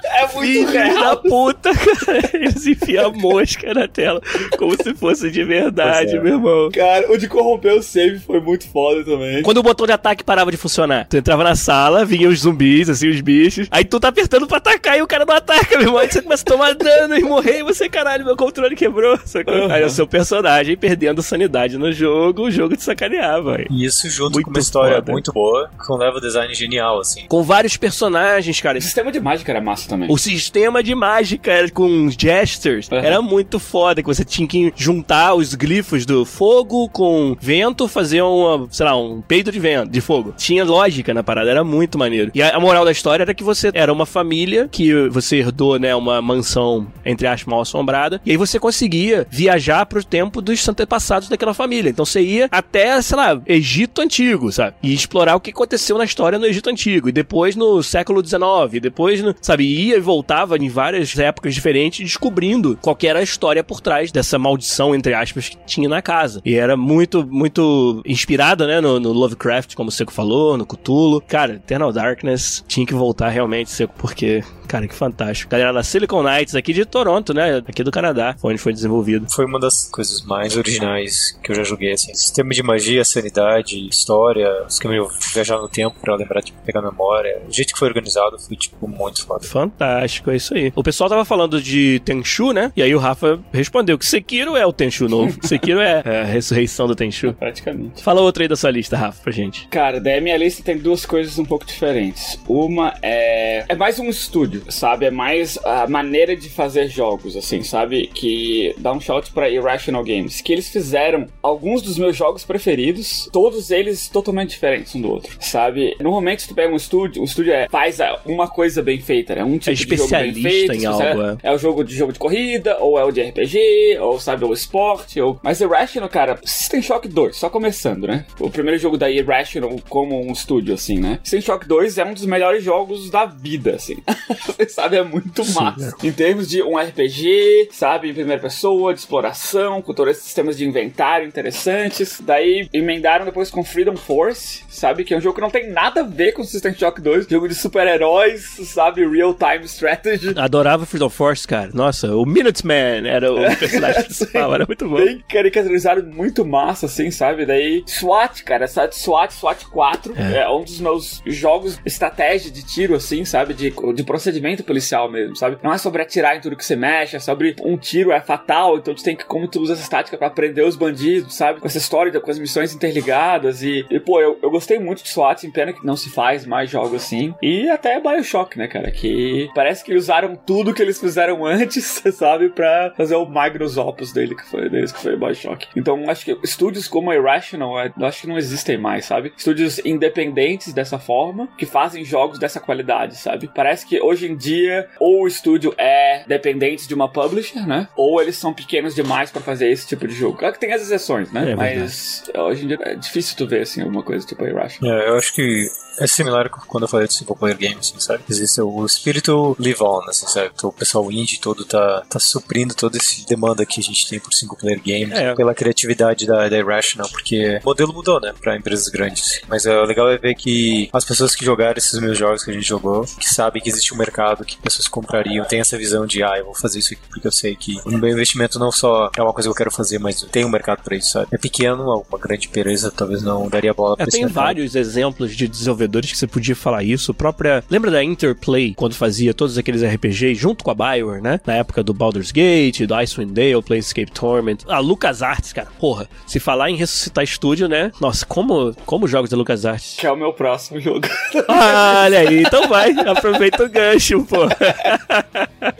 É 0.08 0.22
muito 0.34 0.40
Filhos 0.42 0.74
da 0.74 0.84
real. 0.84 1.18
puta, 1.18 1.72
cara. 1.76 2.30
Eles 2.34 2.66
enfiam 2.66 3.08
a 3.08 3.10
mosca 3.12 3.74
na 3.74 3.88
tela 3.88 4.22
como 4.58 4.76
se 4.82 4.94
fosse 4.94 5.30
de 5.30 5.44
verdade, 5.44 6.16
é. 6.16 6.20
meu 6.20 6.34
irmão. 6.36 6.70
Cara, 6.72 7.12
o 7.12 7.18
de 7.18 7.28
corromper 7.28 7.74
o 7.74 7.84
save 7.84 8.20
foi 8.20 8.40
muito 8.40 8.68
foda 8.70 9.04
também. 9.04 9.42
Quando 9.44 9.58
o 9.58 9.64
botão 9.64 9.86
de 9.86 9.92
ataque 9.92 10.24
parava 10.24 10.52
de 10.52 10.58
funcionar, 10.58 11.08
tu 11.10 11.18
entrava 11.18 11.44
na 11.44 11.56
sala, 11.56 12.06
vinha 12.06 12.30
os 12.30 12.40
zumbis, 12.40 12.90
assim, 12.90 13.10
os 13.10 13.22
bichos. 13.22 13.68
Aí 13.72 13.84
tu 13.84 14.00
tá 14.00 14.08
apertando 14.08 14.48
pra 14.48 14.58
atacar 14.58 14.98
e 14.98 15.02
o 15.02 15.08
cara 15.08 15.26
não 15.26 15.36
ataca, 15.36 15.78
meu 15.78 15.88
irmão. 15.88 15.98
Aí 15.98 16.10
você 16.12 16.22
começa 16.22 16.44
a 16.44 16.46
tomar 16.46 16.74
dano 16.76 17.18
e 17.18 17.24
morrer. 17.24 17.60
E 17.60 17.64
você, 17.64 17.90
caralho, 17.90 18.26
meu 18.26 18.36
controle 18.38 18.76
quebrou. 18.76 19.18
sacou? 19.26 19.54
Uhum. 19.54 19.72
Aí 19.72 19.84
o 19.84 19.90
seu 19.90 20.08
personagem 20.08 20.76
perdendo 20.78 21.22
sanidade 21.22 21.78
no 21.78 21.92
jogo, 21.92 22.44
o 22.44 22.52
jogo 22.52 22.76
te 22.76 22.84
sacaneava. 22.84 23.58
E 23.70 23.86
isso 23.86 24.10
junto 24.10 24.34
Muito 24.34 24.46
com 24.46 24.52
uma 24.52 24.60
história 24.60 24.96
foda. 24.98 25.12
muito 25.12 25.32
boa, 25.34 25.70
com 25.86 25.96
um 25.96 25.98
level 25.98 26.22
design 26.22 26.54
genial, 26.54 27.00
assim. 27.00 27.26
Com 27.28 27.44
vários 27.44 27.78
personagens, 27.78 28.60
cara. 28.62 28.78
O 28.78 28.82
sistema 28.82 29.12
de 29.12 29.20
mágica 29.20 29.52
era 29.52 29.62
massa 29.62 29.90
também. 29.90 29.97
O 30.10 30.18
sistema 30.18 30.84
de 30.84 30.94
mágica 30.94 31.52
era 31.52 31.70
com 31.70 32.10
gestures 32.10 32.88
Uhum. 32.92 32.98
era 32.98 33.22
muito 33.22 33.60
foda, 33.60 34.02
que 34.02 34.08
você 34.08 34.24
tinha 34.24 34.48
que 34.48 34.72
juntar 34.76 35.34
os 35.34 35.54
glifos 35.54 36.06
do 36.06 36.26
fogo 36.26 36.88
com 36.90 37.36
vento, 37.40 37.88
fazer 37.88 38.22
uma, 38.22 38.68
sei 38.72 38.86
lá, 38.86 38.96
um 38.96 39.22
peito 39.22 39.52
de 39.52 39.60
vento, 39.60 39.90
de 39.90 40.02
fogo. 40.02 40.34
Tinha 40.38 40.64
lógica 40.64 41.14
na 41.14 41.24
parada, 41.24 41.50
era 41.50 41.64
muito 41.64 41.98
maneiro. 41.98 42.32
E 42.34 42.42
a, 42.42 42.60
moral 42.60 42.86
da 42.86 42.92
história 42.92 43.24
era 43.24 43.34
que 43.34 43.44
você 43.44 43.72
era 43.74 43.92
uma 43.92 44.06
família 44.06 44.68
que 44.72 45.08
você 45.10 45.38
herdou, 45.38 45.80
né, 45.80 45.96
uma 45.96 46.22
mansão, 46.22 46.88
entre 47.06 47.28
aspas, 47.28 47.48
mal 47.48 47.62
assombrada, 47.62 48.22
e 48.26 48.32
aí 48.32 48.38
você 48.38 48.60
conseguia 48.60 49.26
viajar 49.30 49.86
pro 49.86 50.04
tempo 50.04 50.42
dos 50.42 50.68
antepassados 50.68 51.30
daquela 51.30 51.54
família. 51.54 51.90
Então 51.90 52.06
você 52.06 52.22
ia 52.22 52.48
até, 52.52 53.02
sei 53.02 53.18
lá, 53.18 53.42
Egito 53.46 54.02
Antigo, 54.02 54.52
sabe? 54.52 54.76
E 54.84 54.94
explorar 54.94 55.36
o 55.36 55.40
que 55.40 55.52
aconteceu 55.52 55.98
na 55.98 56.06
história 56.06 56.40
no 56.40 56.46
Egito 56.46 56.70
Antigo. 56.70 57.10
E 57.10 57.12
depois 57.12 57.56
no 57.56 57.82
século 57.84 58.26
XIX, 58.26 58.82
depois, 58.82 59.22
no, 59.22 59.36
sabe, 59.42 59.66
ia 59.88 59.98
e 59.98 60.02
voltava 60.02 60.58
em 60.58 60.70
várias 60.70 61.18
épocas 61.18 61.54
diferentes, 61.54 62.06
descobrindo 62.06 62.78
qual 62.82 62.98
era 63.04 63.20
a 63.20 63.24
história 63.24 63.64
por 63.64 63.82
trás 63.82 64.12
dessa 64.12 64.38
maldição, 64.38 64.94
entre 64.94 65.14
aspas, 65.14 65.50
que 65.50 65.58
tinha 65.66 65.88
na 65.88 66.02
casa. 66.02 66.42
E 66.44 66.56
era 66.56 66.76
muito, 66.76 67.26
muito 67.26 68.02
inspirada, 68.06 68.68
né, 68.68 68.82
no, 68.82 69.00
no 69.00 69.12
Lovecraft, 69.12 69.76
como 69.76 69.90
o 69.90 69.92
Seco 69.92 70.12
falou, 70.12 70.58
no 70.58 70.66
Cthulhu. 70.66 71.22
Cara, 71.22 71.54
Eternal 71.54 71.92
Darkness 71.92 72.64
tinha 72.68 72.86
que 72.86 72.94
voltar 72.94 73.30
realmente, 73.30 73.70
Seco, 73.70 73.94
porque, 73.98 74.44
cara, 74.68 74.88
que 74.88 74.96
fantástico. 74.96 75.52
Galera 75.52 75.74
da 75.74 75.84
Silicon 75.84 76.24
Knights, 76.24 76.56
aqui 76.56 76.74
de 76.74 76.86
Toronto, 76.86 77.34
né, 77.34 77.58
aqui 77.68 77.84
do 77.84 77.92
Canadá, 77.92 78.36
foi 78.40 78.54
onde 78.54 78.62
foi 78.62 78.74
desenvolvido. 78.74 79.28
Foi 79.32 79.46
uma 79.46 79.60
das 79.60 79.90
coisas 79.90 80.24
mais 80.24 80.56
originais 80.58 81.38
que 81.44 81.52
eu 81.52 81.56
já 81.56 81.64
joguei, 81.64 81.94
assim. 81.94 82.14
Sistema 82.14 82.52
de 82.52 82.64
magia, 82.64 83.04
sanidade, 83.06 83.88
história, 83.88 84.66
esquema 84.68 84.94
de 84.94 85.34
viajar 85.34 85.58
no 85.58 85.68
tempo 85.68 85.96
pra 86.00 86.16
lembrar, 86.16 86.42
tipo, 86.42 86.62
pegar 86.64 86.82
memória. 86.82 87.42
O 87.48 87.54
jeito 87.54 87.74
que 87.74 87.80
foi 87.80 87.88
organizado 87.88 88.40
foi, 88.40 88.56
tipo, 88.56 88.88
muito 88.88 89.26
foda. 89.26 89.46
Fantástico, 89.46 89.77
é 89.80 90.36
isso 90.36 90.54
aí. 90.54 90.72
O 90.76 90.84
pessoal 90.84 91.10
tava 91.10 91.26
falando 91.26 91.62
de 91.62 92.02
Tenchu, 92.06 92.52
né? 92.52 92.72
E 92.76 92.82
aí 92.82 92.94
o 92.94 93.00
Rafa 93.00 93.40
respondeu 93.52 93.98
que 93.98 94.06
Sekiro 94.06 94.56
é 94.56 94.66
o 94.66 94.74
Tenchu 94.74 95.08
novo. 95.08 95.38
Sekiro 95.46 95.80
é 95.80 96.22
a 96.22 96.24
ressurreição 96.24 96.88
do 96.88 96.96
Tenchu. 96.96 97.34
Praticamente. 97.34 98.02
Fala 98.04 98.22
outra 98.22 98.44
aí 98.44 98.48
da 98.48 98.56
sua 98.56 98.72
lista, 98.72 98.98
Rafa, 98.98 99.22
pra 99.24 99.32
gente. 99.32 99.68
Cara, 99.68 100.00
daí 100.00 100.18
a 100.18 100.22
minha 100.22 100.38
lista 100.38 100.64
tem 100.64 100.78
duas 100.78 101.06
coisas 101.06 101.38
um 101.38 101.46
pouco 101.46 101.66
diferentes. 101.66 102.40
Uma 102.48 102.96
é. 103.02 103.66
É 103.68 103.76
mais 103.76 104.00
um 104.00 104.10
estúdio, 104.10 104.64
sabe? 104.70 105.06
É 105.06 105.12
mais 105.12 105.58
a 105.64 105.88
maneira 105.88 106.36
de 106.36 106.50
fazer 106.50 106.88
jogos, 106.88 107.36
assim, 107.36 107.64
sabe? 107.64 108.08
Que 108.08 108.74
dá 108.78 108.92
um 108.92 109.00
shout 109.00 109.32
pra 109.32 109.50
Irrational 109.50 110.04
Games. 110.04 110.42
Que 110.42 110.54
eles 110.54 110.70
fizeram 110.70 111.28
alguns 111.42 111.82
dos 111.82 111.98
meus 111.98 112.16
jogos 112.16 112.44
preferidos, 112.44 113.30
todos 113.32 113.72
eles 113.72 114.08
totalmente 114.10 114.52
diferentes 114.52 114.96
um 114.96 115.02
do 115.02 115.12
outro, 115.12 115.36
sabe? 115.40 115.96
Normalmente, 116.00 116.44
se 116.44 116.48
tu 116.48 116.56
pega 116.56 116.72
um 116.72 116.76
estúdio, 116.76 117.22
o 117.22 117.26
estúdio 117.26 117.54
é, 117.54 117.68
faz 117.70 117.98
uma 118.26 118.48
coisa 118.48 118.82
bem 118.82 119.00
feita, 119.00 119.36
né? 119.36 119.44
Um 119.44 119.58
tipo 119.76 119.94
É 119.94 119.96
especialista 119.96 120.50
feito, 120.50 120.74
em 120.74 120.86
algo, 120.86 121.40
é 121.42 121.52
o 121.52 121.58
jogo 121.58 121.84
de 121.84 121.96
jogo 121.96 122.14
de 122.14 122.20
corrida, 122.20 122.78
ou 122.80 122.98
é 122.98 123.04
o 123.04 123.12
de 123.12 123.22
RPG, 123.22 123.98
ou 124.00 124.20
sabe, 124.20 124.46
o 124.46 124.54
esporte, 124.54 125.20
ou... 125.20 125.40
Mas 125.44 125.62
Irrational, 125.62 126.10
cara, 126.10 126.40
System 126.44 126.82
Shock 126.82 127.08
2, 127.08 127.36
só 127.36 127.50
começando, 127.50 128.08
né? 128.08 128.26
O 128.40 128.50
primeiro 128.50 128.80
jogo 128.80 128.98
da 128.98 129.10
Irrational 129.10 129.76
como 129.90 130.20
um 130.22 130.32
estúdio, 130.32 130.74
assim, 130.74 131.00
né? 131.00 131.20
System 131.24 131.42
Shock 131.42 131.68
2 131.68 131.98
é 131.98 132.06
um 132.06 132.14
dos 132.14 132.26
melhores 132.26 132.64
jogos 132.64 133.10
da 133.10 133.26
vida, 133.26 133.76
assim. 133.76 133.98
Você 134.46 134.68
sabe, 134.70 134.98
é 134.98 135.04
muito 135.04 135.46
massa. 135.54 135.96
Em 136.04 136.12
termos 136.12 136.48
de 136.48 136.62
um 136.62 136.78
RPG, 136.78 137.70
sabe, 137.72 138.10
em 138.10 138.14
primeira 138.14 138.42
pessoa, 138.42 138.94
de 138.94 139.00
exploração, 139.00 139.82
com 139.82 139.94
todos 139.94 140.12
esses 140.12 140.24
sistemas 140.24 140.58
de 140.58 140.68
inventário 140.68 141.28
interessantes. 141.28 142.22
Daí 142.22 142.68
emendaram 142.74 143.26
depois 143.26 143.50
com 143.50 143.64
Freedom 143.64 143.96
Force, 143.96 144.64
sabe? 144.70 145.04
Que 145.04 145.14
é 145.14 145.18
um 145.18 145.22
jogo 145.22 145.36
que 145.36 145.42
não 145.42 145.50
tem 145.50 145.70
nada 145.70 146.02
a 146.02 146.04
ver 146.04 146.34
com 146.34 146.44
System 146.44 146.74
Shock 146.74 147.02
2. 147.02 147.28
Jogo 147.28 147.48
de 147.48 147.56
super-heróis, 147.56 148.44
sabe? 148.66 149.08
Real-time 149.08 149.57
strategy. 149.66 150.34
Adorava 150.38 150.86
Freedom 150.86 151.10
Force, 151.10 151.48
cara. 151.48 151.70
Nossa, 151.74 152.16
o 152.16 152.26
Minuteman 152.26 153.08
era 153.08 153.32
o 153.32 153.38
personagem 153.58 154.04
principal, 154.04 154.54
era 154.54 154.66
muito 154.66 154.88
bom. 154.88 154.98
Bem 154.98 155.24
caricaturizado, 155.28 156.04
muito 156.04 156.46
massa, 156.46 156.86
assim, 156.86 157.12
sabe? 157.12 157.46
Daí, 157.46 157.84
SWAT, 157.86 158.44
cara, 158.44 158.68
sabe? 158.68 158.96
SWAT, 158.96 159.34
SWAT 159.34 159.66
4 159.66 160.14
é. 160.18 160.50
um 160.50 160.64
dos 160.64 160.80
meus 160.80 161.22
jogos 161.26 161.80
estratégia 161.86 162.52
de 162.52 162.64
tiro, 162.64 162.96
assim, 162.96 163.26
sabe? 163.26 163.54
De, 163.54 163.74
de 163.94 164.04
procedimento 164.04 164.64
policial 164.64 165.10
mesmo, 165.12 165.36
sabe? 165.36 165.58
Não 165.64 165.74
é 165.74 165.78
sobre 165.78 166.02
atirar 166.02 166.36
em 166.36 166.42
tudo 166.42 166.56
que 166.56 166.66
você 166.66 166.76
mexe, 166.76 167.16
é 167.16 167.20
sobre 167.20 167.56
um 167.62 167.78
tiro 167.78 168.12
é 168.12 168.22
fatal, 168.22 168.78
então 168.78 168.94
tu 168.94 169.04
tem 169.04 169.16
que, 169.16 169.26
como 169.26 169.48
tu 169.48 169.62
usa 169.62 169.74
essa 169.74 169.90
tática 169.90 170.18
pra 170.18 170.30
prender 170.30 170.66
os 170.66 170.76
bandidos, 170.76 171.36
sabe? 171.36 171.60
Com 171.60 171.68
essa 171.68 171.78
história, 171.78 172.20
com 172.20 172.32
as 172.32 172.40
missões 172.40 172.74
interligadas 172.74 173.62
e, 173.62 173.86
e 173.90 174.00
pô, 174.00 174.20
eu, 174.20 174.38
eu 174.42 174.50
gostei 174.50 174.80
muito 174.80 175.04
de 175.04 175.10
SWAT, 175.10 175.44
em 175.44 175.52
pena 175.52 175.74
que 175.74 175.86
não 175.86 175.96
se 175.96 176.10
faz 176.10 176.46
mais 176.46 176.70
jogos 176.70 176.96
assim. 176.96 177.34
E 177.42 177.70
até 177.70 178.00
Bioshock, 178.00 178.58
né, 178.58 178.68
cara? 178.68 178.92
Que 178.92 179.37
parece 179.54 179.84
que 179.84 179.94
usaram 179.94 180.36
tudo 180.36 180.74
que 180.74 180.82
eles 180.82 181.00
fizeram 181.00 181.44
antes, 181.46 182.02
sabe? 182.14 182.50
Pra 182.50 182.94
fazer 182.96 183.16
o 183.16 183.26
Magnus 183.26 183.78
Opus 183.78 184.12
dele, 184.12 184.36
que 184.36 184.46
foi 184.46 184.70
deles, 184.70 184.92
que 184.92 185.02
foi 185.02 185.16
Bioshock. 185.16 185.68
Então, 185.76 186.10
acho 186.10 186.26
que 186.26 186.38
estúdios 186.44 186.88
como 186.88 187.12
a 187.12 187.16
Irrational, 187.16 187.80
é, 187.80 187.92
eu 187.98 188.06
acho 188.06 188.22
que 188.22 188.28
não 188.28 188.38
existem 188.38 188.78
mais, 188.78 189.06
sabe? 189.06 189.34
Estúdios 189.38 189.80
independentes 189.86 190.74
dessa 190.74 191.00
forma, 191.00 191.48
que 191.58 191.66
fazem 191.66 192.04
jogos 192.04 192.40
dessa 192.40 192.60
qualidade, 192.60 193.18
sabe? 193.18 193.50
Parece 193.54 193.86
que 193.86 194.02
hoje 194.02 194.30
em 194.30 194.36
dia, 194.36 194.88
ou 195.00 195.24
o 195.24 195.28
estúdio 195.28 195.74
é 195.78 196.24
dependente 196.28 196.88
de 196.88 196.94
uma 196.94 197.10
publisher, 197.10 197.68
né? 197.68 197.88
Ou 197.96 198.22
eles 198.22 198.38
são 198.38 198.54
pequenos 198.54 198.96
demais 198.96 199.32
pra 199.32 199.42
fazer 199.42 199.70
esse 199.70 199.88
tipo 199.88 200.08
de 200.08 200.14
jogo. 200.14 200.38
Claro 200.38 200.54
que 200.54 200.60
tem 200.60 200.74
as 200.74 200.82
exceções, 200.82 201.32
né? 201.32 201.52
É 201.52 201.56
Mas 201.56 202.24
hoje 202.36 202.66
em 202.66 202.68
dia 202.68 202.78
é 202.82 202.96
difícil 202.96 203.36
tu 203.38 203.48
ver, 203.48 203.62
assim, 203.62 203.82
alguma 203.82 204.04
coisa 204.04 204.26
tipo 204.26 204.44
a 204.44 204.50
Irrational. 204.50 204.98
É, 204.98 205.10
eu 205.10 205.18
acho 205.18 205.34
que 205.34 205.68
é 206.00 206.08
similar 206.08 206.50
com 206.50 206.62
quando 206.62 206.84
eu 206.84 206.88
falei 206.88 207.08
de 207.08 207.14
single 207.14 207.36
player 207.36 207.58
game, 207.58 207.76
assim, 207.80 208.00
sabe? 208.00 208.24
Existe 208.30 208.62
o 208.62 208.86
espírito 208.86 209.56
live 209.60 209.82
on, 209.84 210.02
assim, 210.08 210.28
sabe? 210.28 210.52
Então, 210.56 210.70
o 210.70 210.74
pessoal 210.74 211.12
indie 211.12 211.40
todo 211.40 211.66
tá, 211.66 212.04
tá 212.10 212.20
suprindo 212.20 212.74
toda 212.74 212.98
essa 212.98 213.26
demanda 213.28 213.66
que 213.66 213.80
a 213.80 213.84
gente 213.84 214.08
tem 214.08 214.20
por 214.20 214.34
single 214.34 214.58
player 214.58 214.82
games, 214.84 215.12
É. 215.18 215.34
pela 215.36 215.54
criatividade 215.54 216.26
da, 216.26 216.48
da 216.50 216.58
Irrational, 216.58 217.10
porque 217.10 217.60
o 217.64 217.66
modelo 217.66 217.94
mudou, 217.94 218.20
né, 218.22 218.34
pra 218.40 218.56
empresas 218.56 218.88
grandes. 218.90 219.42
Mas 219.48 219.66
é, 219.66 219.78
o 219.78 219.86
legal 219.86 220.10
é 220.10 220.18
ver 220.18 220.36
que 220.36 220.90
as 220.94 221.06
pessoas 221.06 221.36
que 221.36 221.44
jogaram 221.46 221.78
esses 221.78 222.00
meus 222.00 222.18
jogos 222.18 222.44
que 222.44 222.52
a 222.52 222.54
gente 222.54 222.68
jogou, 222.68 223.04
que 223.04 223.30
sabem 223.30 223.62
que 223.62 223.70
existe 223.70 223.94
um 223.94 223.98
mercado 223.98 224.44
que 224.46 224.58
pessoas 224.58 224.88
comprariam, 224.88 225.46
tem 225.46 225.60
essa 225.60 225.78
visão 225.78 226.06
de, 226.06 226.24
ah, 226.24 226.38
eu 226.38 226.46
vou 226.46 226.56
fazer 226.56 226.80
isso 226.80 226.94
aqui 226.94 227.02
porque 227.10 227.28
eu 227.28 227.32
sei 227.32 227.56
que 227.56 227.80
o 227.86 227.92
meu 227.92 228.10
investimento 228.10 228.60
não 228.60 228.72
só 228.72 229.10
é 229.18 229.22
uma 229.22 229.34
coisa 229.34 229.48
que 229.50 229.52
eu 229.52 229.56
quero 229.58 229.72
fazer, 229.72 230.00
mas 230.00 230.22
tem 230.32 230.46
um 230.46 230.50
mercado 230.50 230.84
pra 230.84 230.96
isso, 230.96 231.12
sabe? 231.12 231.28
É 231.32 231.38
pequeno, 231.38 232.04
uma 232.10 232.20
grande 232.20 232.48
empresa 232.48 232.92
talvez 232.96 233.22
não 233.24 233.48
daria 233.50 233.74
bola 233.74 233.96
pra 233.96 234.06
É, 234.06 234.10
tem 234.10 234.22
mercado. 234.26 234.34
vários 234.44 234.76
exemplos 234.76 235.36
de 235.36 235.48
desenvolvedores 235.48 235.87
que 235.90 236.18
você 236.18 236.28
podia 236.28 236.56
falar 236.56 236.84
isso. 236.84 237.14
Própria. 237.14 237.64
Lembra 237.70 237.92
da 237.92 238.04
Interplay, 238.04 238.74
quando 238.76 238.96
fazia 238.96 239.34
todos 239.34 239.58
aqueles 239.58 239.84
RPGs 239.84 240.36
junto 240.36 240.64
com 240.64 240.72
a 240.72 240.76
Bioware, 240.76 241.22
né? 241.22 241.40
Na 241.46 241.56
época 241.56 241.84
do 241.84 241.94
Baldur's 241.94 242.32
Gate, 242.32 242.82
do 242.82 242.96
Icewind 242.96 243.32
Dale, 243.32 243.62
Planescape 243.62 244.12
Torment. 244.12 244.58
A 244.68 244.80
LucasArts, 244.80 245.54
cara. 245.54 245.68
Porra, 245.80 246.08
se 246.26 246.40
falar 246.40 246.70
em 246.70 246.76
ressuscitar 246.76 247.24
estúdio, 247.24 247.68
né? 247.68 247.92
Nossa, 248.00 248.26
como, 248.26 248.76
como 248.86 249.08
jogos 249.08 249.30
da 249.30 249.38
LucasArts. 249.38 249.98
Que 250.00 250.08
é 250.08 250.12
o 250.12 250.16
meu 250.16 250.34
próximo 250.34 250.80
jogo. 250.80 251.08
Olha 251.48 252.20
aí, 252.20 252.42
então 252.42 252.68
vai, 252.68 252.92
aproveita 252.92 253.64
o 253.64 253.70
gancho, 253.70 254.26
pô. 254.26 254.48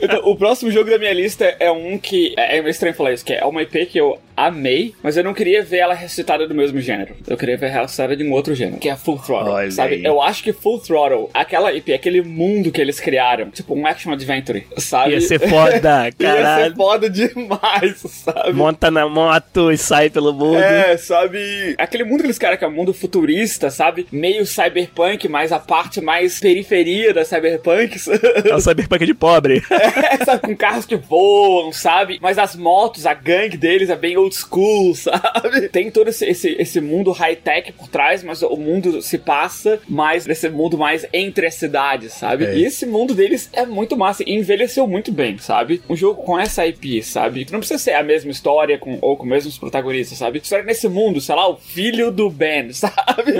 Então, 0.00 0.20
o 0.24 0.36
próximo 0.36 0.70
jogo 0.70 0.90
da 0.90 0.98
minha 0.98 1.12
lista 1.12 1.44
é 1.58 1.70
um 1.70 1.98
que. 1.98 2.34
É, 2.36 2.58
é 2.58 2.60
meio 2.60 2.70
estranho 2.70 2.94
falar 2.94 3.12
isso, 3.12 3.24
que 3.24 3.32
é 3.32 3.44
uma 3.44 3.62
IP 3.62 3.86
que 3.86 3.98
eu 3.98 4.18
amei, 4.46 4.94
mas 5.02 5.16
eu 5.16 5.24
não 5.24 5.34
queria 5.34 5.62
ver 5.62 5.78
ela 5.78 5.94
ressuscitada 5.94 6.46
do 6.46 6.54
mesmo 6.54 6.80
gênero. 6.80 7.14
Eu 7.26 7.36
queria 7.36 7.56
ver 7.56 7.70
ela 7.70 7.82
ressuscitada 7.82 8.16
de 8.16 8.24
um 8.24 8.32
outro 8.32 8.54
gênero, 8.54 8.78
que 8.78 8.88
é 8.88 8.96
Full 8.96 9.18
Throttle, 9.18 9.52
Olha 9.52 9.70
sabe? 9.70 9.94
aí. 9.96 10.04
Eu 10.04 10.20
acho 10.22 10.42
que 10.42 10.52
Full 10.52 10.80
Throttle, 10.80 11.28
aquela 11.34 11.72
IP, 11.72 11.92
aquele 11.92 12.22
mundo 12.22 12.70
que 12.70 12.80
eles 12.80 13.00
criaram, 13.00 13.50
tipo 13.50 13.74
um 13.74 13.86
action 13.86 14.12
adventure, 14.12 14.66
sabe? 14.76 15.12
Ia 15.12 15.20
ser 15.20 15.40
foda, 15.48 16.06
Ia 16.06 16.12
caralho. 16.12 16.64
ser 16.70 16.76
foda 16.76 17.10
demais, 17.10 17.96
sabe? 17.98 18.52
Monta 18.52 18.90
na 18.90 19.08
moto 19.08 19.70
e 19.72 19.78
sai 19.78 20.10
pelo 20.10 20.32
mundo. 20.32 20.58
É, 20.58 20.96
sabe? 20.96 21.74
Aquele 21.78 22.04
mundo 22.04 22.20
que 22.20 22.26
eles 22.26 22.38
querem 22.38 22.58
que 22.58 22.64
é 22.64 22.68
um 22.68 22.72
mundo 22.72 22.92
futurista, 22.94 23.70
sabe? 23.70 24.06
Meio 24.12 24.44
cyberpunk, 24.46 25.28
mas 25.28 25.52
a 25.52 25.58
parte 25.58 26.00
mais 26.00 26.38
periferia 26.40 27.12
da 27.14 27.24
cyberpunk. 27.24 27.96
É 28.48 28.54
o 28.54 28.60
cyberpunk 28.60 29.04
de 29.06 29.14
pobre. 29.14 29.62
É, 30.10 30.24
sabe? 30.24 30.42
Com 30.42 30.56
carros 30.56 30.84
que 30.86 30.96
voam, 30.96 31.72
sabe? 31.72 32.18
Mas 32.20 32.38
as 32.38 32.54
motos, 32.56 33.06
a 33.06 33.14
gangue 33.14 33.56
deles 33.56 33.90
é 33.90 33.96
bem 33.96 34.16
old 34.28 34.36
school, 34.36 34.94
sabe? 34.94 35.68
Tem 35.68 35.90
todo 35.90 36.08
esse, 36.08 36.26
esse, 36.26 36.56
esse 36.58 36.80
mundo 36.80 37.10
high-tech 37.10 37.72
por 37.72 37.88
trás, 37.88 38.22
mas 38.22 38.42
o 38.42 38.56
mundo 38.56 39.02
se 39.02 39.18
passa 39.18 39.80
mais 39.88 40.26
nesse 40.26 40.48
mundo 40.48 40.76
mais 40.78 41.06
entre 41.12 41.46
as 41.46 41.54
cidades, 41.54 42.12
sabe? 42.12 42.44
É. 42.44 42.56
E 42.56 42.64
esse 42.64 42.86
mundo 42.86 43.14
deles 43.14 43.48
é 43.52 43.64
muito 43.64 43.96
massa 43.96 44.22
e 44.26 44.34
envelheceu 44.34 44.86
muito 44.86 45.10
bem, 45.10 45.38
sabe? 45.38 45.82
Um 45.88 45.96
jogo 45.96 46.22
com 46.22 46.38
essa 46.38 46.66
IP, 46.66 47.02
sabe? 47.02 47.46
Não 47.50 47.58
precisa 47.58 47.78
ser 47.78 47.94
a 47.94 48.02
mesma 48.02 48.30
história 48.30 48.78
com, 48.78 48.98
ou 49.00 49.16
com 49.16 49.24
os 49.24 49.28
mesmos 49.28 49.58
protagonistas, 49.58 50.18
sabe? 50.18 50.38
História 50.38 50.64
nesse 50.64 50.88
mundo, 50.88 51.20
sei 51.20 51.34
lá, 51.34 51.48
o 51.48 51.56
filho 51.56 52.10
do 52.10 52.30
Ben, 52.30 52.70
sabe? 52.72 53.32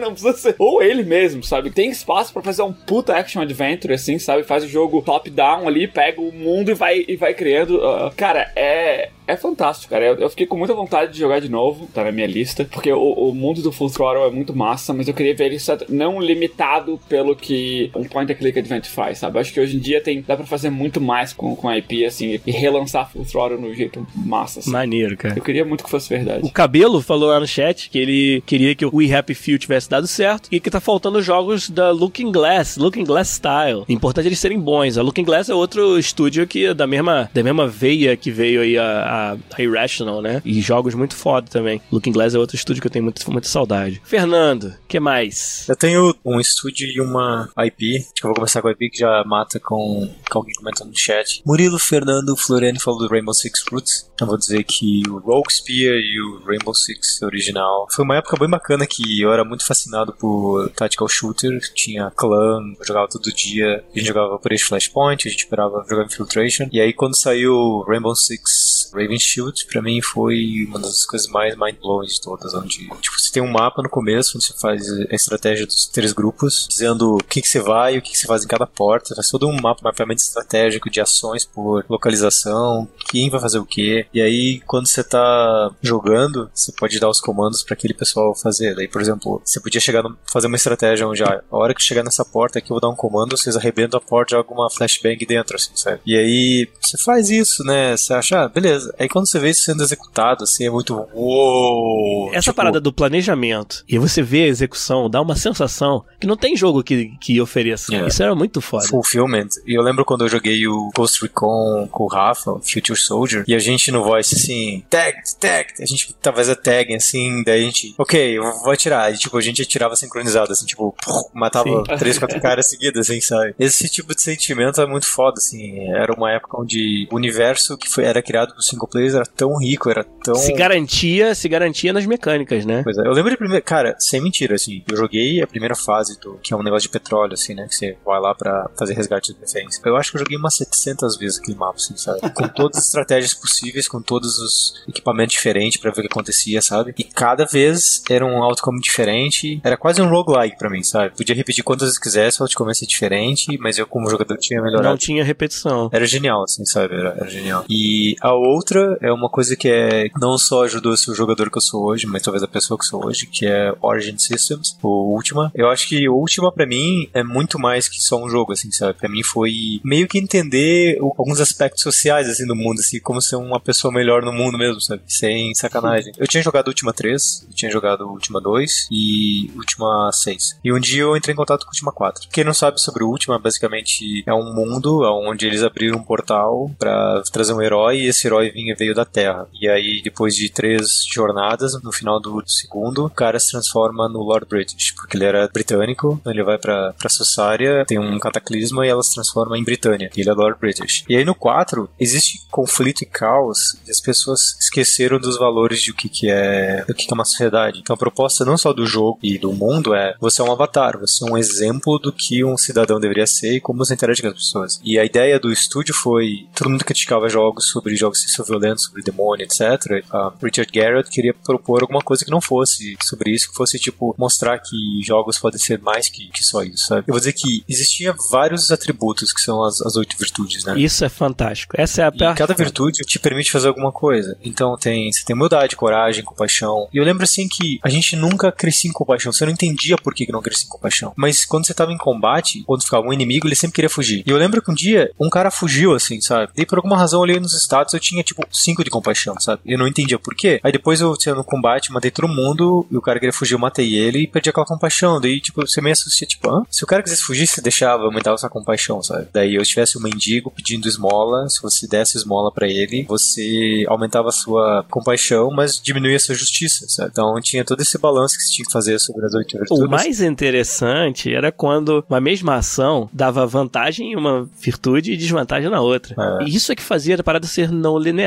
Não 0.00 0.12
precisa 0.12 0.36
ser. 0.36 0.54
Ou 0.58 0.82
ele 0.82 1.02
mesmo, 1.02 1.42
sabe? 1.42 1.70
Tem 1.70 1.90
espaço 1.90 2.32
pra 2.32 2.42
fazer 2.42 2.62
um 2.62 2.72
puta 2.72 3.16
action 3.16 3.40
adventure, 3.40 3.94
assim, 3.94 4.18
sabe? 4.18 4.42
Faz 4.42 4.64
o 4.64 4.68
jogo 4.68 5.02
top-down 5.02 5.66
ali, 5.66 5.88
pega 5.88 6.20
o 6.20 6.32
mundo 6.32 6.70
e 6.70 6.74
vai, 6.74 7.04
e 7.06 7.16
vai 7.16 7.34
criando. 7.34 7.84
ah, 7.84 8.12
cara, 8.16 8.50
é. 8.54 9.10
É 9.28 9.36
fantástico, 9.36 9.90
cara. 9.90 10.06
Eu, 10.06 10.14
eu 10.16 10.30
fiquei 10.30 10.46
com 10.46 10.56
muita 10.56 10.72
vontade 10.72 11.12
de 11.12 11.18
jogar 11.18 11.38
de 11.38 11.50
novo, 11.50 11.86
tá 11.92 12.02
na 12.02 12.10
minha 12.10 12.26
lista, 12.26 12.64
porque 12.64 12.90
o, 12.90 13.12
o 13.12 13.34
mundo 13.34 13.60
do 13.60 13.70
Full 13.70 13.90
Throttle 13.90 14.26
é 14.26 14.30
muito 14.30 14.56
massa, 14.56 14.94
mas 14.94 15.06
eu 15.06 15.12
queria 15.12 15.34
ver 15.34 15.52
ele 15.52 15.58
não 15.90 16.18
limitado 16.18 16.98
pelo 17.08 17.36
que 17.36 17.90
um 17.94 18.04
point 18.04 18.32
and 18.32 18.36
click 18.36 18.58
adventure 18.58 18.90
faz, 18.90 19.18
sabe? 19.18 19.36
Eu 19.36 19.40
acho 19.42 19.52
que 19.52 19.60
hoje 19.60 19.76
em 19.76 19.80
dia 19.80 20.00
tem, 20.00 20.22
dá 20.22 20.34
pra 20.34 20.46
fazer 20.46 20.70
muito 20.70 20.98
mais 20.98 21.34
com, 21.34 21.54
com 21.54 21.68
a 21.68 21.76
IP, 21.76 22.06
assim, 22.06 22.40
e 22.46 22.50
relançar 22.50 23.10
Full 23.10 23.26
Throttle 23.26 23.60
no 23.60 23.74
jeito 23.74 24.06
massa, 24.14 24.60
assim. 24.60 24.70
Maneiro, 24.70 25.14
cara. 25.16 25.36
Eu 25.36 25.42
queria 25.42 25.64
muito 25.64 25.84
que 25.84 25.90
fosse 25.90 26.08
verdade. 26.08 26.46
O 26.46 26.50
Cabelo 26.50 27.02
falou 27.02 27.28
lá 27.28 27.38
no 27.38 27.46
chat 27.46 27.90
que 27.90 27.98
ele 27.98 28.42
queria 28.46 28.74
que 28.74 28.86
o 28.86 28.90
We 28.94 29.14
Happy 29.14 29.34
Few 29.34 29.58
tivesse 29.58 29.90
dado 29.90 30.06
certo 30.06 30.48
e 30.50 30.58
que 30.58 30.70
tá 30.70 30.80
faltando 30.80 31.20
jogos 31.20 31.68
da 31.68 31.90
Looking 31.90 32.32
Glass, 32.32 32.78
Looking 32.78 33.04
Glass 33.04 33.34
Style. 33.34 33.84
Importante 33.88 34.26
eles 34.26 34.38
serem 34.38 34.58
bons. 34.58 34.96
A 34.96 35.02
Looking 35.02 35.24
Glass 35.24 35.50
é 35.50 35.54
outro 35.54 35.98
estúdio 35.98 36.46
que 36.46 36.66
é 36.66 36.74
da 36.74 36.86
mesma, 36.86 37.30
da 37.34 37.42
mesma 37.42 37.66
veia 37.66 38.16
que 38.16 38.30
veio 38.30 38.62
aí 38.62 38.78
a, 38.78 38.84
a, 38.84 39.17
a 39.18 39.62
Irrational, 39.62 40.22
né? 40.22 40.42
E 40.44 40.60
jogos 40.60 40.94
muito 40.94 41.16
foda 41.16 41.48
também. 41.50 41.80
Looking 41.90 42.12
Glass 42.12 42.34
é 42.34 42.38
outro 42.38 42.56
estúdio 42.56 42.80
que 42.80 42.86
eu 42.86 42.92
tenho 42.92 43.04
muito, 43.04 43.30
muita 43.30 43.48
saudade. 43.48 44.00
Fernando, 44.04 44.74
que 44.86 45.00
mais? 45.00 45.66
Eu 45.68 45.76
tenho 45.76 46.14
um 46.24 46.40
estúdio 46.40 46.88
e 46.88 47.00
uma 47.00 47.50
IP. 47.58 47.96
Acho 47.96 48.14
que 48.14 48.24
eu 48.24 48.28
vou 48.28 48.34
começar 48.34 48.62
com 48.62 48.68
a 48.68 48.72
IP 48.72 48.90
que 48.90 48.98
já 48.98 49.24
mata 49.24 49.58
com, 49.60 50.08
com 50.30 50.38
alguém 50.38 50.54
comentando 50.54 50.88
no 50.88 50.98
chat. 50.98 51.42
Murilo 51.44 51.78
Fernando 51.78 52.36
Floriani 52.36 52.80
falou 52.80 53.00
do 53.00 53.08
Rainbow 53.08 53.34
Six 53.34 53.64
Roots. 53.70 54.10
Eu 54.20 54.26
vou 54.26 54.36
dizer 54.36 54.64
que 54.64 55.02
o 55.08 55.18
Rogue 55.18 55.52
Spear 55.52 55.96
e 55.96 56.20
o 56.20 56.44
Rainbow 56.44 56.74
Six 56.74 57.22
original 57.22 57.86
foi 57.90 58.04
uma 58.04 58.16
época 58.16 58.36
bem 58.38 58.48
bacana 58.48 58.86
que 58.86 59.20
eu 59.20 59.32
era 59.32 59.44
muito 59.44 59.64
fascinado 59.64 60.12
por 60.12 60.70
tactical 60.70 61.08
shooter. 61.08 61.58
Tinha 61.74 62.10
clã, 62.10 62.60
eu 62.78 62.84
jogava 62.84 63.08
todo 63.08 63.32
dia. 63.32 63.84
A 63.94 63.98
gente 63.98 64.08
jogava 64.08 64.34
Operation 64.34 64.68
Flashpoint, 64.68 65.26
a 65.26 65.30
gente 65.30 65.40
esperava 65.40 65.84
jogar 65.88 66.04
Infiltration. 66.04 66.68
E 66.72 66.80
aí 66.80 66.92
quando 66.92 67.16
saiu 67.16 67.84
Rainbow 67.86 68.14
Six 68.14 68.67
Raven 68.92 69.18
Shield, 69.18 69.66
pra 69.66 69.82
mim 69.82 70.00
foi 70.02 70.66
uma 70.68 70.78
das 70.78 71.04
coisas 71.04 71.28
mais 71.28 71.56
mind-blowing 71.56 72.06
de 72.06 72.20
todas. 72.20 72.54
Onde 72.54 72.88
tipo, 73.00 73.18
você 73.18 73.32
tem 73.32 73.42
um 73.42 73.50
mapa 73.50 73.82
no 73.82 73.88
começo, 73.88 74.36
onde 74.36 74.46
você 74.46 74.54
faz 74.58 74.88
a 75.10 75.14
estratégia 75.14 75.66
dos 75.66 75.86
três 75.86 76.12
grupos, 76.12 76.66
dizendo 76.68 77.16
o 77.16 77.24
que, 77.24 77.42
que 77.42 77.48
você 77.48 77.60
vai 77.60 77.94
e 77.94 77.98
o 77.98 78.02
que, 78.02 78.12
que 78.12 78.18
você 78.18 78.26
faz 78.26 78.44
em 78.44 78.48
cada 78.48 78.66
porta. 78.66 79.14
Faz 79.14 79.28
todo 79.28 79.48
um 79.48 79.60
mapa, 79.60 79.80
mapeamento 79.82 80.22
estratégico 80.22 80.90
de 80.90 81.00
ações 81.00 81.44
por 81.44 81.84
localização, 81.88 82.88
quem 83.10 83.30
vai 83.30 83.40
fazer 83.40 83.58
o 83.58 83.66
que. 83.66 84.06
E 84.12 84.20
aí, 84.20 84.60
quando 84.66 84.88
você 84.88 85.02
tá 85.02 85.70
jogando, 85.82 86.50
você 86.54 86.72
pode 86.72 86.98
dar 86.98 87.08
os 87.08 87.20
comandos 87.20 87.62
para 87.62 87.74
aquele 87.74 87.94
pessoal 87.94 88.34
fazer. 88.34 88.74
Daí, 88.74 88.88
por 88.88 89.00
exemplo, 89.00 89.40
você 89.44 89.60
podia 89.60 89.80
chegar 89.80 90.02
no, 90.02 90.16
fazer 90.32 90.46
uma 90.46 90.56
estratégia 90.56 91.06
onde 91.06 91.22
ah, 91.22 91.42
a 91.50 91.56
hora 91.56 91.74
que 91.74 91.82
chegar 91.82 92.02
nessa 92.02 92.24
porta 92.24 92.58
aqui 92.58 92.70
eu 92.70 92.74
vou 92.74 92.80
dar 92.80 92.88
um 92.88 92.96
comando, 92.96 93.36
vocês 93.36 93.56
arrebentam 93.56 93.98
a 93.98 94.00
porta 94.00 94.36
jogam 94.36 94.56
uma 94.56 94.70
flashbang 94.70 95.24
dentro, 95.26 95.56
assim, 95.56 95.70
sabe? 95.74 96.00
E 96.06 96.16
aí, 96.16 96.68
você 96.80 96.96
faz 96.98 97.30
isso, 97.30 97.64
né? 97.64 97.96
Você 97.96 98.12
acha, 98.12 98.44
ah, 98.44 98.48
beleza. 98.48 98.77
Aí 98.98 99.08
quando 99.08 99.28
você 99.28 99.38
vê 99.38 99.50
isso 99.50 99.62
sendo 99.62 99.82
executado, 99.82 100.44
assim, 100.44 100.66
é 100.66 100.70
muito. 100.70 100.94
Uou! 101.14 102.30
Essa 102.32 102.48
Tipo, 102.48 102.56
parada 102.56 102.80
do 102.80 102.92
planejamento 102.92 103.84
e 103.88 103.98
você 103.98 104.22
vê 104.22 104.44
a 104.44 104.46
execução 104.48 105.08
dá 105.10 105.20
uma 105.20 105.36
sensação 105.36 106.04
que 106.20 106.26
não 106.26 106.36
tem 106.36 106.56
jogo 106.56 106.82
que, 106.82 107.12
que 107.20 107.40
ofereça. 107.40 107.94
É. 107.94 108.06
Isso 108.08 108.22
era 108.22 108.34
muito 108.34 108.60
foda. 108.60 108.86
fulfillment. 108.86 109.48
E 109.66 109.74
eu 109.78 109.82
lembro 109.82 110.04
quando 110.04 110.24
eu 110.24 110.28
joguei 110.28 110.66
o 110.66 110.90
Ghost 110.94 111.20
Recon 111.22 111.86
com 111.90 112.04
o 112.04 112.06
Rafa, 112.08 112.58
Future 112.60 112.98
Soldier, 112.98 113.44
e 113.46 113.54
a 113.54 113.58
gente 113.58 113.90
no 113.92 114.02
voice 114.02 114.34
assim, 114.34 114.82
tag, 114.88 115.16
tag, 115.38 115.68
a 115.80 115.86
gente 115.86 116.12
tava 116.14 116.38
fazendo 116.38 116.56
tagging 116.56 116.94
assim, 116.94 117.42
daí 117.44 117.62
a 117.62 117.64
gente, 117.64 117.94
ok, 117.98 118.38
eu 118.38 118.42
vou 118.62 118.72
atirar. 118.72 119.12
E 119.12 119.18
tipo, 119.18 119.36
a 119.36 119.40
gente 119.40 119.62
atirava 119.62 119.94
sincronizado, 119.96 120.52
assim, 120.52 120.66
tipo, 120.66 120.94
matava 121.34 121.68
Sim. 121.68 121.82
três, 121.98 122.18
quatro 122.18 122.40
caras 122.40 122.68
seguidas, 122.70 123.08
assim, 123.10 123.20
sabe? 123.20 123.54
Esse 123.58 123.88
tipo 123.88 124.14
de 124.14 124.22
sentimento 124.22 124.80
é 124.80 124.86
muito 124.86 125.06
foda, 125.06 125.34
assim. 125.38 125.78
Era 125.90 126.12
uma 126.12 126.32
época 126.32 126.60
onde 126.60 127.06
o 127.10 127.16
universo 127.16 127.76
que 127.76 127.88
foi, 127.88 128.04
era 128.04 128.22
criado 128.22 128.54
por 128.54 128.62
single 128.68 128.88
players 128.88 129.14
era 129.14 129.24
tão 129.24 129.56
rico, 129.58 129.90
era 129.90 130.04
tão. 130.04 130.34
Se 130.34 130.52
garantia, 130.52 131.34
se 131.34 131.48
garantia 131.48 131.92
nas 131.92 132.06
mecânicas, 132.06 132.64
né? 132.64 132.82
Pois 132.82 132.98
é, 132.98 133.02
eu 133.02 133.12
lembro 133.12 133.30
de 133.30 133.36
primeiro, 133.36 133.64
cara, 133.64 133.96
sem 133.98 134.20
mentira, 134.20 134.54
assim, 134.54 134.82
eu 134.90 134.96
joguei 134.96 135.42
a 135.42 135.46
primeira 135.46 135.74
fase 135.74 136.18
do, 136.20 136.34
que 136.42 136.52
é 136.52 136.56
um 136.56 136.62
negócio 136.62 136.88
de 136.88 136.92
petróleo, 136.92 137.34
assim, 137.34 137.54
né, 137.54 137.66
que 137.68 137.74
você 137.74 137.96
vai 138.04 138.20
lá 138.20 138.34
pra 138.34 138.70
fazer 138.76 138.94
resgate 138.94 139.32
de 139.32 139.40
reféns. 139.40 139.80
Eu 139.84 139.96
acho 139.96 140.10
que 140.10 140.16
eu 140.16 140.20
joguei 140.20 140.36
umas 140.36 140.56
700 140.56 141.16
vezes 141.16 141.38
aquele 141.38 141.56
mapa, 141.56 141.76
assim, 141.76 141.96
sabe? 141.96 142.20
Com 142.32 142.48
todas 142.48 142.78
as 142.78 142.86
estratégias 142.86 143.34
possíveis, 143.34 143.88
com 143.88 144.00
todos 144.00 144.38
os 144.38 144.84
equipamentos 144.88 145.34
diferentes 145.34 145.80
pra 145.80 145.90
ver 145.90 146.00
o 146.00 146.02
que 146.02 146.08
acontecia, 146.12 146.60
sabe? 146.60 146.94
E 146.98 147.04
cada 147.04 147.44
vez 147.44 148.02
era 148.10 148.24
um 148.24 148.42
outcome 148.42 148.80
diferente, 148.80 149.60
era 149.64 149.76
quase 149.76 150.00
um 150.02 150.08
roguelike 150.08 150.58
pra 150.58 150.70
mim, 150.70 150.82
sabe? 150.82 151.16
Podia 151.16 151.34
repetir 151.34 151.64
quantas 151.64 151.88
vezes 151.88 151.98
quisesse, 151.98 152.40
o 152.40 152.44
outcome 152.44 152.70
ia 152.70 152.74
ser 152.74 152.86
diferente, 152.86 153.56
mas 153.58 153.78
eu 153.78 153.86
como 153.86 154.10
jogador 154.10 154.36
tinha 154.38 154.60
melhorado. 154.60 154.88
Não 154.88 154.96
tinha 154.96 155.24
repetição. 155.24 155.88
Era 155.92 156.06
genial, 156.06 156.42
assim, 156.42 156.64
sabe? 156.64 156.94
Era, 156.94 157.10
era 157.10 157.28
genial. 157.28 157.64
E 157.68 158.16
a 158.20 158.32
outra 158.32 158.57
é 159.00 159.12
uma 159.12 159.28
coisa 159.28 159.56
que 159.56 159.68
é 159.68 160.08
não 160.20 160.38
só 160.38 160.64
ajudou 160.64 160.92
a 160.92 160.96
ser 160.96 161.10
o 161.10 161.14
jogador 161.14 161.50
que 161.50 161.58
eu 161.58 161.62
sou 161.62 161.84
hoje, 161.84 162.06
mas 162.06 162.22
talvez 162.22 162.42
a 162.42 162.48
pessoa 162.48 162.78
que 162.78 162.84
eu 162.84 162.88
sou 162.88 163.06
hoje, 163.06 163.26
que 163.26 163.46
é 163.46 163.72
Origin 163.80 164.18
Systems, 164.18 164.76
o 164.82 165.14
Ultima. 165.14 165.50
Eu 165.54 165.68
acho 165.68 165.88
que 165.88 166.08
Ultima, 166.08 166.52
pra 166.52 166.66
mim, 166.66 167.08
é 167.14 167.22
muito 167.22 167.58
mais 167.58 167.88
que 167.88 168.00
só 168.00 168.22
um 168.22 168.28
jogo, 168.28 168.52
assim, 168.52 168.70
sabe? 168.70 168.94
Pra 168.94 169.08
mim 169.08 169.22
foi 169.22 169.80
meio 169.84 170.08
que 170.08 170.18
entender 170.18 170.98
alguns 171.00 171.40
aspectos 171.40 171.82
sociais, 171.82 172.28
assim, 172.28 172.46
do 172.46 172.56
mundo, 172.56 172.80
assim, 172.80 173.00
como 173.00 173.22
ser 173.22 173.36
uma 173.36 173.60
pessoa 173.60 173.92
melhor 173.92 174.22
no 174.22 174.32
mundo 174.32 174.58
mesmo, 174.58 174.80
sabe? 174.80 175.02
Sem 175.06 175.54
sacanagem. 175.54 176.12
Eu 176.18 176.26
tinha 176.26 176.42
jogado 176.42 176.68
Ultima 176.68 176.92
3, 176.92 177.46
eu 177.48 177.54
tinha 177.54 177.70
jogado 177.70 178.06
Ultima 178.06 178.40
2 178.40 178.88
e 178.90 179.50
Ultima 179.56 180.10
6. 180.12 180.58
E 180.64 180.72
um 180.72 180.80
dia 180.80 181.02
eu 181.02 181.16
entrei 181.16 181.32
em 181.32 181.36
contato 181.36 181.64
com 181.64 181.70
Ultima 181.70 181.92
4. 181.92 182.28
Quem 182.30 182.44
não 182.44 182.54
sabe 182.54 182.80
sobre 182.80 183.04
o 183.04 183.08
Ultima, 183.08 183.38
basicamente 183.38 184.22
é 184.26 184.34
um 184.34 184.54
mundo 184.54 185.00
onde 185.26 185.46
eles 185.46 185.62
abriram 185.62 185.98
um 185.98 186.04
portal 186.04 186.70
pra 186.78 187.22
trazer 187.32 187.52
um 187.52 187.62
herói 187.62 187.98
e 187.98 188.06
esse 188.06 188.26
herói 188.26 188.47
vinha 188.50 188.74
veio 188.76 188.94
da 188.94 189.04
Terra. 189.04 189.46
E 189.60 189.68
aí, 189.68 190.00
depois 190.02 190.34
de 190.34 190.48
três 190.48 191.04
jornadas, 191.12 191.80
no 191.82 191.92
final 191.92 192.20
do 192.20 192.42
segundo, 192.46 193.06
o 193.06 193.10
cara 193.10 193.38
se 193.38 193.50
transforma 193.50 194.08
no 194.08 194.20
Lord 194.20 194.46
British, 194.46 194.92
porque 194.92 195.16
ele 195.16 195.24
era 195.24 195.48
britânico, 195.48 196.18
então 196.20 196.32
ele 196.32 196.42
vai 196.42 196.58
pra, 196.58 196.92
pra 196.92 197.08
Sussária, 197.08 197.84
tem 197.86 197.98
um 197.98 198.18
cataclisma 198.18 198.86
e 198.86 198.88
ela 198.88 199.02
se 199.02 199.14
transforma 199.14 199.58
em 199.58 199.64
Britânia. 199.64 200.10
E 200.16 200.20
ele 200.20 200.30
é 200.30 200.32
Lord 200.32 200.58
British. 200.60 201.04
E 201.08 201.16
aí 201.16 201.24
no 201.24 201.34
4, 201.34 201.88
existe 201.98 202.46
conflito 202.50 203.02
e 203.02 203.06
caos 203.06 203.78
e 203.86 203.90
as 203.90 204.00
pessoas 204.00 204.56
esqueceram 204.60 205.18
dos 205.18 205.38
valores 205.38 205.80
de 205.80 205.90
o 205.90 205.94
que, 205.94 206.08
que 206.08 206.30
é 206.30 206.84
o 206.88 206.94
que, 206.94 207.06
que 207.06 207.12
é 207.12 207.14
uma 207.14 207.24
sociedade. 207.24 207.80
Então 207.80 207.94
a 207.94 207.98
proposta 207.98 208.44
não 208.44 208.56
só 208.56 208.72
do 208.72 208.86
jogo 208.86 209.18
e 209.22 209.38
do 209.38 209.52
mundo 209.52 209.94
é 209.94 210.14
você 210.20 210.40
é 210.40 210.44
um 210.44 210.52
avatar, 210.52 210.98
você 210.98 211.24
é 211.24 211.30
um 211.30 211.36
exemplo 211.36 211.98
do 211.98 212.12
que 212.12 212.44
um 212.44 212.56
cidadão 212.56 213.00
deveria 213.00 213.26
ser 213.26 213.56
e 213.56 213.60
como 213.60 213.84
você 213.84 213.94
interage 213.94 214.22
com 214.22 214.28
as 214.28 214.34
pessoas. 214.34 214.80
E 214.84 214.98
a 214.98 215.04
ideia 215.04 215.38
do 215.38 215.52
estúdio 215.52 215.94
foi 215.94 216.48
todo 216.54 216.70
mundo 216.70 216.84
criticava 216.84 217.28
jogos 217.28 217.68
sobre 217.68 217.96
jogos 217.96 218.22
sexo 218.38 218.44
violentos, 218.44 218.84
sobre 218.84 219.02
demônio, 219.02 219.44
etc. 219.44 220.04
A 220.10 220.32
Richard 220.42 220.70
Garrett 220.72 221.10
queria 221.10 221.34
propor 221.34 221.82
alguma 221.82 222.00
coisa 222.00 222.24
que 222.24 222.30
não 222.30 222.40
fosse 222.40 222.96
sobre 223.02 223.30
isso, 223.30 223.48
que 223.50 223.54
fosse 223.54 223.78
tipo 223.78 224.14
mostrar 224.18 224.58
que 224.58 224.76
jogos 225.04 225.38
podem 225.38 225.58
ser 225.58 225.80
mais 225.80 226.08
que, 226.08 226.28
que 226.28 226.44
só 226.44 226.62
isso, 226.62 226.86
sabe? 226.86 227.04
Eu 227.06 227.12
vou 227.12 227.18
dizer 227.18 227.32
que 227.32 227.64
existia 227.68 228.14
vários 228.30 228.70
atributos 228.70 229.32
que 229.32 229.40
são 229.40 229.62
as, 229.64 229.80
as 229.82 229.96
oito 229.96 230.16
virtudes, 230.18 230.64
né? 230.64 230.78
Isso 230.78 231.04
é 231.04 231.08
fantástico. 231.08 231.74
Essa 231.76 232.02
é 232.02 232.04
a 232.04 232.12
E 232.32 232.34
cada 232.34 232.54
virtude 232.54 233.04
te 233.04 233.18
permite 233.18 233.50
fazer 233.50 233.68
alguma 233.68 233.92
coisa. 233.92 234.36
Então 234.42 234.76
tem, 234.76 235.10
você 235.10 235.24
tem 235.24 235.34
humildade, 235.34 235.76
coragem, 235.76 236.24
compaixão. 236.24 236.88
E 236.92 236.98
eu 236.98 237.04
lembro 237.04 237.24
assim 237.24 237.48
que 237.48 237.78
a 237.82 237.88
gente 237.88 238.16
nunca 238.16 238.52
crescia 238.52 238.90
em 238.90 238.92
compaixão. 238.92 239.32
Você 239.32 239.44
não 239.44 239.52
entendia 239.52 239.96
por 239.96 240.14
que 240.14 240.26
que 240.26 240.32
não 240.32 240.42
crescia 240.42 240.66
em 240.66 240.70
compaixão. 240.70 241.12
Mas 241.16 241.44
quando 241.44 241.66
você 241.66 241.74
tava 241.74 241.92
em 241.92 241.98
combate, 241.98 242.62
quando 242.66 242.82
ficava 242.82 243.06
um 243.06 243.12
inimigo, 243.12 243.46
ele 243.46 243.54
sempre 243.54 243.74
queria 243.76 243.90
fugir. 243.90 244.22
E 244.26 244.30
eu 244.30 244.36
lembro 244.36 244.62
que 244.62 244.70
um 244.70 244.74
dia 244.74 245.10
um 245.18 245.30
cara 245.30 245.50
fugiu, 245.50 245.94
assim, 245.94 246.20
sabe? 246.20 246.52
E 246.56 246.66
por 246.66 246.78
alguma 246.78 246.96
razão 246.96 247.22
ali 247.22 247.38
nos 247.40 247.52
status 247.52 247.94
eu 247.94 248.00
tinha 248.00 248.22
tipo 248.28 248.46
5 248.50 248.84
de 248.84 248.90
compaixão, 248.90 249.38
sabe? 249.40 249.62
Eu 249.66 249.78
não 249.78 249.86
entendia 249.86 250.18
por 250.18 250.34
quê. 250.34 250.60
Aí 250.62 250.72
depois 250.72 251.00
eu 251.00 251.16
tinha 251.16 251.34
no 251.34 251.44
combate, 251.44 251.92
matei 251.92 252.10
todo 252.10 252.28
mundo, 252.28 252.86
e 252.90 252.96
o 252.96 253.02
cara 253.02 253.18
queria 253.18 253.32
fugir, 253.32 253.54
eu 253.54 253.58
matei 253.58 253.94
ele 253.94 254.22
e 254.22 254.26
perdi 254.26 254.50
aquela 254.50 254.66
compaixão. 254.66 255.20
Daí, 255.20 255.40
tipo, 255.40 255.66
você 255.66 255.80
meio 255.80 255.92
assustia, 255.92 256.26
tipo, 256.26 256.50
ah, 256.50 256.62
se 256.70 256.84
o 256.84 256.86
cara 256.86 257.02
quisesse 257.02 257.22
fugir, 257.22 257.46
você 257.46 257.60
deixava, 257.60 258.04
aumentava 258.04 258.36
sua 258.36 258.50
compaixão, 258.50 259.02
sabe? 259.02 259.28
Daí 259.32 259.54
eu 259.54 259.62
tivesse 259.62 259.98
um 259.98 260.02
mendigo 260.02 260.50
pedindo 260.50 260.88
esmola, 260.88 261.48
se 261.48 261.60
você 261.62 261.86
desse 261.86 262.16
esmola 262.16 262.52
para 262.52 262.68
ele, 262.68 263.04
você 263.08 263.84
aumentava 263.88 264.28
a 264.28 264.32
sua 264.32 264.84
compaixão, 264.90 265.50
mas 265.50 265.80
diminuía 265.80 266.16
a 266.16 266.20
sua 266.20 266.34
justiça, 266.34 266.86
sabe? 266.88 267.10
Então 267.12 267.34
tinha 267.40 267.64
todo 267.64 267.80
esse 267.80 267.98
balanço 267.98 268.36
que 268.36 268.42
você 268.42 268.54
tinha 268.54 268.66
que 268.66 268.72
fazer 268.72 268.98
sobre 268.98 269.24
as 269.24 269.34
oito 269.34 269.58
virtudes. 269.58 269.84
O 269.84 269.88
mais 269.88 270.20
interessante 270.20 271.32
era 271.32 271.50
quando 271.50 272.04
uma 272.08 272.20
mesma 272.20 272.56
ação 272.56 273.08
dava 273.12 273.46
vantagem 273.46 274.12
em 274.12 274.16
uma 274.16 274.48
virtude 274.60 275.12
e 275.12 275.16
desvantagem 275.16 275.70
na 275.70 275.80
outra. 275.80 276.14
É. 276.40 276.44
E 276.44 276.54
isso 276.54 276.72
é 276.72 276.74
que 276.74 276.82
fazia 276.82 277.16
a 277.16 277.22
parada 277.22 277.46
ser 277.46 277.70
não 277.70 277.98
linear. 277.98 278.17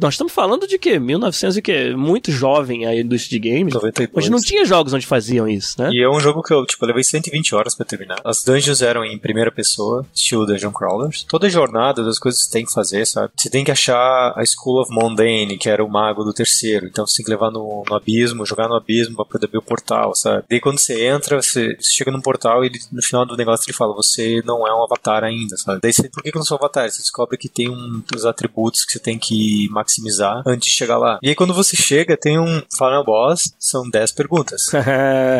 Nós 0.00 0.14
estamos 0.14 0.32
falando 0.32 0.66
de 0.66 0.78
que 0.78 0.98
1900 0.98 1.56
e 1.56 1.62
que 1.62 1.94
muito 1.94 2.30
jovem 2.30 2.86
a 2.86 2.94
indústria 2.94 3.40
de 3.40 3.48
games. 3.48 3.74
92. 3.74 4.10
Mas 4.14 4.28
não 4.28 4.40
tinha 4.40 4.64
jogos 4.64 4.92
onde 4.92 5.06
faziam 5.06 5.48
isso, 5.48 5.80
né? 5.80 5.90
E 5.92 6.02
é 6.02 6.08
um 6.08 6.20
jogo 6.20 6.42
que 6.42 6.52
eu, 6.52 6.64
tipo, 6.66 6.84
eu 6.84 6.88
levei 6.88 7.04
120 7.04 7.54
horas 7.54 7.74
pra 7.74 7.84
terminar. 7.84 8.20
As 8.24 8.42
dungeons 8.42 8.82
eram 8.82 9.04
em 9.04 9.18
primeira 9.18 9.50
pessoa, 9.50 10.06
estilo 10.14 10.46
Dungeon 10.46 10.72
Crawlers. 10.72 11.24
Toda 11.28 11.48
jornada, 11.48 12.04
das 12.04 12.18
coisas 12.18 12.40
que 12.40 12.46
você 12.46 12.52
tem 12.52 12.64
que 12.64 12.72
fazer, 12.72 13.06
sabe? 13.06 13.32
Você 13.36 13.50
tem 13.50 13.64
que 13.64 13.70
achar 13.70 14.32
a 14.36 14.42
School 14.44 14.82
of 14.82 14.92
Mondane, 14.92 15.58
que 15.58 15.68
era 15.68 15.84
o 15.84 15.88
mago 15.88 16.24
do 16.24 16.32
terceiro. 16.32 16.86
Então 16.86 17.06
você 17.06 17.16
tem 17.16 17.24
que 17.24 17.30
levar 17.30 17.50
no, 17.50 17.84
no 17.88 17.96
abismo, 17.96 18.46
jogar 18.46 18.68
no 18.68 18.74
abismo 18.76 19.16
pra 19.16 19.24
poder 19.24 19.46
abrir 19.46 19.58
o 19.58 19.62
portal, 19.62 20.14
sabe? 20.14 20.44
Daí 20.48 20.60
quando 20.60 20.78
você 20.78 21.06
entra, 21.06 21.40
você, 21.40 21.76
você 21.78 21.90
chega 21.90 22.10
num 22.10 22.20
portal 22.20 22.62
e 22.64 22.68
ele, 22.68 22.78
no 22.92 23.02
final 23.02 23.24
do 23.26 23.36
negócio 23.36 23.64
ele 23.68 23.76
fala, 23.76 23.94
você 23.94 24.42
não 24.44 24.66
é 24.66 24.74
um 24.74 24.82
avatar 24.82 25.24
ainda, 25.24 25.56
sabe? 25.56 25.80
Daí 25.82 25.92
você, 25.92 26.08
por 26.08 26.22
que 26.22 26.30
que 26.30 26.36
eu 26.36 26.40
não 26.40 26.46
sou 26.46 26.56
avatar? 26.56 26.90
Você 26.90 27.00
descobre 27.02 27.36
que 27.36 27.48
tem 27.48 27.68
um, 27.68 28.02
os 28.14 28.24
atributos 28.24 28.84
que 28.84 28.92
você 28.92 28.98
tem 28.98 29.18
que 29.18 29.27
maximizar 29.70 30.42
antes 30.46 30.70
de 30.70 30.76
chegar 30.76 30.98
lá. 30.98 31.18
E 31.22 31.28
aí 31.28 31.34
quando 31.34 31.54
você 31.54 31.76
chega, 31.76 32.16
tem 32.16 32.38
um 32.38 32.62
final 32.76 33.04
boss, 33.04 33.54
são 33.58 33.88
10 33.88 34.12
perguntas. 34.12 34.66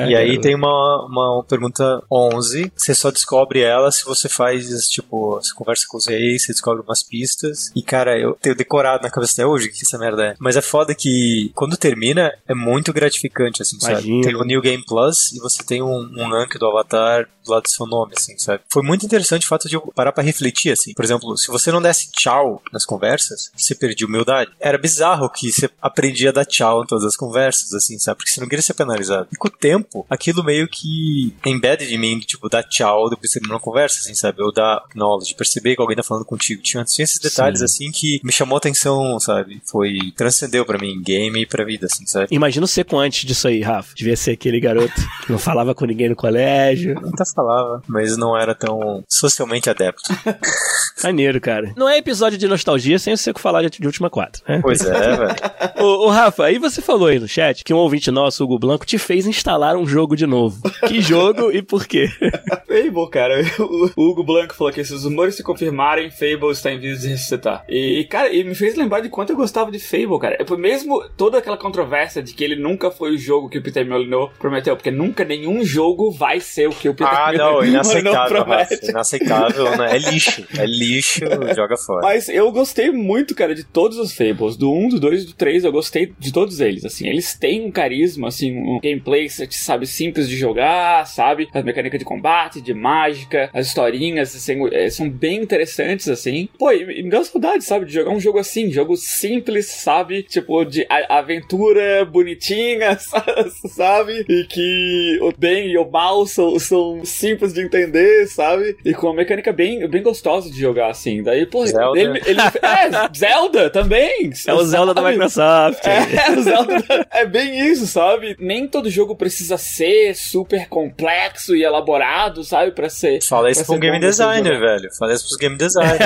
E 0.09 0.14
aí 0.14 0.41
tem 0.41 0.55
uma, 0.55 1.07
uma 1.07 1.45
pergunta 1.45 2.03
11, 2.11 2.72
você 2.76 2.95
só 2.95 3.11
descobre 3.11 3.61
ela 3.61 3.91
se 3.91 4.05
você 4.05 4.28
faz, 4.28 4.66
tipo, 4.89 5.34
você 5.34 5.53
conversa 5.55 5.84
com 5.89 5.99
os 5.99 6.07
reis, 6.07 6.45
você 6.45 6.53
descobre 6.53 6.82
umas 6.82 7.03
pistas. 7.03 7.70
E 7.74 7.82
cara, 7.82 8.18
eu 8.18 8.36
tenho 8.41 8.55
decorado 8.55 9.03
na 9.03 9.11
cabeça 9.11 9.34
até 9.34 9.47
hoje 9.47 9.68
o 9.68 9.72
que 9.72 9.82
essa 9.82 9.99
merda 9.99 10.24
é. 10.24 10.34
Mas 10.39 10.57
é 10.57 10.62
foda 10.62 10.95
que 10.95 11.51
quando 11.55 11.76
termina, 11.76 12.32
é 12.47 12.55
muito 12.55 12.93
gratificante, 12.93 13.62
assim, 13.62 13.78
sabe? 13.80 14.09
Imagino. 14.09 14.22
Tem 14.22 14.36
o 14.36 14.45
New 14.45 14.61
Game 14.61 14.84
Plus 14.86 15.32
e 15.32 15.39
você 15.41 15.62
tem 15.62 15.82
um, 15.82 16.11
um 16.16 16.30
rank 16.30 16.57
do 16.59 16.66
avatar 16.66 17.28
do 17.45 17.53
lado 17.53 17.62
do 17.62 17.70
seu 17.70 17.86
nome, 17.86 18.12
assim, 18.16 18.36
sabe? 18.39 18.62
Foi 18.68 18.82
muito 18.82 19.05
interessante 19.05 19.47
o 19.47 19.49
fato 19.49 19.68
de 19.68 19.74
eu 19.74 19.80
parar 19.95 20.12
pra 20.12 20.22
refletir, 20.22 20.72
assim. 20.72 20.93
Por 20.95 21.05
exemplo, 21.05 21.36
se 21.36 21.49
você 21.49 21.72
não 21.72 21.82
desse 21.82 22.11
tchau 22.11 22.62
nas 22.72 22.84
conversas, 22.84 23.51
você 23.57 23.74
perdia 23.79 24.07
humildade. 24.07 24.51
Era 24.61 24.79
bizarro 24.79 25.31
que 25.31 25.53
você 25.53 25.70
aprendia 25.81 26.31
a 26.31 26.33
dar 26.33 26.45
tchau 26.45 26.83
em 26.83 26.87
todas 26.87 27.05
as 27.05 27.16
conversas, 27.16 27.72
assim, 27.74 27.99
sabe? 27.99 28.18
Porque 28.18 28.31
você 28.31 28.41
não 28.41 28.49
queria 28.49 28.62
ser 28.62 28.74
penalizado. 28.74 29.29
E 29.33 29.37
com 29.37 29.49
o 29.49 29.51
tempo, 29.51 30.07
aquilo 30.09 30.45
meio 30.45 30.68
que 30.68 31.35
embed 31.45 31.83
em 31.83 31.99
mim, 31.99 32.18
tipo, 32.20 32.49
dar 32.49 32.62
tchau 32.62 33.09
depois 33.09 33.31
de 33.31 33.49
uma 33.49 33.61
conversa, 33.61 33.99
assim, 34.01 34.14
sabe? 34.14 34.43
Ou 34.43 34.53
dar 34.53 34.83
knowledge, 34.95 35.35
perceber 35.35 35.74
que 35.74 35.83
alguém 35.83 35.97
tá 35.97 36.03
falando 36.03 36.24
contigo. 36.24 36.62
Tinha, 36.62 36.85
tinha 36.85 37.05
esses 37.05 37.20
detalhes, 37.20 37.61
Sim. 37.61 37.64
assim, 37.64 37.93
que 37.93 38.20
me 38.24 38.33
chamou 38.33 38.57
a 38.57 38.59
atenção, 38.59 39.18
sabe? 39.20 39.61
Foi, 39.64 39.97
transcendeu 40.16 40.64
pra 40.64 40.79
mim, 40.79 41.03
game 41.03 41.43
e 41.43 41.47
pra 41.47 41.64
vida, 41.64 41.87
assim, 41.87 42.07
sabe? 42.07 42.29
Imagina 42.31 42.64
o 42.64 42.68
seco 42.68 42.99
antes 42.99 43.24
disso 43.24 43.49
aí, 43.49 43.61
Rafa. 43.61 43.95
Devia 43.95 44.16
ser 44.16 44.33
aquele 44.33 44.61
garoto 44.61 44.95
que 45.24 45.33
não 45.33 45.39
falava 45.39 45.74
com 45.74 45.85
ninguém 45.85 46.09
no 46.09 46.16
colégio. 46.16 46.95
Nunca 47.01 47.24
falava, 47.24 47.83
mas 47.87 48.16
não 48.16 48.37
era 48.37 48.55
tão 48.55 49.05
socialmente 49.09 49.70
adepto. 49.70 50.03
Maneiro, 51.03 51.41
cara. 51.41 51.72
Não 51.76 51.89
é 51.89 51.99
episódio 51.99 52.39
de 52.39 52.49
nostalgia 52.49 52.99
sem 52.99 53.12
o 53.12 53.18
seco 53.18 53.41
falar 53.41 53.62
de, 53.62 53.68
de 53.71 53.87
Última 53.87 54.09
4, 54.11 54.43
né? 54.49 54.61
Pois 54.62 54.81
é, 54.85 55.16
velho. 55.16 55.37
Ô, 55.81 56.07
ô, 56.07 56.09
Rafa, 56.09 56.45
aí 56.45 56.59
você 56.59 56.81
falou 56.81 57.09
aí 57.09 57.19
no 57.19 57.29
chat 57.29 57.62
que 57.64 57.73
um 57.73 57.77
ouvinte 57.79 58.11
nosso, 58.11 58.43
Hugo 58.45 58.59
Blanco, 58.59 58.87
te 58.87 58.99
fez 58.99 59.27
instalar 59.27 59.77
um 59.77 59.87
jogo 59.87 60.16
de 60.16 60.27
novo. 60.27 60.61
Que 60.87 61.01
jogo 61.03 61.51
e 61.53 61.62
por 61.62 61.87
quê? 61.87 62.09
Fable, 62.66 63.11
cara. 63.11 63.41
O 63.59 63.79
o 63.97 64.11
Hugo 64.11 64.25
Blanco 64.25 64.55
falou 64.55 64.73
que 64.73 64.85
se 64.85 64.93
os 64.95 65.05
rumores 65.05 65.35
se 65.37 65.43
confirmarem, 65.43 66.11
Fable 66.11 66.51
está 66.51 66.73
em 66.73 66.79
vias 66.79 67.01
de 67.01 67.09
ressuscitar. 67.09 67.64
E, 67.69 68.05
cara, 68.11 68.33
e 68.33 68.43
me 68.45 68.55
fez 68.55 68.75
lembrar 68.77 69.01
de 69.01 69.09
quanto 69.09 69.31
eu 69.31 69.37
gostava 69.37 69.71
de 69.71 69.79
Fable, 69.79 70.19
cara. 70.21 70.37
É, 70.41 70.57
Mesmo 70.57 71.03
toda 71.16 71.39
aquela 71.39 71.57
controvérsia 71.57 72.23
de 72.23 72.35
que 72.35 72.43
ele 72.45 72.57
nunca 72.57 72.91
foi 72.91 73.14
o 73.14 73.19
jogo 73.19 73.49
que 73.49 73.59
o 73.59 73.62
Peter 73.62 73.87
Molyneux 73.87 74.31
prometeu, 74.39 74.77
porque 74.77 74.91
nunca 74.91 75.25
nenhum 75.25 75.64
jogo 75.64 76.11
vai 76.11 76.41
ser 76.41 76.69
o 76.69 76.73
que 76.73 76.89
o 76.89 76.95
Peter 76.95 77.12
Ah, 77.12 77.33
não, 77.33 77.55
Molyneux 77.55 77.89
inaceitável, 77.89 78.45
promete. 78.45 78.75
Rafa. 78.75 78.91
Inaceitável, 78.91 79.77
né? 79.77 79.97
É 79.97 79.99
lixo. 79.99 80.45
É 80.57 80.66
lixo, 80.66 81.21
joga 81.55 81.77
fora. 81.77 82.01
Mas 82.03 82.29
eu 82.29 82.51
gostei 82.51 82.91
muito, 82.91 83.35
cara, 83.35 83.55
de 83.59 83.65
todos 83.65 83.99
os 83.99 84.13
Fables. 84.13 84.57
Do 84.57 84.73
1, 84.73 84.89
do 84.91 85.01
2 85.01 85.23
e 85.23 85.27
do 85.27 85.33
3, 85.35 85.65
eu 85.65 85.73
gostei 85.73 86.13
de 86.19 86.33
todos 86.33 86.61
eles, 86.61 86.85
assim. 86.85 87.09
Eles 87.09 87.35
têm 87.35 87.67
um 87.67 87.71
carisma, 87.71 88.29
assim, 88.29 88.53
um 88.57 88.79
gameplay, 88.81 89.29
você 89.29 89.47
sabe, 89.51 89.87
simples 89.87 90.29
de 90.29 90.37
jogar, 90.37 91.07
sabe? 91.07 91.49
As 91.53 91.65
mecânicas 91.65 91.99
de 91.99 92.05
combate, 92.05 92.61
de 92.61 92.73
mágica, 92.73 93.51
as 93.53 93.67
historinhas, 93.67 94.35
assim, 94.35 94.69
é, 94.73 94.89
são 94.91 95.09
bem 95.09 95.43
interessantes, 95.43 96.09
assim. 96.09 96.49
Pô, 96.59 96.71
e, 96.73 97.03
me 97.03 97.11
dá 97.11 97.23
saudade, 97.25 97.65
sabe, 97.65 97.87
de 97.87 97.93
jogar 97.93 98.11
um 98.11 98.21
jogo 98.21 98.39
assim, 98.39 98.71
jogo 98.71 98.97
simples, 98.97 99.67
sabe? 99.67 100.23
Tipo, 100.23 100.65
de 100.65 100.87
aventura 101.09 102.05
bonitinha, 102.05 102.97
sabe? 103.71 104.25
E 104.29 104.45
que 104.45 105.19
o 105.21 105.33
bem 105.37 105.69
e 105.71 105.79
o 105.79 105.89
mal 105.91 106.27
são, 106.27 106.59
são 106.59 107.05
simples 107.05 107.53
de 107.53 107.61
entender, 107.63 108.27
sabe? 108.29 108.77
E 108.85 108.93
com 108.95 109.09
uma 109.09 109.15
mecânica 109.15 109.53
bem, 109.53 109.87
bem 109.89 110.03
gostosa 110.03 110.51
de 110.51 110.59
jogar, 110.59 110.91
assim. 110.91 111.23
Daí, 111.23 111.47
pô, 111.47 111.67
Zelda. 111.67 111.99
ele, 111.99 112.21
ele- 112.27 112.41
é, 112.41 113.09
Zelda 113.17 113.48
também. 113.71 114.31
É 114.47 114.55
o 114.55 114.65
Zelda 114.65 114.95
da 114.95 115.03
sabe? 115.03 115.13
Microsoft. 115.13 115.85
É, 115.87 116.31
o 116.33 116.43
Zelda 116.43 116.85
é 117.11 117.27
bem 117.27 117.69
isso, 117.71 117.87
sabe? 117.87 118.37
Nem 118.39 118.67
todo 118.67 118.91
jogo 118.91 119.17
precisa 119.17 119.57
ser 119.57 120.15
super 120.15 120.69
complexo 120.69 121.55
e 121.55 121.63
elaborado, 121.63 122.45
sabe? 122.45 122.73
Pra 122.73 122.89
ser. 122.89 123.23
Fala 123.23 123.51
isso 123.51 123.65
pra 123.65 123.75
um 123.75 123.81
game 123.81 123.99
designer, 124.01 124.55
jogar. 124.55 124.77
velho. 124.77 124.89
Fala 124.99 125.13
isso 125.13 125.25
pros 125.25 125.37
game 125.37 125.57
designers. 125.57 125.99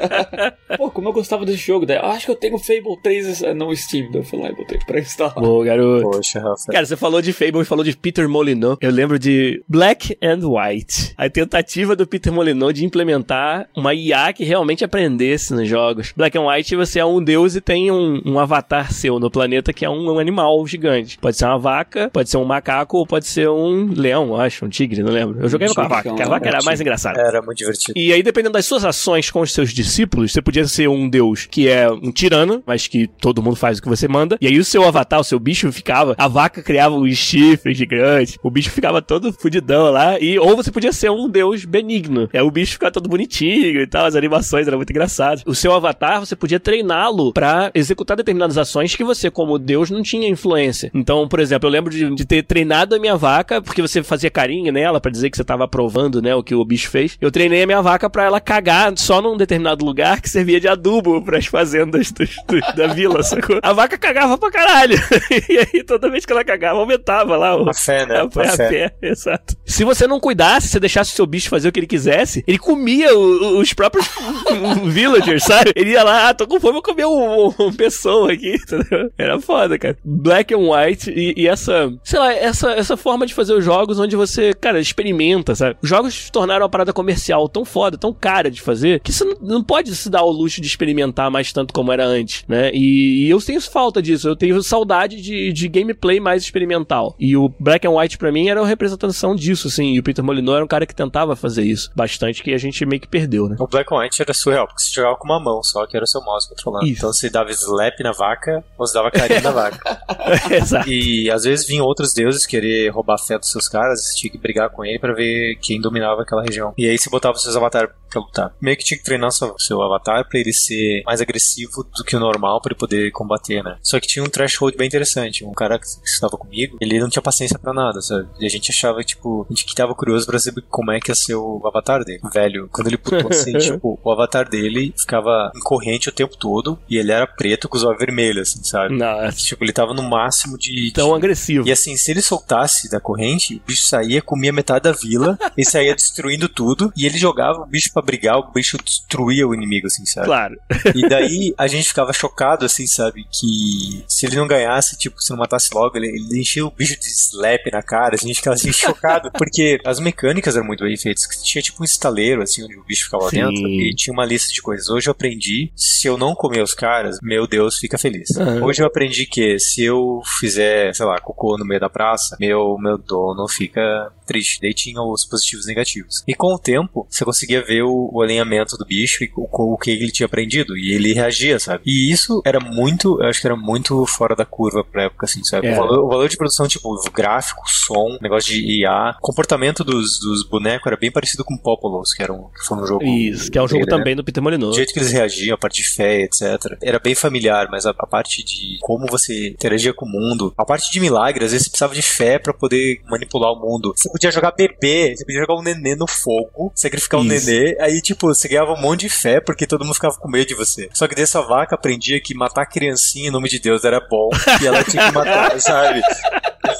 Pô, 0.76 0.90
como 0.90 1.08
eu 1.08 1.12
gostava 1.12 1.44
desse 1.44 1.58
jogo, 1.58 1.84
daí 1.86 1.96
eu 1.96 2.06
acho 2.06 2.26
que 2.26 2.32
eu 2.32 2.36
tenho 2.36 2.58
Fable 2.58 3.00
3 3.02 3.40
no 3.54 3.74
Steam, 3.74 4.10
daí 4.10 4.20
eu 4.20 4.24
fui 4.24 4.40
lá 4.40 4.48
e 4.48 4.54
botei 4.54 4.78
pra 4.86 5.00
instalar. 5.00 5.34
Boa, 5.34 5.64
garoto. 5.64 6.10
Poxa, 6.10 6.40
Rafa. 6.40 6.72
Cara, 6.72 6.86
você 6.86 6.96
falou 6.96 7.20
de 7.20 7.32
Fable 7.32 7.62
e 7.62 7.64
falou 7.64 7.84
de 7.84 7.96
Peter 7.96 8.28
Molyneux. 8.28 8.76
Eu 8.80 8.90
lembro 8.90 9.18
de 9.18 9.62
Black 9.68 10.16
and 10.22 10.40
White. 10.42 11.14
A 11.16 11.28
tentativa 11.28 11.94
do 11.96 12.06
Peter 12.06 12.32
Molyneux 12.32 12.72
de 12.72 12.84
implementar 12.84 13.68
uma 13.76 13.94
IA 13.94 14.32
que 14.32 14.44
realmente 14.44 14.84
aprendesse 14.84 15.52
nos 15.52 15.68
jogos. 15.68 16.12
Black 16.16 16.36
and 16.36 16.46
White, 16.46 16.59
você 16.76 16.98
é 16.98 17.04
um 17.04 17.22
deus 17.22 17.56
e 17.56 17.60
tem 17.60 17.90
um, 17.90 18.20
um 18.24 18.38
avatar 18.38 18.92
seu 18.92 19.18
no 19.18 19.30
planeta 19.30 19.72
que 19.72 19.84
é 19.84 19.90
um, 19.90 20.10
um 20.10 20.18
animal 20.18 20.66
gigante. 20.66 21.18
Pode 21.18 21.36
ser 21.36 21.46
uma 21.46 21.58
vaca, 21.58 22.10
pode 22.12 22.30
ser 22.30 22.36
um 22.36 22.44
macaco 22.44 22.98
ou 22.98 23.06
pode 23.06 23.26
ser 23.26 23.48
um 23.48 23.92
leão, 23.94 24.38
acho, 24.40 24.64
um 24.64 24.68
tigre, 24.68 25.02
não 25.02 25.12
lembro. 25.12 25.40
Eu 25.40 25.48
joguei 25.48 25.68
com 25.68 25.80
a 25.80 25.88
vaca, 25.88 26.14
que 26.14 26.22
a 26.22 26.28
vaca 26.28 26.46
é, 26.46 26.48
era 26.48 26.62
mais 26.62 26.80
engraçada. 26.80 27.20
Era 27.20 27.42
muito 27.42 27.58
divertido. 27.58 27.98
E 27.98 28.12
aí, 28.12 28.22
dependendo 28.22 28.54
das 28.54 28.66
suas 28.66 28.84
ações 28.84 29.30
com 29.30 29.40
os 29.40 29.52
seus 29.52 29.72
discípulos, 29.72 30.32
você 30.32 30.42
podia 30.42 30.66
ser 30.66 30.88
um 30.88 31.08
deus 31.08 31.46
que 31.46 31.68
é 31.68 31.90
um 31.90 32.12
tirano, 32.12 32.62
mas 32.66 32.86
que 32.86 33.06
todo 33.06 33.42
mundo 33.42 33.56
faz 33.56 33.78
o 33.78 33.82
que 33.82 33.88
você 33.88 34.08
manda. 34.08 34.36
E 34.40 34.46
aí 34.46 34.58
o 34.58 34.64
seu 34.64 34.84
avatar, 34.84 35.20
o 35.20 35.24
seu 35.24 35.38
bicho 35.38 35.70
ficava. 35.72 36.14
A 36.18 36.28
vaca 36.28 36.62
criava 36.62 36.94
um 36.94 37.08
chifre 37.10 37.74
gigante. 37.74 38.38
O 38.42 38.50
bicho 38.50 38.70
ficava 38.70 39.00
todo 39.02 39.32
fudidão 39.32 39.90
lá. 39.90 40.18
E, 40.18 40.38
ou 40.38 40.56
você 40.56 40.70
podia 40.70 40.92
ser 40.92 41.10
um 41.10 41.28
deus 41.28 41.64
benigno. 41.64 42.28
É 42.32 42.42
o 42.42 42.50
bicho 42.50 42.72
ficava 42.72 42.92
todo 42.92 43.08
bonitinho 43.08 43.80
e 43.80 43.86
tal. 43.86 44.06
As 44.06 44.14
animações 44.14 44.66
eram 44.66 44.78
muito 44.78 44.90
engraçadas. 44.90 45.42
O 45.46 45.54
seu 45.54 45.72
avatar, 45.72 46.20
você 46.20 46.34
podia 46.34 46.49
treiná-lo 46.58 47.32
pra 47.32 47.70
executar 47.74 48.16
determinadas 48.16 48.58
ações 48.58 48.96
que 48.96 49.04
você, 49.04 49.30
como 49.30 49.58
deus, 49.58 49.90
não 49.90 50.02
tinha 50.02 50.28
influência. 50.28 50.90
Então, 50.94 51.28
por 51.28 51.38
exemplo, 51.40 51.68
eu 51.68 51.72
lembro 51.72 51.92
de, 51.92 52.14
de 52.14 52.24
ter 52.24 52.42
treinado 52.42 52.94
a 52.94 52.98
minha 52.98 53.16
vaca, 53.16 53.60
porque 53.62 53.82
você 53.82 54.02
fazia 54.02 54.30
carinho 54.30 54.72
nela 54.72 55.00
pra 55.00 55.10
dizer 55.12 55.30
que 55.30 55.36
você 55.36 55.44
tava 55.44 55.64
aprovando, 55.64 56.20
né, 56.22 56.34
o 56.34 56.42
que 56.42 56.54
o 56.54 56.64
bicho 56.64 56.90
fez. 56.90 57.16
Eu 57.20 57.30
treinei 57.30 57.62
a 57.62 57.66
minha 57.66 57.82
vaca 57.82 58.08
pra 58.08 58.24
ela 58.24 58.40
cagar 58.40 58.92
só 58.96 59.20
num 59.20 59.36
determinado 59.36 59.84
lugar 59.84 60.20
que 60.20 60.28
servia 60.28 60.58
de 60.60 60.66
adubo 60.68 61.22
pras 61.22 61.46
fazendas 61.46 62.10
dos- 62.10 62.34
dos- 62.48 62.74
da 62.74 62.86
vila, 62.88 63.22
sacou? 63.22 63.58
A 63.62 63.72
vaca 63.72 63.98
cagava 63.98 64.38
pra 64.38 64.50
caralho. 64.50 64.96
e 65.48 65.58
aí, 65.58 65.84
toda 65.84 66.10
vez 66.10 66.24
que 66.24 66.32
ela 66.32 66.44
cagava, 66.44 66.78
aumentava 66.80 67.36
lá 67.36 67.56
o, 67.56 67.68
A 67.68 67.74
fé, 67.74 68.06
né? 68.06 68.16
a, 68.16 68.22
A 68.22 68.42
a 68.42 68.56
fé. 68.56 68.94
exato. 69.02 69.54
Se 69.66 69.84
você 69.84 70.06
não 70.06 70.18
cuidasse, 70.20 70.66
se 70.66 70.72
você 70.72 70.80
deixasse 70.80 71.12
o 71.12 71.16
seu 71.16 71.26
bicho 71.26 71.48
fazer 71.50 71.68
o 71.68 71.72
que 71.72 71.80
ele 71.80 71.86
quisesse, 71.86 72.42
ele 72.46 72.58
comia 72.58 73.14
o- 73.16 73.20
o- 73.56 73.58
os 73.60 73.72
próprios 73.72 74.08
villagers, 74.86 75.44
sabe? 75.44 75.72
Ele 75.74 75.90
ia 75.90 76.02
lá, 76.02 76.32
tô 76.40 76.46
com 76.46 76.60
fome, 76.60 76.72
vou 76.74 76.82
comer 76.82 77.06
um, 77.06 77.52
um 77.58 77.72
pessoa 77.72 78.32
aqui, 78.32 78.54
entendeu? 78.62 79.10
Era 79.18 79.40
foda, 79.40 79.78
cara. 79.78 79.96
Black 80.04 80.54
and 80.54 80.58
White 80.58 81.10
e, 81.10 81.34
e 81.36 81.46
essa, 81.48 81.92
sei 82.02 82.18
lá, 82.18 82.32
essa, 82.32 82.72
essa 82.72 82.96
forma 82.96 83.26
de 83.26 83.34
fazer 83.34 83.52
os 83.54 83.64
jogos 83.64 83.98
onde 83.98 84.16
você, 84.16 84.54
cara, 84.54 84.80
experimenta, 84.80 85.54
sabe? 85.54 85.76
Os 85.82 85.88
jogos 85.88 86.14
se 86.14 86.32
tornaram 86.32 86.64
uma 86.64 86.70
parada 86.70 86.92
comercial 86.92 87.48
tão 87.48 87.64
foda, 87.64 87.98
tão 87.98 88.12
cara 88.12 88.50
de 88.50 88.60
fazer, 88.60 89.00
que 89.00 89.12
você 89.12 89.24
não, 89.24 89.36
não 89.40 89.62
pode 89.62 89.94
se 89.94 90.08
dar 90.08 90.22
o 90.22 90.30
luxo 90.30 90.60
de 90.60 90.66
experimentar 90.66 91.30
mais 91.30 91.52
tanto 91.52 91.74
como 91.74 91.92
era 91.92 92.04
antes, 92.06 92.44
né? 92.48 92.70
E, 92.72 93.26
e 93.26 93.30
eu 93.30 93.40
tenho 93.40 93.60
falta 93.60 94.00
disso, 94.00 94.28
eu 94.28 94.36
tenho 94.36 94.62
saudade 94.62 95.20
de, 95.20 95.52
de 95.52 95.68
gameplay 95.68 96.20
mais 96.20 96.42
experimental. 96.42 97.14
E 97.18 97.36
o 97.36 97.52
Black 97.58 97.86
and 97.86 97.92
White 97.92 98.18
pra 98.18 98.32
mim 98.32 98.48
era 98.48 98.60
uma 98.60 98.68
representação 98.68 99.34
disso, 99.34 99.68
assim, 99.68 99.94
e 99.94 99.98
o 99.98 100.02
Peter 100.02 100.24
Molyneux 100.24 100.56
era 100.56 100.64
um 100.64 100.68
cara 100.68 100.86
que 100.86 100.94
tentava 100.94 101.36
fazer 101.36 101.64
isso 101.64 101.90
bastante, 101.94 102.42
que 102.42 102.54
a 102.54 102.58
gente 102.58 102.84
meio 102.86 103.00
que 103.00 103.08
perdeu, 103.08 103.48
né? 103.48 103.56
O 103.58 103.66
Black 103.66 103.92
and 103.92 103.98
White 103.98 104.22
era 104.22 104.32
surreal, 104.32 104.66
porque 104.66 104.82
você 104.82 104.92
jogava 104.92 105.16
com 105.16 105.26
uma 105.26 105.40
mão 105.40 105.62
só, 105.62 105.86
que 105.86 105.96
era 105.96 106.04
o 106.04 106.08
seu 106.08 106.19
seu 106.20 106.24
mouse 106.24 106.48
controlando. 106.48 106.86
Isso. 106.86 106.98
Então 106.98 107.12
você 107.12 107.30
dava 107.30 107.50
slap 107.50 108.00
na 108.00 108.12
vaca 108.12 108.64
ou 108.78 108.86
você 108.86 108.94
dava 108.94 109.10
carinho 109.10 109.42
na 109.42 109.50
vaca. 109.50 110.02
Exato. 110.50 110.88
E 110.88 111.30
às 111.30 111.44
vezes 111.44 111.66
vinham 111.66 111.86
outros 111.86 112.12
deuses 112.12 112.46
querer 112.46 112.88
roubar 112.90 113.14
a 113.14 113.18
fé 113.18 113.38
dos 113.38 113.50
seus 113.50 113.68
caras, 113.68 114.04
você 114.04 114.16
tinha 114.16 114.30
que 114.30 114.38
brigar 114.38 114.70
com 114.70 114.84
ele 114.84 114.98
pra 114.98 115.12
ver 115.12 115.56
quem 115.60 115.80
dominava 115.80 116.22
aquela 116.22 116.42
região. 116.42 116.74
E 116.76 116.88
aí 116.88 116.98
você 116.98 117.10
botava 117.10 117.38
seus 117.38 117.56
avatares 117.56 117.90
pra 118.10 118.20
lutar. 118.20 118.54
Meio 118.60 118.76
que 118.76 118.84
tinha 118.84 118.98
que 118.98 119.04
treinar 119.04 119.30
seu, 119.30 119.54
seu 119.58 119.80
avatar 119.80 120.28
pra 120.28 120.38
ele 120.38 120.52
ser 120.52 121.02
mais 121.06 121.20
agressivo 121.20 121.84
do 121.96 122.04
que 122.04 122.16
o 122.16 122.20
normal 122.20 122.60
pra 122.60 122.72
ele 122.72 122.78
poder 122.78 123.10
combater, 123.12 123.62
né? 123.62 123.78
Só 123.82 123.98
que 124.00 124.08
tinha 124.08 124.24
um 124.24 124.28
threshold 124.28 124.76
bem 124.76 124.88
interessante. 124.88 125.44
Um 125.44 125.52
cara 125.52 125.78
que 125.78 125.86
estava 126.04 126.36
comigo, 126.36 126.76
ele 126.80 126.98
não 126.98 127.08
tinha 127.08 127.22
paciência 127.22 127.58
pra 127.58 127.72
nada, 127.72 128.00
sabe? 128.00 128.28
E 128.40 128.46
a 128.46 128.48
gente 128.48 128.70
achava, 128.70 129.02
tipo, 129.02 129.46
a 129.48 129.52
gente 129.52 129.64
que 129.64 129.74
tava 129.74 129.94
curioso 129.94 130.26
pra 130.26 130.38
saber 130.38 130.62
como 130.68 130.90
é 130.90 131.00
que 131.00 131.10
ia 131.10 131.14
ser 131.14 131.34
o 131.34 131.62
avatar 131.64 132.04
dele. 132.04 132.20
Velho, 132.32 132.68
quando 132.72 132.88
ele 132.88 132.98
putou 132.98 133.30
assim, 133.30 133.56
tipo, 133.58 133.98
o 134.02 134.10
avatar 134.10 134.48
dele 134.48 134.92
ficava 134.98 135.52
em 135.54 135.60
corrente 135.60 136.08
o 136.10 136.14
tempo 136.14 136.36
todo 136.36 136.78
e 136.88 136.96
ele 136.96 137.12
era 137.12 137.26
preto 137.26 137.68
com 137.68 137.76
os 137.76 137.82
olhos 137.84 137.98
vermelhos, 137.98 138.48
assim, 138.50 138.62
sabe? 138.64 138.96
Não, 138.96 139.30
Tipo, 139.32 139.64
ele 139.64 139.72
tava 139.72 139.94
no 139.94 140.02
máximo 140.02 140.58
de. 140.58 140.92
tão 140.92 141.08
de- 141.10 141.14
agressivo. 141.16 141.66
e 141.66 141.72
assim, 141.72 141.96
se 141.96 142.10
ele 142.10 142.22
soltasse 142.22 142.90
da 142.90 143.00
corrente, 143.00 143.56
o 143.56 143.66
bicho 143.66 143.84
saía, 143.84 144.20
comia 144.22 144.52
metade 144.52 144.84
da 144.84 144.92
vila, 144.92 145.38
e 145.56 145.64
saía 145.64 145.94
destruindo 145.94 146.48
tudo, 146.48 146.92
e 146.96 147.06
ele 147.06 147.18
jogava 147.18 147.60
o 147.60 147.66
bicho 147.66 147.92
pra 147.92 148.02
brigar, 148.02 148.36
o 148.38 148.50
bicho 148.52 148.76
destruía 148.84 149.46
o 149.46 149.54
inimigo, 149.54 149.86
assim, 149.86 150.04
sabe? 150.06 150.26
Claro. 150.26 150.56
E 150.94 151.08
daí 151.08 151.54
a 151.56 151.66
gente 151.66 151.88
ficava 151.88 152.12
chocado, 152.12 152.64
assim, 152.64 152.86
sabe? 152.86 153.24
Que 153.30 154.04
se 154.08 154.26
ele 154.26 154.36
não 154.36 154.46
ganhasse, 154.46 154.96
tipo, 154.98 155.20
se 155.20 155.30
não 155.30 155.38
matasse 155.38 155.72
logo, 155.74 155.96
ele, 155.96 156.08
ele 156.08 156.40
enchia 156.40 156.64
o 156.64 156.70
bicho 156.70 156.98
de 156.98 157.06
slap 157.06 157.66
na 157.72 157.82
cara, 157.82 158.14
assim, 158.14 158.26
a 158.26 158.28
gente 158.28 158.36
ficava 158.38 158.54
assim, 158.54 158.72
chocado, 158.72 159.30
porque 159.32 159.78
as 159.84 159.98
mecânicas 160.00 160.56
eram 160.56 160.66
muito 160.66 160.84
bem 160.84 160.96
feitas. 160.96 161.26
Tinha 161.42 161.62
tipo 161.62 161.82
um 161.82 161.84
estaleiro, 161.84 162.42
assim, 162.42 162.64
onde 162.64 162.76
o 162.78 162.84
bicho 162.84 163.04
ficava 163.04 163.28
Sim. 163.30 163.36
dentro, 163.36 163.68
e 163.68 163.94
tinha 163.94 164.12
uma 164.12 164.24
lista 164.24 164.52
de 164.52 164.60
coisas. 164.62 164.88
Hoje 164.88 165.08
eu 165.08 165.12
aprendi, 165.12 165.70
se 166.00 166.08
eu 166.08 166.16
não 166.16 166.34
comer 166.34 166.62
os 166.62 166.72
caras, 166.72 167.18
meu 167.22 167.46
Deus, 167.46 167.76
fica 167.76 167.98
feliz. 167.98 168.34
Aham. 168.36 168.64
Hoje 168.64 168.82
eu 168.82 168.86
aprendi 168.86 169.26
que 169.26 169.58
se 169.58 169.84
eu 169.84 170.22
fizer, 170.38 170.94
sei 170.94 171.04
lá, 171.04 171.20
cocô 171.20 171.58
no 171.58 171.64
meio 171.64 171.80
da 171.80 171.90
praça, 171.90 172.36
meu, 172.40 172.76
meu 172.78 172.96
dono 172.96 173.46
fica 173.48 174.10
triste. 174.30 174.60
Daí 174.62 174.72
tinha 174.72 175.02
os 175.02 175.24
positivos 175.24 175.66
e 175.66 175.68
negativos. 175.68 176.22
E 176.26 176.34
com 176.34 176.54
o 176.54 176.58
tempo, 176.58 177.06
você 177.10 177.24
conseguia 177.24 177.62
ver 177.62 177.82
o, 177.82 178.08
o 178.12 178.22
alinhamento 178.22 178.76
do 178.76 178.86
bicho 178.86 179.24
e 179.24 179.30
o, 179.36 179.46
o 179.50 179.76
que 179.76 179.90
ele 179.90 180.10
tinha 180.10 180.26
aprendido. 180.26 180.76
E 180.76 180.92
ele 180.92 181.12
reagia, 181.12 181.58
sabe? 181.58 181.82
E 181.84 182.10
isso 182.10 182.40
era 182.46 182.60
muito, 182.60 183.20
eu 183.20 183.28
acho 183.28 183.40
que 183.40 183.46
era 183.46 183.56
muito 183.56 184.06
fora 184.06 184.36
da 184.36 184.44
curva 184.46 184.84
pra 184.84 185.04
época, 185.04 185.26
assim, 185.26 185.42
sabe? 185.44 185.66
É. 185.66 185.72
O, 185.72 185.76
valor, 185.76 186.04
o 186.04 186.08
valor 186.08 186.28
de 186.28 186.36
produção, 186.36 186.68
tipo, 186.68 186.94
gráfico, 187.12 187.62
som, 187.66 188.16
negócio 188.22 188.52
de 188.52 188.82
IA, 188.82 189.16
comportamento 189.20 189.82
dos, 189.82 190.18
dos 190.20 190.44
bonecos 190.44 190.86
era 190.86 190.96
bem 190.96 191.10
parecido 191.10 191.44
com 191.44 191.58
Populous, 191.58 192.14
que, 192.14 192.22
era 192.22 192.32
um, 192.32 192.44
que 192.48 192.64
foi 192.64 192.78
um 192.78 192.86
jogo. 192.86 193.04
Isso, 193.04 193.50
que 193.50 193.58
é 193.58 193.62
um 193.62 193.68
jogo 193.68 193.84
dele, 193.84 193.90
né? 193.90 193.98
também 193.98 194.16
do 194.16 194.24
Peter 194.24 194.40
O 194.40 194.44
Molyneux. 194.44 194.76
jeito 194.76 194.92
que 194.92 194.98
eles 195.00 195.12
reagiam, 195.12 195.54
a 195.54 195.58
parte 195.58 195.82
de 195.82 195.89
fé, 195.94 196.22
etc. 196.22 196.76
Era 196.82 196.98
bem 196.98 197.14
familiar, 197.14 197.68
mas 197.70 197.86
a, 197.86 197.90
a 197.90 198.06
parte 198.06 198.44
de 198.44 198.78
como 198.80 199.06
você 199.06 199.48
interagia 199.48 199.92
com 199.92 200.06
o 200.06 200.08
mundo, 200.08 200.52
a 200.56 200.64
parte 200.64 200.90
de 200.90 201.00
milagres, 201.00 201.46
às 201.46 201.52
vezes 201.52 201.66
você 201.66 201.70
precisava 201.70 201.94
de 201.94 202.02
fé 202.02 202.38
pra 202.38 202.52
poder 202.52 203.00
manipular 203.08 203.52
o 203.52 203.60
mundo. 203.60 203.92
Você 203.96 204.10
podia 204.10 204.30
jogar 204.30 204.52
bebê, 204.52 205.14
você 205.16 205.24
podia 205.24 205.40
jogar 205.40 205.54
um 205.54 205.62
nenê 205.62 205.94
no 205.94 206.06
fogo, 206.06 206.72
sacrificar 206.74 207.20
um 207.20 207.24
Isso. 207.24 207.46
nenê, 207.46 207.76
aí 207.80 208.00
tipo, 208.00 208.28
você 208.28 208.48
ganhava 208.48 208.72
um 208.72 208.80
monte 208.80 209.00
de 209.00 209.08
fé 209.08 209.40
porque 209.40 209.66
todo 209.66 209.84
mundo 209.84 209.94
ficava 209.94 210.16
com 210.16 210.28
medo 210.28 210.46
de 210.46 210.54
você. 210.54 210.88
Só 210.92 211.06
que 211.06 211.14
dessa 211.14 211.40
vaca 211.42 211.74
aprendia 211.74 212.20
que 212.20 212.34
matar 212.34 212.66
criancinha 212.66 213.28
em 213.28 213.32
nome 213.32 213.48
de 213.48 213.58
Deus 213.58 213.84
era 213.84 214.00
bom 214.00 214.30
e 214.60 214.66
ela 214.66 214.84
tinha 214.84 215.06
que 215.06 215.14
matar, 215.14 215.58
sabe? 215.60 216.00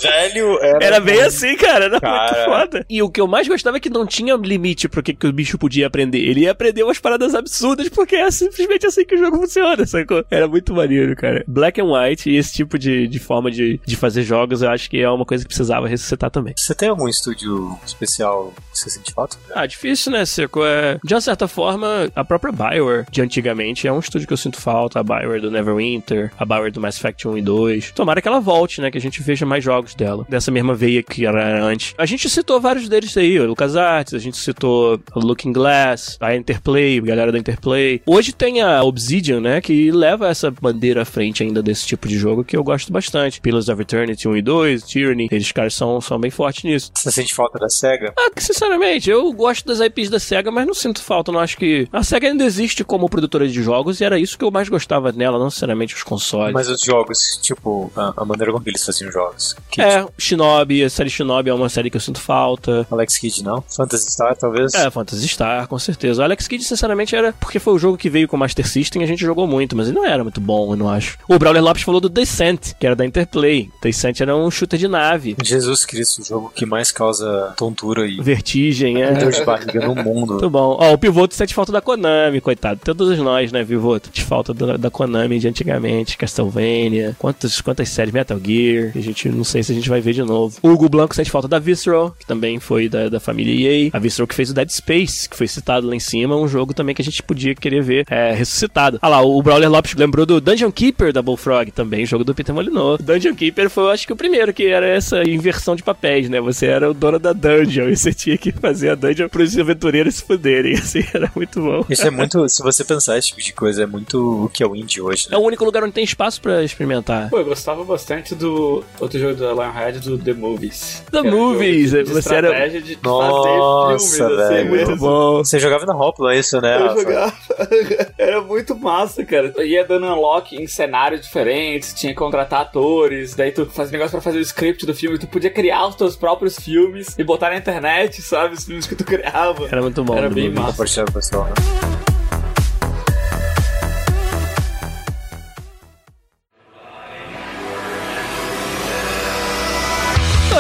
Velho, 0.03 0.59
era. 0.63 0.85
Era 0.85 1.01
bem 1.01 1.21
assim, 1.21 1.57
cara. 1.57 1.85
Era 1.85 1.91
muito 1.93 2.03
Cara. 2.03 2.45
foda. 2.45 2.87
E 2.89 3.03
o 3.03 3.11
que 3.11 3.21
eu 3.21 3.27
mais 3.27 3.47
gostava 3.49 3.77
é 3.77 3.81
que 3.81 3.91
não 3.91 4.07
tinha 4.07 4.35
limite 4.37 4.89
pro 4.89 5.03
que, 5.03 5.15
que 5.15 5.27
o 5.27 5.33
bicho 5.33 5.59
podia 5.59 5.87
aprender. 5.87 6.19
Ele 6.19 6.41
ia 6.41 6.51
aprender 6.53 6.83
umas 6.83 6.99
paradas 6.99 7.35
absurdas 7.35 7.89
porque 7.89 8.17
é 8.17 8.31
simplesmente 8.31 8.87
assim 8.87 9.05
que 9.05 9.15
o 9.15 9.19
jogo 9.19 9.37
funciona, 9.39 9.87
sacou? 9.87 10.25
Era 10.31 10.49
muito 10.49 10.75
maneiro, 10.75 11.15
cara. 11.17 11.45
Black 11.47 11.81
and 11.81 11.87
White 11.87 12.31
e 12.31 12.37
esse 12.37 12.53
tipo 12.53 12.79
de, 12.79 13.07
de 13.07 13.19
forma 13.19 13.51
de, 13.51 13.81
de 13.85 13.97
fazer 13.97 14.23
jogos 14.23 14.63
eu 14.63 14.71
acho 14.71 14.89
que 14.91 15.01
é 15.01 15.09
uma 15.11 15.25
coisa 15.25 15.45
que 15.45 15.49
precisava 15.49 15.87
ressuscitar 15.89 16.31
também. 16.31 16.55
Você 16.57 16.75
tem 16.75 16.89
algum 16.89 17.09
estúdio 17.09 17.79
especial 17.85 18.53
que 18.73 18.79
você 18.79 18.91
sente 18.91 19.13
falta? 19.13 19.37
Ah, 19.55 19.67
difícil, 19.67 20.13
né, 20.13 20.25
Seco? 20.25 20.65
É, 20.65 20.99
de 21.05 21.15
uma 21.15 21.21
certa 21.21 21.47
forma, 21.49 22.11
a 22.15 22.25
própria 22.25 22.53
Bioware 22.53 23.07
de 23.11 23.21
antigamente 23.21 23.87
é 23.87 23.93
um 23.93 23.99
estúdio 23.99 24.27
que 24.27 24.33
eu 24.33 24.37
sinto 24.37 24.61
falta. 24.61 25.01
A 25.01 25.03
Bioware 25.03 25.41
do 25.41 25.51
Neverwinter, 25.51 26.33
a 26.39 26.45
Bioware 26.45 26.73
do 26.73 26.81
Mass 26.81 26.97
Effect 26.97 27.27
1 27.27 27.39
e 27.39 27.43
2. 27.43 27.93
Tomara 27.93 28.21
que 28.21 28.29
ela 28.29 28.41
volte, 28.41 28.81
né? 28.81 28.91
Que 28.91 28.99
a 28.99 29.01
gente 29.01 29.23
veja 29.23 29.45
mais 29.47 29.63
jogos 29.63 29.90
dela. 29.95 30.27
Dessa 30.29 30.51
mesma 30.51 30.75
veia 30.75 31.03
que 31.03 31.27
era 31.27 31.65
antes. 31.65 31.95
A 31.99 32.07
gente 32.07 32.29
citou 32.29 32.61
vários 32.61 32.89
deles 32.89 33.17
aí, 33.17 33.39
o 33.39 33.47
LucasArts, 33.47 34.15
a 34.15 34.19
gente 34.19 34.37
citou 34.37 35.01
Looking 35.15 35.53
Glass, 35.53 36.17
a 36.21 36.35
Interplay, 36.35 36.99
a 36.99 37.03
galera 37.03 37.33
da 37.33 37.39
Interplay. 37.39 38.03
Hoje 38.07 38.33
tem 38.33 38.61
a 38.61 38.83
Obsidian, 38.83 39.41
né? 39.41 39.61
Que 39.61 39.91
leva 39.91 40.29
essa 40.29 40.51
bandeira 40.51 41.03
à 41.03 41.05
frente 41.05 41.43
ainda 41.43 41.63
desse 41.63 41.87
tipo 41.87 42.09
de 42.09 42.19
jogo 42.19 42.45
que 42.45 42.57
eu 42.57 42.65
gosto 42.65 42.93
bastante. 42.93 43.41
Pillars 43.41 43.69
of 43.69 43.81
Eternity 43.81 44.29
1 44.29 44.37
e 44.37 44.43
2, 44.43 44.83
Tyranny, 44.85 45.29
eles 45.31 45.53
caras 45.53 45.75
são, 45.75 46.01
são 46.01 46.19
bem 46.19 46.31
fortes 46.31 46.65
nisso. 46.65 46.91
Você 46.95 47.11
sente 47.11 47.35
falta 47.35 47.59
da 47.59 47.69
SEGA? 47.69 48.13
Ah, 48.19 48.31
que 48.35 48.43
sinceramente, 48.43 49.11
eu 49.11 49.33
gosto 49.33 49.67
das 49.67 49.81
IPs 49.81 50.11
da 50.11 50.19
SEGA, 50.19 50.51
mas 50.51 50.67
não 50.67 50.75
sinto 50.75 51.03
falta. 51.03 51.33
Não 51.33 51.41
acho 51.41 51.57
que. 51.57 51.89
A 51.93 52.03
SEGA 52.03 52.29
ainda 52.29 52.45
existe 52.45 52.85
como 52.85 53.09
produtora 53.09 53.49
de 53.49 53.63
jogos 53.63 54.01
e 54.01 54.05
era 54.05 54.19
isso 54.19 54.39
que 54.39 54.45
eu 54.45 54.51
mais 54.51 54.69
gostava 54.69 55.13
nela, 55.13 55.39
não 55.39 55.51
sinceramente 55.51 55.95
os 55.95 56.03
consoles. 56.03 56.53
Mas 56.53 56.69
os 56.69 56.83
jogos, 56.83 57.39
tipo, 57.43 57.93
a, 57.97 58.15
a 58.17 58.25
maneira 58.25 58.53
como 58.53 58.65
eles 58.67 58.85
faziam 58.85 59.11
jogos. 59.11 59.57
É, 59.79 60.07
Shinobi, 60.17 60.83
a 60.83 60.91
série 60.91 61.11
Shinobi 61.11 61.51
é 61.51 61.55
uma 61.55 61.69
série 61.69 61.91
que 61.91 61.97
eu 61.97 62.01
sinto 62.01 62.21
falta. 62.21 62.87
Alex 62.91 63.19
Kidd, 63.19 63.45
não? 63.45 63.63
Phantasy 63.63 64.11
Star, 64.11 64.37
talvez? 64.37 64.75
É, 64.75 64.91
Phantasy 64.91 65.29
Star, 65.29 65.69
com 65.69 65.79
certeza. 65.79 66.23
O 66.23 66.25
Alex 66.25 66.49
Kidd, 66.49 66.65
sinceramente, 66.65 67.15
era 67.15 67.33
porque 67.33 67.59
foi 67.59 67.75
o 67.75 67.79
jogo 67.79 67.99
que 67.99 68.09
veio 68.09 68.27
com 68.27 68.37
o 68.37 68.39
Master 68.39 68.67
System 68.67 69.03
e 69.03 69.05
a 69.05 69.09
gente 69.09 69.21
jogou 69.21 69.47
muito, 69.47 69.77
mas 69.77 69.89
ele 69.89 69.97
não 69.97 70.07
era 70.07 70.23
muito 70.23 70.41
bom, 70.41 70.73
eu 70.73 70.77
não 70.77 70.89
acho. 70.89 71.19
O 71.29 71.39
Brawler 71.39 71.63
Lopes 71.63 71.83
falou 71.83 72.01
do 72.01 72.09
Descent, 72.09 72.73
que 72.79 72.87
era 72.87 72.97
da 72.97 73.05
Interplay. 73.05 73.71
Descent 73.83 74.21
era 74.21 74.35
um 74.37 74.51
shooter 74.51 74.79
de 74.79 74.89
nave. 74.89 75.37
Jesus 75.43 75.85
Cristo, 75.85 76.23
o 76.23 76.25
jogo 76.25 76.53
que 76.55 76.67
mais 76.67 76.91
causa 76.91 77.55
tontura 77.57 78.07
e 78.07 78.21
Vertigem, 78.21 79.03
é. 79.03 79.13
dor 79.13 79.33
de 79.33 79.45
barriga 79.45 79.87
no 79.87 79.95
mundo. 79.95 80.33
Muito 80.33 80.51
bom. 80.51 80.77
Ó, 80.81 80.93
o 80.93 80.99
Pivoto 80.99 81.35
sente 81.35 81.55
falta 81.55 81.73
da 81.73 81.81
Konami, 81.81 82.41
coitado. 82.41 82.81
Todos 82.85 83.19
nós, 83.19 83.53
né, 83.53 83.65
Pivoto? 83.65 84.11
De 84.11 84.23
falta 84.23 84.53
da, 84.53 84.77
da 84.77 84.91
Konami 84.91 85.39
de 85.39 85.49
antigamente, 85.49 86.17
Castlevania, 86.17 87.15
quantas, 87.19 87.61
quantas 87.61 87.89
séries, 87.89 88.13
Metal 88.13 88.39
Gear, 88.39 88.93
que 88.93 88.99
a 88.99 89.03
gente 89.03 89.29
não 89.29 89.45
sei 89.45 89.60
se 89.63 89.73
a 89.73 89.75
gente 89.75 89.89
vai 89.89 90.01
ver 90.01 90.13
de 90.13 90.23
novo. 90.23 90.57
O 90.63 90.69
Hugo 90.71 90.89
Blanco 90.89 91.15
sente 91.15 91.31
falta 91.31 91.49
da 91.49 91.59
Visceral, 91.59 92.15
que 92.19 92.27
também 92.27 92.59
foi 92.61 92.89
da, 92.89 93.09
da 93.09 93.21
família 93.21 93.87
EA. 93.87 93.91
A 93.93 93.99
Visceral 93.99 94.27
que 94.27 94.35
fez 94.35 94.51
o 94.51 94.55
Dead 94.55 94.69
Space, 94.71 95.29
que 95.29 95.37
foi 95.37 95.47
citado 95.49 95.87
lá 95.87 95.95
em 95.95 96.01
cima, 96.01 96.37
um 96.37 96.49
jogo 96.49 96.73
também 96.75 96.95
que 96.95 97.03
a 97.03 97.05
gente 97.05 97.23
podia 97.23 97.55
querer 97.55 97.83
ver 97.83 98.05
é, 98.11 98.33
ressuscitado. 98.33 98.99
Ah 99.03 99.09
lá, 99.09 99.21
o 99.23 99.43
Brawler 99.43 99.71
Lopes 99.71 99.95
lembrou 99.95 100.25
do 100.27 100.41
Dungeon 100.41 100.71
Keeper 100.71 101.13
da 101.13 101.23
Bullfrog, 101.23 101.71
também, 101.71 102.05
jogo 102.07 102.25
do 102.25 102.35
Peter 102.35 102.55
Molyneux. 102.55 102.99
Dungeon 103.03 103.35
Keeper 103.35 103.69
foi, 103.71 103.85
eu 103.85 103.91
acho 103.91 104.07
que 104.07 104.13
o 104.13 104.17
primeiro, 104.17 104.53
que 104.53 104.67
era 104.67 104.87
essa 104.87 105.23
inversão 105.29 105.75
de 105.77 105.83
papéis, 105.83 106.29
né? 106.29 106.41
Você 106.41 106.67
era 106.67 106.91
o 106.91 106.95
dono 106.95 107.19
da 107.19 107.33
dungeon 107.33 107.89
e 107.89 107.97
você 107.97 108.13
tinha 108.13 108.37
que 108.39 108.53
fazer 108.53 108.91
a 108.91 108.95
dungeon 108.95 109.29
pros 109.29 109.57
aventureiros 109.59 110.17
se 110.17 110.23
fuderem, 110.25 110.75
assim, 110.79 111.05
era 111.15 111.31
muito 111.35 111.61
bom. 111.61 111.85
Isso 111.89 112.07
é 112.07 112.11
muito, 112.11 112.49
se 112.49 112.63
você 112.63 112.85
pensar 112.85 113.19
esse 113.19 113.29
tipo 113.29 113.41
de 113.41 113.53
coisa, 113.53 113.83
é 113.83 113.87
muito 113.87 114.45
o 114.45 114.49
que 114.49 114.63
é 114.63 114.67
o 114.67 114.75
indie 114.77 115.01
hoje, 115.01 115.27
É 115.29 115.33
né? 115.33 115.37
o 115.39 115.41
único 115.41 115.65
lugar 115.65 115.83
onde 115.85 115.93
tem 115.93 116.05
espaço 116.05 116.41
pra 116.41 116.63
experimentar. 116.63 117.31
Pô, 117.31 117.39
eu 117.39 117.45
gostava 117.45 117.85
bastante 117.85 118.35
do 118.35 118.83
outro 119.01 119.19
jogo 119.19 119.35
da 119.35 119.50
Lionhead, 119.53 120.01
do 120.01 120.19
The 120.19 120.33
Movies. 120.33 121.03
The 121.11 121.23
Movies, 121.23 121.91
de, 121.91 122.03
de 122.05 122.13
você 122.13 122.35
era- 122.35 122.49
estratégia 122.49 122.81
de 122.83 122.99
Nossa, 123.03 123.99
fazer 124.09 124.27
filmes, 124.29 124.41
assim, 124.41 124.55
velho. 124.55 124.69
muito 124.71 124.97
bom. 124.97 125.39
Você 125.45 125.59
jogava 125.59 125.87
na 125.87 125.95
Hopla 125.97 126.35
isso, 126.37 126.61
né? 126.61 126.77
Eu 126.77 126.87
Rafa? 126.87 127.01
jogava. 127.01 127.33
Era 128.19 128.41
muito 128.43 128.77
massa, 128.77 129.25
cara. 129.25 129.53
Eu 129.57 129.67
ia 129.67 129.85
dando 129.85 130.07
unlock 130.07 130.57
em 130.57 130.67
cenários 130.67 131.21
diferentes, 131.23 131.93
tinha 131.95 132.13
que 132.13 132.19
contratar 132.19 132.61
atores, 132.63 133.35
daí 133.35 133.53
tu 133.53 133.67
fazia 133.67 133.93
negócio 133.93 134.13
pra 134.13 134.21
fazer 134.21 134.39
o 134.39 134.43
script 134.43 134.85
do 134.87 134.95
filme, 134.95 135.19
tu 135.19 135.27
podia 135.27 135.51
criar 135.51 135.87
os 135.87 135.95
teus 135.95 136.17
próprios 136.17 136.57
filmes 136.59 137.15
e 137.19 137.25
botar 137.25 137.51
na 137.51 137.57
internet, 137.57 138.21
sabe? 138.23 138.55
Os 138.55 138.65
filmes 138.65 138.87
que 138.87 138.95
tu 138.95 139.05
criava. 139.05 139.67
Era 139.71 139.81
muito 139.83 140.03
bom. 140.05 140.17
Era 140.17 140.29
The 140.29 140.35
bem 140.35 140.51
massa. 140.51 141.03
O 141.03 141.13
pessoal, 141.13 141.45
né? 141.45 142.10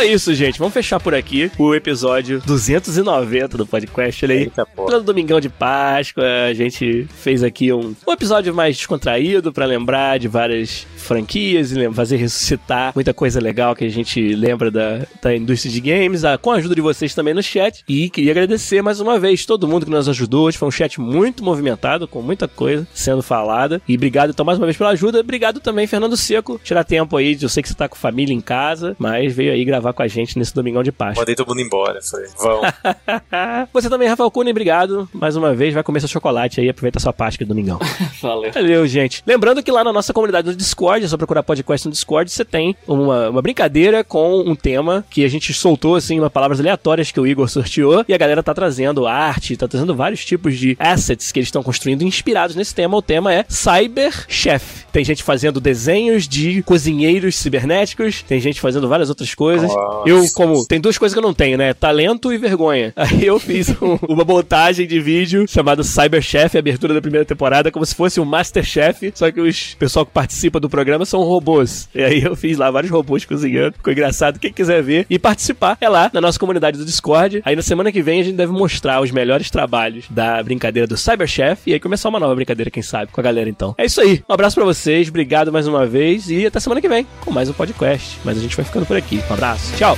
Então 0.00 0.08
é 0.08 0.14
isso, 0.14 0.32
gente. 0.32 0.58
Vamos 0.58 0.72
fechar 0.72 0.98
por 0.98 1.14
aqui 1.14 1.52
o 1.58 1.74
episódio 1.74 2.40
290 2.46 3.58
do 3.58 3.66
podcast. 3.66 4.24
Olha 4.24 4.34
aí. 4.34 4.40
Eita 4.44 4.66
domingão 5.04 5.38
de 5.38 5.50
Páscoa, 5.50 6.24
a 6.48 6.54
gente 6.54 7.06
fez 7.16 7.42
aqui 7.42 7.70
um, 7.70 7.94
um 8.06 8.12
episódio 8.12 8.54
mais 8.54 8.78
descontraído 8.78 9.52
pra 9.52 9.66
lembrar 9.66 10.18
de 10.18 10.26
várias 10.26 10.86
franquias 10.96 11.72
e 11.72 11.92
fazer 11.92 12.16
ressuscitar 12.16 12.92
muita 12.94 13.12
coisa 13.12 13.38
legal 13.40 13.74
que 13.74 13.84
a 13.84 13.90
gente 13.90 14.34
lembra 14.34 14.70
da, 14.70 15.06
da 15.20 15.36
indústria 15.36 15.70
de 15.70 15.80
games, 15.80 16.24
ah, 16.24 16.38
com 16.38 16.52
a 16.52 16.54
ajuda 16.54 16.74
de 16.74 16.80
vocês 16.80 17.14
também 17.14 17.34
no 17.34 17.42
chat. 17.42 17.84
E 17.86 18.08
queria 18.08 18.30
agradecer 18.30 18.80
mais 18.80 19.00
uma 19.00 19.18
vez 19.18 19.44
todo 19.44 19.68
mundo 19.68 19.84
que 19.84 19.92
nos 19.92 20.08
ajudou. 20.08 20.46
Hoje 20.46 20.56
foi 20.56 20.68
um 20.68 20.70
chat 20.70 20.98
muito 20.98 21.44
movimentado, 21.44 22.08
com 22.08 22.22
muita 22.22 22.48
coisa 22.48 22.88
sendo 22.94 23.22
falada. 23.22 23.82
E 23.86 23.96
obrigado 23.96 24.30
então 24.30 24.46
mais 24.46 24.56
uma 24.56 24.66
vez 24.66 24.78
pela 24.78 24.90
ajuda. 24.90 25.20
Obrigado 25.20 25.60
também, 25.60 25.86
Fernando 25.86 26.16
Seco, 26.16 26.58
tirar 26.64 26.84
tempo 26.84 27.18
aí. 27.18 27.36
Eu 27.38 27.50
sei 27.50 27.62
que 27.62 27.68
você 27.68 27.74
tá 27.74 27.86
com 27.86 27.96
família 27.96 28.32
em 28.32 28.40
casa, 28.40 28.96
mas 28.98 29.34
veio 29.34 29.52
aí 29.52 29.62
gravar 29.62 29.89
gravar 29.90 29.92
com 29.92 30.02
a 30.02 30.08
gente 30.08 30.38
nesse 30.38 30.54
domingão 30.54 30.82
de 30.82 30.92
Páscoa. 30.92 31.20
Mandei 31.20 31.34
todo 31.34 31.48
mundo 31.48 31.60
embora. 31.60 32.00
Falei, 32.02 32.28
vão. 32.38 32.62
Você 33.72 33.90
também, 33.90 34.08
Rafael 34.08 34.30
Cunha, 34.30 34.50
obrigado 34.50 35.08
mais 35.12 35.36
uma 35.36 35.54
vez. 35.54 35.74
Vai 35.74 35.82
comer 35.82 36.00
seu 36.00 36.08
chocolate 36.08 36.60
aí, 36.60 36.68
aproveita 36.68 36.98
a 36.98 37.00
sua 37.00 37.12
Páscoa 37.12 37.46
domingão. 37.46 37.78
Valeu. 38.22 38.52
Valeu, 38.52 38.86
gente. 38.86 39.22
Lembrando 39.26 39.62
que 39.62 39.70
lá 39.70 39.82
na 39.82 39.92
nossa 39.92 40.12
comunidade 40.12 40.48
do 40.48 40.56
Discord, 40.56 41.04
é 41.04 41.08
só 41.08 41.16
procurar 41.16 41.42
podcast 41.42 41.86
no 41.86 41.92
Discord, 41.92 42.30
você 42.30 42.44
tem 42.44 42.76
uma, 42.86 43.30
uma 43.30 43.42
brincadeira 43.42 44.04
com 44.04 44.40
um 44.40 44.54
tema 44.54 45.04
que 45.10 45.24
a 45.24 45.28
gente 45.28 45.52
soltou, 45.52 45.96
assim, 45.96 46.18
uma 46.18 46.30
palavras 46.30 46.60
aleatórias 46.60 47.10
que 47.10 47.18
o 47.18 47.26
Igor 47.26 47.48
sorteou 47.50 48.04
e 48.06 48.14
a 48.14 48.18
galera 48.18 48.42
tá 48.42 48.54
trazendo 48.54 49.06
arte, 49.06 49.56
tá 49.56 49.66
trazendo 49.66 49.94
vários 49.94 50.24
tipos 50.24 50.56
de 50.56 50.76
assets 50.78 51.32
que 51.32 51.40
eles 51.40 51.48
estão 51.48 51.62
construindo 51.62 52.02
inspirados 52.02 52.54
nesse 52.54 52.74
tema. 52.74 52.96
O 52.96 53.02
tema 53.02 53.32
é 53.32 53.44
Cyber 53.48 54.26
Chef. 54.28 54.84
Tem 54.92 55.04
gente 55.04 55.22
fazendo 55.22 55.60
desenhos 55.60 56.28
de 56.28 56.62
cozinheiros 56.62 57.36
cibernéticos, 57.36 58.22
tem 58.22 58.40
gente 58.40 58.60
fazendo 58.60 58.88
várias 58.88 59.08
outras 59.08 59.34
coisas. 59.34 59.70
Nossa. 59.80 60.08
Eu, 60.08 60.24
como, 60.34 60.66
tem 60.66 60.80
duas 60.80 60.96
coisas 60.98 61.14
que 61.14 61.18
eu 61.18 61.22
não 61.26 61.34
tenho, 61.34 61.56
né? 61.58 61.72
Talento 61.74 62.32
e 62.32 62.38
vergonha. 62.38 62.92
Aí 62.96 63.24
eu 63.26 63.38
fiz 63.38 63.70
um- 63.80 63.98
uma 64.08 64.24
montagem 64.24 64.86
de 64.86 65.00
vídeo 65.00 65.46
chamado 65.48 65.82
Cyber 65.84 66.22
Chef, 66.22 66.56
abertura 66.56 66.94
da 66.94 67.00
primeira 67.00 67.24
temporada, 67.24 67.70
como 67.70 67.84
se 67.86 67.94
fosse 67.94 68.20
um 68.20 68.24
Masterchef, 68.24 69.12
só 69.14 69.30
que 69.30 69.40
os 69.40 69.74
pessoal 69.74 70.04
que 70.06 70.12
participa 70.12 70.58
do 70.60 70.68
programa 70.68 71.04
são 71.04 71.22
robôs. 71.22 71.88
E 71.94 72.02
aí 72.02 72.22
eu 72.22 72.34
fiz 72.36 72.56
lá 72.58 72.70
vários 72.70 72.90
robôs 72.92 73.24
cozinhando, 73.24 73.76
ficou 73.76 73.92
engraçado. 73.92 74.38
Quem 74.38 74.52
quiser 74.52 74.82
ver 74.82 75.06
e 75.08 75.18
participar 75.18 75.76
é 75.80 75.88
lá 75.88 76.10
na 76.12 76.20
nossa 76.20 76.38
comunidade 76.38 76.78
do 76.78 76.84
Discord. 76.84 77.42
Aí 77.44 77.54
na 77.56 77.62
semana 77.62 77.90
que 77.92 78.02
vem 78.02 78.20
a 78.20 78.24
gente 78.24 78.36
deve 78.36 78.52
mostrar 78.52 79.00
os 79.00 79.10
melhores 79.10 79.50
trabalhos 79.50 80.04
da 80.10 80.42
brincadeira 80.42 80.86
do 80.86 80.96
Cyber 80.96 81.26
Chef 81.26 81.62
e 81.68 81.72
aí 81.72 81.80
começar 81.80 82.08
uma 82.08 82.20
nova 82.20 82.34
brincadeira, 82.34 82.70
quem 82.70 82.82
sabe, 82.82 83.12
com 83.12 83.20
a 83.20 83.24
galera 83.24 83.48
então. 83.48 83.74
É 83.78 83.84
isso 83.84 84.00
aí. 84.00 84.22
Um 84.28 84.32
abraço 84.32 84.56
pra 84.56 84.64
vocês, 84.64 85.08
obrigado 85.08 85.52
mais 85.52 85.66
uma 85.66 85.86
vez 85.86 86.30
e 86.30 86.46
até 86.46 86.58
semana 86.60 86.80
que 86.80 86.88
vem 86.88 87.06
com 87.20 87.30
mais 87.30 87.48
um 87.48 87.52
podcast. 87.52 88.18
Mas 88.24 88.38
a 88.38 88.40
gente 88.40 88.56
vai 88.56 88.64
ficando 88.64 88.86
por 88.86 88.96
aqui. 88.96 89.20
Um 89.30 89.34
abraço, 89.34 89.69
tchau. 89.76 89.96